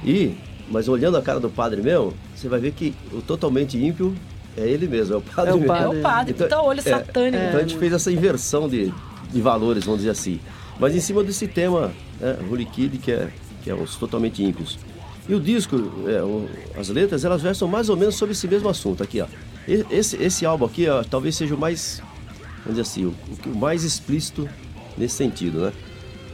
E, 0.03 0.35
mas 0.69 0.87
olhando 0.87 1.17
a 1.17 1.21
cara 1.21 1.39
do 1.39 1.49
padre 1.49 1.81
mesmo, 1.81 2.13
você 2.35 2.47
vai 2.47 2.59
ver 2.59 2.71
que 2.71 2.93
o 3.11 3.21
totalmente 3.21 3.77
ímpio 3.77 4.15
é 4.57 4.67
ele 4.67 4.87
mesmo, 4.87 5.15
é 5.15 5.17
o 5.17 5.21
padre 5.21 5.51
É 5.51 5.53
o 5.53 5.59
mesmo. 5.59 5.73
É 5.75 5.87
o 5.89 6.01
padre, 6.01 6.35
então, 6.37 6.65
olho 6.65 6.79
é, 6.79 6.83
satânico. 6.83 7.43
Então 7.43 7.59
a 7.59 7.61
gente 7.63 7.77
fez 7.77 7.93
essa 7.93 8.11
inversão 8.11 8.67
de, 8.69 8.93
de 9.31 9.41
valores, 9.41 9.83
vamos 9.85 9.99
dizer 10.01 10.11
assim. 10.11 10.39
Mas 10.79 10.95
em 10.95 10.99
cima 10.99 11.23
desse 11.23 11.47
tema, 11.47 11.91
né, 12.19 12.37
Holy 12.49 12.65
Kid, 12.65 12.97
que 12.99 13.11
é, 13.11 13.29
que 13.63 13.69
é 13.69 13.73
os 13.73 13.95
totalmente 13.95 14.41
ímpios. 14.43 14.77
E 15.27 15.33
o 15.35 15.39
disco, 15.39 15.75
é, 16.07 16.21
o- 16.23 16.47
as 16.77 16.89
letras, 16.89 17.23
elas 17.25 17.41
versam 17.41 17.67
mais 17.67 17.89
ou 17.89 17.97
menos 17.97 18.15
sobre 18.15 18.31
esse 18.33 18.47
mesmo 18.47 18.69
assunto 18.69 19.03
aqui, 19.03 19.21
ó. 19.21 19.25
Esse, 19.91 20.15
esse 20.17 20.45
álbum 20.45 20.65
aqui, 20.65 20.87
ó, 20.89 21.03
talvez 21.03 21.35
seja 21.35 21.53
o 21.53 21.57
mais, 21.57 22.01
vamos 22.63 22.77
dizer 22.77 22.81
assim, 22.81 23.05
o, 23.05 23.15
o 23.49 23.55
mais 23.57 23.83
explícito 23.83 24.47
nesse 24.97 25.15
sentido, 25.15 25.61
né? 25.61 25.73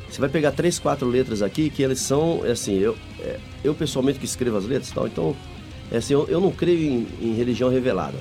Você 0.09 0.19
vai 0.21 0.29
pegar 0.29 0.51
três, 0.51 0.79
quatro 0.79 1.07
letras 1.07 1.41
aqui 1.41 1.69
que 1.69 1.83
elas 1.83 1.99
são, 1.99 2.41
é 2.45 2.51
assim, 2.51 2.75
eu, 2.77 2.95
é, 3.19 3.39
eu 3.63 3.73
pessoalmente 3.75 4.19
que 4.19 4.25
escrevo 4.25 4.55
as 4.57 4.65
letras 4.65 4.91
tal, 4.91 5.07
então, 5.07 5.35
é 5.91 5.97
assim, 5.97 6.13
eu, 6.13 6.25
eu 6.27 6.39
não 6.39 6.51
creio 6.51 6.79
em, 6.79 7.07
em 7.21 7.33
religião 7.35 7.69
revelada. 7.69 8.17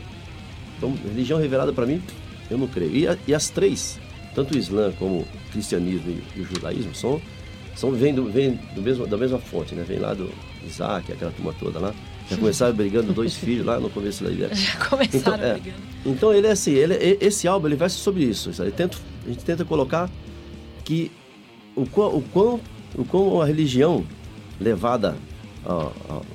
Então, 0.77 0.93
religião 1.05 1.39
revelada 1.39 1.73
para 1.73 1.87
mim, 1.87 2.03
eu 2.51 2.59
não 2.59 2.67
creio. 2.67 2.95
E, 2.95 3.07
a- 3.07 3.17
e 3.29 3.35
as 3.35 3.49
três, 3.49 3.99
tanto 4.35 4.55
o 4.55 4.59
Islã 4.59 4.93
como 4.99 5.21
o 5.21 5.27
cristianismo 5.53 6.11
e, 6.11 6.39
e 6.39 6.43
o 6.43 6.45
judaísmo, 6.47 6.95
são, 6.95 7.21
são 7.77 7.93
vêm, 7.93 8.15
do, 8.15 8.25
vêm 8.25 8.59
do 8.75 8.83
mesmo, 8.83 9.07
da 9.07 9.17
mesma 9.17 9.39
fonte, 9.39 9.75
né? 9.75 9.85
Vem 9.87 9.99
lá 9.99 10.15
do 10.15 10.31
Isaac, 10.67 11.13
aquela 11.13 11.31
turma 11.31 11.55
toda 11.61 11.79
lá. 11.79 11.95
Já 12.31 12.37
começaram 12.37 12.75
brigando 12.75 13.13
dois 13.13 13.35
filhos 13.35 13.67
lá 13.67 13.79
no 13.79 13.91
começo 13.91 14.25
da 14.25 14.31
ideia. 14.31 14.51
Já 14.55 14.77
começaram 14.77 15.37
Então, 15.37 15.47
é, 15.49 15.53
brigando. 15.55 15.83
então 16.07 16.33
ele 16.33 16.47
é 16.47 16.51
assim, 16.53 16.73
ele, 16.73 16.95
e- 16.95 17.19
esse 17.21 17.47
álbum 17.47 17.67
ele 17.67 17.77
versa 17.77 17.99
sobre 17.99 18.25
isso. 18.25 18.53
sabe? 18.55 18.71
Tento- 18.71 18.99
a 19.25 19.29
gente 19.29 19.45
tenta 19.45 19.65
colocar 19.65 20.11
que 20.85 21.11
o 21.77 21.85
quão, 21.87 22.17
o 22.17 22.23
quão, 22.23 22.61
o 22.97 23.05
quão 23.05 23.41
a 23.43 23.45
religião 23.47 24.05
levada 24.61 25.17
ao, 25.65 25.93
ao- 26.09 26.27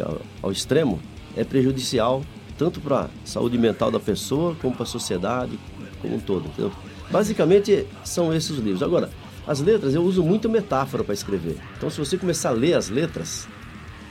ao- 0.00 0.06
ao- 0.08 0.20
ao 0.42 0.52
extremo 0.52 1.00
é 1.36 1.44
prejudicial 1.44 2.22
tanto 2.58 2.80
para 2.80 3.00
a 3.02 3.08
saúde 3.24 3.58
mental 3.58 3.90
da 3.90 4.00
pessoa 4.00 4.56
como 4.62 4.74
para 4.74 4.84
a 4.84 4.86
sociedade 4.86 5.58
como 6.00 6.16
um 6.16 6.20
todo. 6.20 6.46
Entendeu? 6.46 6.72
Basicamente 7.10 7.86
são 8.04 8.32
esses 8.34 8.50
os 8.50 8.58
livros. 8.58 8.82
Agora, 8.82 9.10
as 9.46 9.60
letras 9.60 9.94
eu 9.94 10.02
uso 10.02 10.22
muito 10.24 10.48
metáfora 10.48 11.04
para 11.04 11.12
escrever. 11.14 11.56
Então 11.76 11.88
se 11.90 11.98
você 11.98 12.16
começar 12.16 12.48
a 12.48 12.52
ler 12.52 12.74
as 12.74 12.88
letras, 12.88 13.46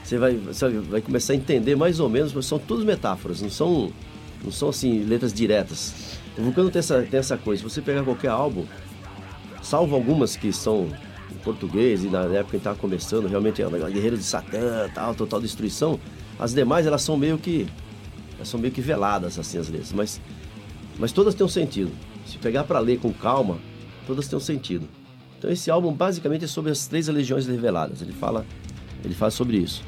você 0.06 0.18
vai, 0.18 0.40
sabe, 0.52 0.78
vai 0.78 1.00
começar 1.00 1.32
a 1.32 1.36
entender 1.36 1.74
mais 1.74 1.98
ou 1.98 2.08
menos, 2.08 2.32
mas 2.32 2.46
são 2.46 2.60
todas 2.60 2.84
metáforas, 2.84 3.42
não 3.42 3.50
são, 3.50 3.90
não 4.44 4.52
são 4.52 4.68
assim 4.68 5.02
letras 5.02 5.32
diretas. 5.32 6.20
O 6.38 6.42
Vulcano 6.42 6.70
tem 6.70 6.78
essa, 6.78 7.02
tem 7.02 7.18
essa 7.18 7.36
coisa, 7.36 7.60
se 7.60 7.68
você 7.68 7.82
pegar 7.82 8.04
qualquer 8.04 8.28
álbum, 8.28 8.64
salvo 9.60 9.96
algumas 9.96 10.36
que 10.36 10.52
são 10.52 10.88
em 11.32 11.38
português 11.38 12.04
e 12.04 12.06
na 12.06 12.20
época 12.20 12.50
que 12.50 12.56
estava 12.58 12.78
começando, 12.78 13.26
realmente 13.26 13.60
é 13.60 13.68
guerreiro 13.68 14.16
de 14.16 14.22
Satã, 14.22 14.88
tal, 14.94 15.12
total 15.12 15.40
destruição, 15.40 15.98
as 16.38 16.54
demais 16.54 16.86
elas 16.86 17.02
são 17.02 17.16
meio 17.16 17.36
que 17.36 17.66
elas 18.36 18.48
são 18.48 18.60
meio 18.60 18.72
que 18.72 18.80
veladas 18.80 19.40
assim 19.40 19.58
as 19.58 19.68
letras, 19.68 19.92
mas 19.92 20.20
mas 21.00 21.10
todas 21.10 21.34
têm 21.34 21.44
um 21.44 21.48
sentido. 21.48 21.90
Se 22.26 22.38
pegar 22.38 22.62
para 22.62 22.78
ler 22.78 23.00
com 23.00 23.12
calma, 23.12 23.58
todas 24.06 24.28
têm 24.28 24.36
um 24.36 24.40
sentido. 24.40 24.88
Então 25.36 25.50
esse 25.50 25.68
álbum 25.68 25.92
basicamente 25.92 26.44
é 26.44 26.48
sobre 26.48 26.70
as 26.70 26.86
três 26.86 27.08
religiões 27.08 27.46
reveladas. 27.46 28.02
Ele 28.02 28.12
fala 28.12 28.46
ele 29.04 29.14
fala 29.14 29.32
sobre 29.32 29.56
isso. 29.56 29.82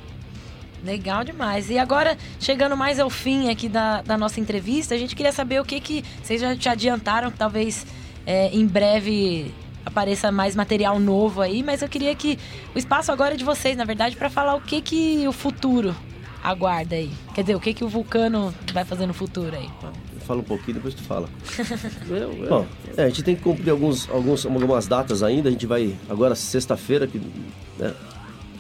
Legal 0.85 1.25
demais. 1.25 1.71
E 1.71 1.79
agora, 1.79 2.17
chegando 2.41 2.77
mais 2.77 3.01
ao 3.01 3.11
fim 3.11 3.51
aqui 3.51 3.69
da, 3.69 4.01
da 4.03 4.17
nossa 4.17 4.41
entrevista, 4.41 4.95
a 4.95 4.99
gente 4.99 5.17
queria 5.17 5.33
saber 5.33 5.61
o 5.61 5.65
que 5.65 5.81
que... 5.81 6.05
Vocês 6.23 6.41
já 6.41 6.55
te 6.57 6.69
adiantaram 6.69 7.31
que 7.31 7.39
talvez 7.39 7.87
é, 8.27 8.49
em 8.55 8.67
breve 8.67 9.53
apareça 9.85 10.31
mais 10.31 10.55
material 10.55 11.01
novo 11.01 11.41
aí, 11.41 11.63
mas 11.63 11.83
eu 11.83 11.89
queria 11.89 12.15
que 12.15 12.39
o 12.75 12.79
espaço 12.79 13.11
agora 13.11 13.35
é 13.35 13.37
de 13.37 13.45
vocês, 13.45 13.77
na 13.77 13.85
verdade, 13.85 14.17
para 14.17 14.29
falar 14.31 14.55
o 14.55 14.61
que 14.61 14.81
que 14.83 15.27
o 15.27 15.33
futuro 15.33 15.95
aguarda 16.45 16.95
aí. 16.95 17.11
Quer 17.35 17.41
dizer, 17.43 17.55
o 17.57 17.61
que 17.61 17.75
que 17.75 17.83
o 17.85 17.89
Vulcano 17.89 18.55
vai 18.73 18.85
fazer 18.85 19.07
no 19.07 19.15
futuro 19.15 19.57
aí. 19.57 19.69
Fala 20.27 20.41
um 20.41 20.45
pouquinho, 20.45 20.75
depois 20.75 20.95
tu 20.95 21.03
fala. 21.03 21.29
Eu, 22.09 22.17
eu- 22.17 22.49
Bom, 22.49 22.67
é, 22.97 23.05
a 23.05 23.09
gente 23.09 23.23
tem 23.23 23.35
que 23.35 23.43
cumprir 23.43 23.71
alguns, 23.71 24.09
alguns, 24.11 24.45
algumas 24.47 24.87
datas 24.87 25.23
ainda. 25.23 25.49
A 25.49 25.53
gente 25.53 25.67
vai 25.67 25.97
agora 26.09 26.35
sexta-feira, 26.35 27.07
que, 27.07 27.19
né? 27.79 27.95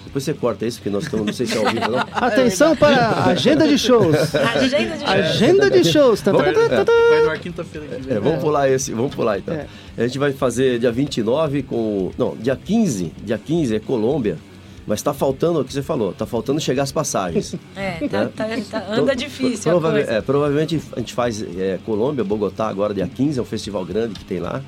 Depois 0.08 0.24
você 0.24 0.32
corta 0.32 0.64
isso, 0.66 0.78
porque 0.78 0.88
nós 0.88 1.04
estamos, 1.04 1.26
não 1.26 1.32
sei 1.34 1.44
se 1.46 1.54
é 1.54 1.58
ao 1.58 1.70
vivo 1.70 1.90
não. 1.90 1.98
Atenção 2.12 2.74
para 2.74 2.96
a 2.96 3.24
agenda 3.26 3.68
de 3.68 3.78
shows. 3.78 4.16
Agenda 4.34 4.96
de 4.96 5.04
Agenda 5.04 5.70
de 5.70 5.84
shows. 5.84 6.20
Tá, 6.22 6.32
tá, 6.32 6.38
Vai, 6.38 6.52
tá, 6.54 6.84
vai 6.84 7.22
no 7.24 7.30
ar 7.30 7.38
quinta-feira 7.38 7.86
que 7.86 8.02
vem. 8.02 8.16
É, 8.16 8.20
vamos 8.20 8.40
pular 8.40 8.70
esse, 8.70 8.90
vamos 8.92 9.14
pular 9.14 9.38
então. 9.38 9.54
É. 9.54 9.66
A 9.98 10.02
gente 10.06 10.18
vai 10.18 10.32
fazer 10.32 10.78
dia 10.78 10.90
29 10.90 11.62
com. 11.62 12.10
Não, 12.16 12.34
dia 12.36 12.56
15. 12.56 13.12
Dia 13.22 13.36
15 13.38 13.76
é 13.76 13.78
Colômbia. 13.80 14.38
Mas 14.86 15.02
tá 15.02 15.12
faltando, 15.12 15.60
o 15.60 15.64
que 15.66 15.72
você 15.74 15.82
falou, 15.82 16.14
tá 16.14 16.24
faltando 16.24 16.58
chegar 16.58 16.82
as 16.84 16.90
passagens. 16.90 17.54
É, 17.76 17.90
tá, 18.08 18.24
né? 18.24 18.30
tá- 18.34 18.44
tá- 18.46 18.56
Então, 18.56 18.80
anda 18.90 19.14
difícil 19.14 19.70
a 19.70 19.74
prova- 19.78 19.90
coisa. 19.92 20.10
é, 20.10 20.20
provavelmente 20.22 20.80
a 20.96 20.98
gente 21.00 21.12
faz 21.12 21.42
é, 21.58 21.78
Colômbia, 21.84 22.24
Bogotá 22.24 22.66
agora 22.68 22.94
dia 22.94 23.06
15, 23.06 23.38
é 23.38 23.42
um 23.42 23.44
festival 23.44 23.84
grande 23.84 24.14
que 24.14 24.24
tem 24.24 24.40
lá. 24.40 24.62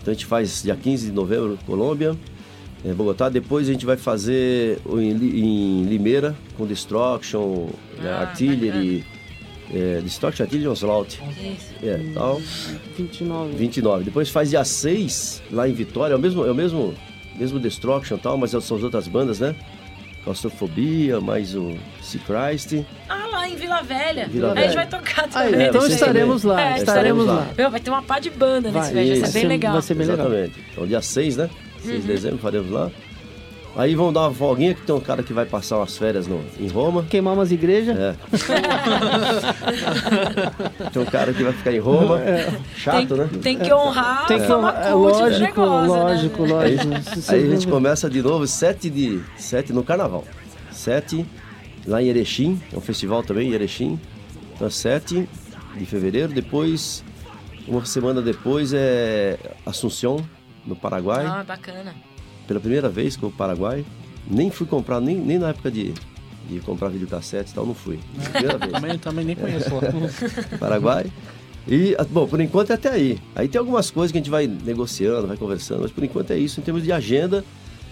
Então 0.00 0.12
a 0.12 0.14
gente 0.14 0.24
faz 0.26 0.62
dia 0.62 0.76
15 0.76 1.06
de 1.06 1.12
novembro 1.12 1.58
Colômbia, 1.66 2.14
é, 2.86 2.92
Bogotá. 2.94 3.28
Depois 3.28 3.68
a 3.68 3.72
gente 3.72 3.84
vai 3.84 3.96
fazer 3.96 4.78
em, 4.88 5.12
Li- 5.12 5.40
em 5.40 5.82
Limeira 5.84 6.34
com 6.56 6.66
Destruction, 6.66 7.66
né, 8.00 8.10
Ah, 8.12 8.20
Artillery, 8.20 9.04
é, 9.74 10.00
Destruction, 10.02 10.44
Artillery 10.44 10.66
e 10.66 10.68
Onslaught. 10.68 11.20
É, 11.82 12.00
tal. 12.14 12.40
29. 12.96 13.56
29. 13.56 14.04
Depois 14.04 14.28
faz 14.28 14.50
dia 14.50 14.64
6 14.64 15.42
lá 15.50 15.68
em 15.68 15.72
Vitória, 15.72 16.14
é 16.14 16.16
o 16.16 16.20
mesmo, 16.20 16.46
é 16.46 16.50
o 16.50 16.54
mesmo, 16.54 16.94
mesmo 17.36 17.58
Destruction 17.58 18.16
e 18.16 18.20
tal, 18.20 18.38
mas 18.38 18.50
são 18.50 18.58
as 18.60 18.70
outras 18.82 19.08
bandas, 19.08 19.40
né? 19.40 19.54
Claustrofobia, 20.24 21.20
mais 21.20 21.54
o 21.54 21.76
Sea 22.02 22.20
Christ. 22.26 22.84
Ah, 23.08 23.26
lá 23.30 23.48
em 23.48 23.54
Vila 23.54 23.80
Velha. 23.82 24.26
Vila 24.26 24.52
a 24.52 24.56
gente 24.56 24.62
Velha. 24.70 24.74
vai 24.74 24.86
tocar 24.88 25.24
Ah, 25.24 25.28
também. 25.28 25.60
É, 25.66 25.68
então 25.68 25.86
estaremos 25.86 26.42
lá. 26.42 26.60
É, 26.60 26.78
estaremos 26.78 26.82
estaremos 26.88 27.26
lá. 27.26 27.34
lá. 27.34 27.48
Meu, 27.56 27.70
vai 27.70 27.78
ter 27.80 27.90
uma 27.90 28.02
pá 28.02 28.18
de 28.18 28.30
banda 28.30 28.72
nesse 28.72 28.92
Vai, 28.92 28.94
vai, 28.94 29.06
vai 29.06 29.16
isso. 29.18 29.26
ser 29.26 29.32
bem 29.38 29.48
legal. 29.48 29.72
Vai 29.74 29.82
ser 29.82 29.94
bem 29.94 30.06
legal. 30.06 30.26
Exatamente. 30.26 30.64
Então 30.72 30.84
dia 30.86 31.00
6, 31.00 31.36
né? 31.36 31.50
6 31.86 32.02
de 32.02 32.08
dezembro 32.08 32.38
faremos 32.38 32.70
lá. 32.70 32.90
Aí 33.76 33.94
vão 33.94 34.10
dar 34.10 34.22
uma 34.22 34.32
folguinha 34.32 34.74
que 34.74 34.80
tem 34.80 34.94
um 34.94 35.00
cara 35.00 35.22
que 35.22 35.34
vai 35.34 35.44
passar 35.44 35.76
umas 35.76 35.98
férias 35.98 36.26
no, 36.26 36.42
em 36.58 36.66
Roma. 36.66 37.04
Queimar 37.10 37.34
umas 37.34 37.52
igrejas. 37.52 37.94
É. 37.94 38.16
tem 40.90 41.02
um 41.02 41.04
cara 41.04 41.34
que 41.34 41.42
vai 41.42 41.52
ficar 41.52 41.72
em 41.72 41.78
Roma. 41.78 42.18
Chato, 42.74 43.08
tem, 43.08 43.18
né? 43.18 43.28
tem 43.42 43.58
que 43.58 43.74
honrar 43.74 44.26
Tem 44.26 44.40
que 44.40 44.46
fama 44.46 44.70
é, 44.70 44.94
lógico, 44.94 45.60
negócio, 45.60 45.92
lógico, 45.92 46.46
né? 46.46 46.54
lógico. 46.54 46.88
Aí 47.28 47.44
a 47.44 47.50
gente 47.50 47.68
começa 47.68 48.08
de 48.08 48.22
novo 48.22 48.46
7 48.46 48.88
de 48.88 49.20
7 49.36 49.74
no 49.74 49.84
carnaval. 49.84 50.24
7 50.72 51.26
lá 51.86 52.02
em 52.02 52.08
Erechim, 52.08 52.58
é 52.72 52.78
um 52.78 52.80
festival 52.80 53.22
também 53.22 53.50
em 53.50 53.52
Erechim. 53.52 54.00
Então 54.54 54.70
7 54.70 55.28
de 55.76 55.84
fevereiro, 55.84 56.32
depois 56.32 57.04
uma 57.68 57.84
semana 57.84 58.22
depois 58.22 58.72
é 58.72 59.36
Assunção 59.66 60.24
no 60.66 60.76
Paraguai. 60.76 61.24
Ah, 61.26 61.44
bacana. 61.44 61.94
Pela 62.46 62.60
primeira 62.60 62.88
vez 62.88 63.16
com 63.16 63.26
o 63.26 63.32
Paraguai. 63.32 63.84
Nem 64.28 64.50
fui 64.50 64.66
comprar, 64.66 65.00
nem, 65.00 65.16
nem 65.16 65.38
na 65.38 65.50
época 65.50 65.70
de, 65.70 65.94
de 66.48 66.60
comprar 66.60 66.88
videocassete 66.88 67.52
e 67.52 67.54
tal, 67.54 67.64
não 67.64 67.74
fui. 67.74 67.98
Primeira 68.32 68.58
vez. 68.58 68.72
Também, 68.72 68.98
também 68.98 69.24
nem 69.24 69.36
conheço 69.36 69.70
lá. 69.74 69.80
Paraguai. 70.58 71.10
E, 71.68 71.96
ah, 71.98 72.04
bom, 72.04 72.26
por 72.26 72.40
enquanto 72.40 72.70
é 72.70 72.74
até 72.74 72.90
aí. 72.90 73.18
Aí 73.34 73.48
tem 73.48 73.58
algumas 73.58 73.90
coisas 73.90 74.12
que 74.12 74.18
a 74.18 74.20
gente 74.20 74.30
vai 74.30 74.46
negociando, 74.46 75.26
vai 75.26 75.36
conversando, 75.36 75.82
mas 75.82 75.90
por 75.90 76.04
enquanto 76.04 76.30
é 76.30 76.38
isso 76.38 76.60
em 76.60 76.62
termos 76.62 76.82
de 76.82 76.92
agenda. 76.92 77.44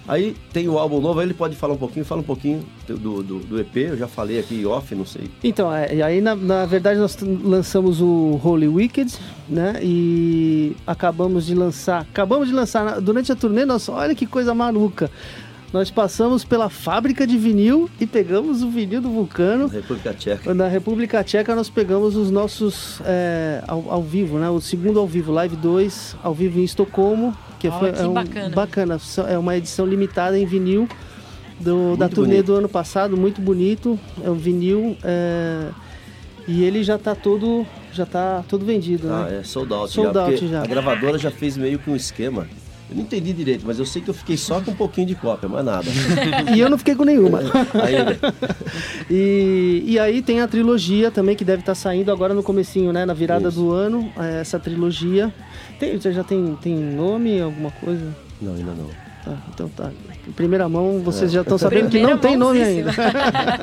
Aí 0.07 0.37
tem 0.53 0.69
o 0.69 0.79
álbum 0.79 1.01
novo, 1.01 1.21
aí 1.21 1.27
ele 1.27 1.35
pode 1.35 1.57
falar 1.57 1.75
um 1.75 1.79
pouquinho, 1.79 2.05
fala 2.05 2.21
um 2.21 2.25
pouquinho 2.25 2.65
do, 2.87 3.23
do, 3.23 3.39
do 3.39 3.61
EP, 3.61 3.77
eu 3.77 3.97
já 3.97 4.07
falei 4.07 4.39
aqui 4.39 4.67
off, 4.67 4.95
não 4.95 5.07
sei. 5.07 5.31
Então, 5.43 5.73
é, 5.73 6.03
aí 6.03 6.21
na, 6.21 6.35
na 6.35 6.67
verdade 6.67 7.01
nós 7.01 7.17
lançamos 7.43 8.03
o 8.03 8.39
Holy 8.43 8.69
Wicked, 8.69 9.15
né? 9.49 9.81
E 9.83 10.77
acabamos 10.87 11.47
de 11.47 11.55
lançar, 11.55 12.03
acabamos 12.03 12.49
de 12.49 12.55
lançar 12.55 13.01
durante 13.01 13.33
a 13.33 13.37
turnê, 13.37 13.65
nossa, 13.65 13.93
olha 13.93 14.15
que 14.15 14.27
coisa 14.27 14.55
maluca. 14.55 15.11
Nós 15.75 15.91
passamos 15.91 16.45
pela 16.45 16.71
fábrica 16.71 17.27
de 17.27 17.37
vinil 17.37 17.91
e 18.01 18.07
pegamos 18.07 18.63
o 18.63 18.71
vinil 18.71 19.01
do 19.03 19.11
Vulcano. 19.11 19.67
República 19.67 20.15
Tcheca. 20.15 20.55
Na 20.55 20.69
República 20.69 21.25
Tcheca 21.25 21.53
nós 21.57 21.69
pegamos 21.69 22.15
os 22.15 22.31
nossos 22.31 23.01
é, 23.05 23.61
ao, 23.67 23.91
ao 23.91 24.01
vivo, 24.01 24.39
né? 24.39 24.49
O 24.49 24.61
segundo 24.61 25.01
ao 25.01 25.07
vivo, 25.09 25.33
Live 25.33 25.57
2, 25.57 26.15
ao 26.23 26.33
vivo 26.33 26.61
em 26.61 26.63
Estocolmo, 26.63 27.37
que 27.59 27.67
Ó, 27.67 27.73
foi 27.81 27.91
que 27.91 28.01
é 28.01 28.07
um- 28.07 28.13
bacana. 28.13 28.51
bacana. 28.55 28.99
É 29.29 29.37
uma 29.37 29.57
edição 29.57 29.85
limitada 29.85 30.39
em 30.39 30.47
vinil 30.47 30.89
do, 31.59 31.97
da 31.97 32.09
turnê 32.09 32.35
bonito. 32.35 32.47
do 32.47 32.55
ano 32.55 32.69
passado, 32.69 33.17
muito 33.17 33.41
bonito. 33.41 33.99
É 34.23 34.31
um 34.31 34.35
vinil 34.37 34.97
é, 35.03 35.71
e 36.47 36.63
ele 36.63 36.85
já 36.85 36.95
está 36.95 37.17
todo 37.17 37.67
já 37.93 38.07
tá 38.07 38.45
tudo 38.49 38.65
vendido, 38.65 39.13
Ah, 39.13 39.25
né? 39.25 39.39
é 39.41 39.43
sold 39.43 39.73
out 39.75 39.93
Sold 39.93 40.15
já. 40.15 40.23
out 40.23 40.47
já. 40.47 40.63
A 40.63 40.67
gravadora 40.69 41.19
já 41.19 41.33
fez 41.33 41.57
meio 41.57 41.81
que 41.81 41.91
um 41.91 41.97
esquema. 41.97 42.47
Eu 42.91 42.97
não 42.97 43.03
entendi 43.03 43.33
direito, 43.33 43.65
mas 43.67 43.79
eu 43.79 43.87
sei 43.87 44.03
que 44.03 44.11
eu 44.11 44.15
fiquei 44.15 44.37
só 44.37 44.61
com 44.61 44.71
um 44.71 44.75
pouquinho 44.75 45.07
de 45.07 45.15
cópia, 45.15 45.49
mais 45.49 45.65
nada. 45.65 45.87
E 46.55 46.61
eu 46.61 46.69
não 46.69 46.77
fiquei 46.77 46.95
com 46.95 47.05
nenhuma. 47.05 47.41
Ainda. 47.83 48.19
E, 49.11 49.83
e 49.87 49.99
aí 49.99 50.21
tem 50.21 50.41
a 50.41 50.49
trilogia 50.49 51.11
também 51.11 51.35
que 51.35 51.45
deve 51.45 51.61
estar 51.61 51.75
saindo 51.75 52.13
agora 52.13 52.35
no 52.35 52.43
comecinho, 52.43 52.93
né? 52.93 53.07
Na 53.07 53.15
virada 53.15 53.49
Isso. 53.49 53.59
do 53.59 53.73
ano, 53.73 54.13
é, 54.19 54.41
essa 54.41 54.59
trilogia. 54.59 55.33
Tem, 55.79 55.99
já 55.99 56.11
já 56.13 56.23
tem, 56.25 56.57
tem 56.61 56.77
nome, 56.77 57.41
alguma 57.41 57.71
coisa? 57.71 58.15
Não, 58.41 58.55
ainda 58.55 58.73
não. 58.73 58.91
Tá, 59.25 59.39
então 59.55 59.69
tá. 59.71 59.91
Em 60.29 60.33
primeira 60.33 60.69
mão, 60.69 60.99
É. 60.99 61.03
vocês 61.03 61.33
já 61.33 61.41
estão 61.41 61.57
sabendo 61.57 61.89
que 61.89 61.99
não 62.01 62.19
tem 62.19 62.37
nome 62.37 62.63
ainda. 62.63 62.93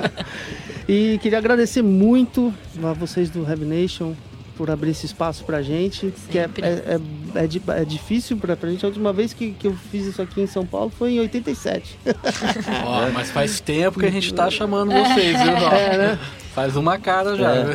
e 0.89 1.19
queria 1.21 1.37
agradecer 1.37 1.83
muito 1.83 2.51
a 2.83 2.93
vocês 2.93 3.29
do 3.29 3.47
Heavy 3.47 3.65
Nation 3.65 4.13
por 4.61 4.69
abrir 4.69 4.91
esse 4.91 5.07
espaço 5.07 5.43
pra 5.43 5.63
gente, 5.63 6.13
que 6.29 6.37
é, 6.37 6.43
Sempre. 6.43 6.63
é, 6.63 6.99
é, 7.35 7.43
é 7.43 7.47
di- 7.47 7.61
é 7.69 7.83
difícil 7.83 8.37
pra, 8.37 8.55
pra 8.55 8.69
gente. 8.69 8.85
A 8.85 8.89
última 8.89 9.11
vez 9.11 9.33
que, 9.33 9.53
que 9.53 9.65
eu 9.65 9.73
fiz 9.91 10.05
isso 10.05 10.21
aqui 10.21 10.39
em 10.39 10.45
São 10.45 10.63
Paulo 10.67 10.91
foi 10.95 11.13
em 11.13 11.19
87. 11.19 11.97
Ó, 12.85 13.09
mas 13.11 13.31
faz 13.31 13.59
tempo 13.59 13.99
que 13.99 14.05
a 14.05 14.11
gente 14.11 14.31
tá 14.31 14.51
chamando 14.51 14.91
vocês, 14.91 15.35
viu? 15.41 15.51
É, 15.73 15.97
né? 15.97 16.19
Faz 16.53 16.75
uma 16.75 16.99
cara 16.99 17.35
já. 17.35 17.55
É. 17.55 17.73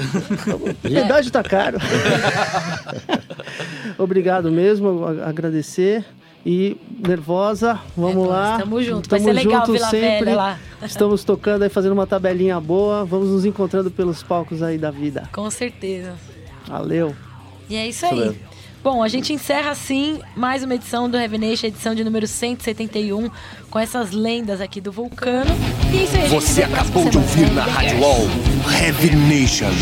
idade 0.84 1.32
tá 1.32 1.42
caro. 1.42 1.78
Obrigado 3.98 4.48
mesmo, 4.52 5.04
agradecer. 5.24 6.04
E 6.48 6.76
nervosa, 7.04 7.80
vamos 7.96 8.24
É, 8.24 8.28
lá. 8.28 8.58
Tamo 8.58 8.80
junto. 8.80 9.10
Vai 9.10 9.18
ser 9.18 9.32
legal 9.32 9.62
junto 9.66 9.72
Vila 9.72 9.88
sempre. 9.88 10.26
Velha 10.26 10.36
lá. 10.36 10.58
Estamos 10.80 11.24
tocando 11.24 11.62
aí, 11.64 11.68
fazendo 11.68 11.90
uma 11.94 12.06
tabelinha 12.06 12.60
boa. 12.60 13.04
Vamos 13.04 13.30
nos 13.30 13.44
encontrando 13.44 13.90
pelos 13.90 14.22
palcos 14.22 14.62
aí 14.62 14.78
da 14.78 14.92
vida. 14.92 15.28
Com 15.32 15.50
certeza. 15.50 16.14
Valeu. 16.66 17.14
E 17.68 17.76
é 17.76 17.88
isso 17.88 18.06
aí. 18.06 18.38
Bom, 18.82 19.02
a 19.02 19.08
gente 19.08 19.32
encerra 19.32 19.70
assim 19.70 20.20
mais 20.36 20.62
uma 20.62 20.74
edição 20.74 21.10
do 21.10 21.16
Heavy 21.16 21.38
Nation, 21.38 21.66
edição 21.66 21.92
de 21.92 22.04
número 22.04 22.26
171, 22.26 23.28
com 23.68 23.78
essas 23.80 24.12
lendas 24.12 24.60
aqui 24.60 24.80
do 24.80 24.92
Vulcano. 24.92 25.50
E 25.92 25.96
é 25.96 26.04
isso 26.04 26.16
aí, 26.16 26.28
Você 26.28 26.62
acabou 26.62 27.08
de 27.08 27.18
ouvir 27.18 27.50
na 27.50 27.64
Rádio 27.64 28.00
Wall 28.00 28.28
Heavy 28.80 29.16
Nation 29.16 29.72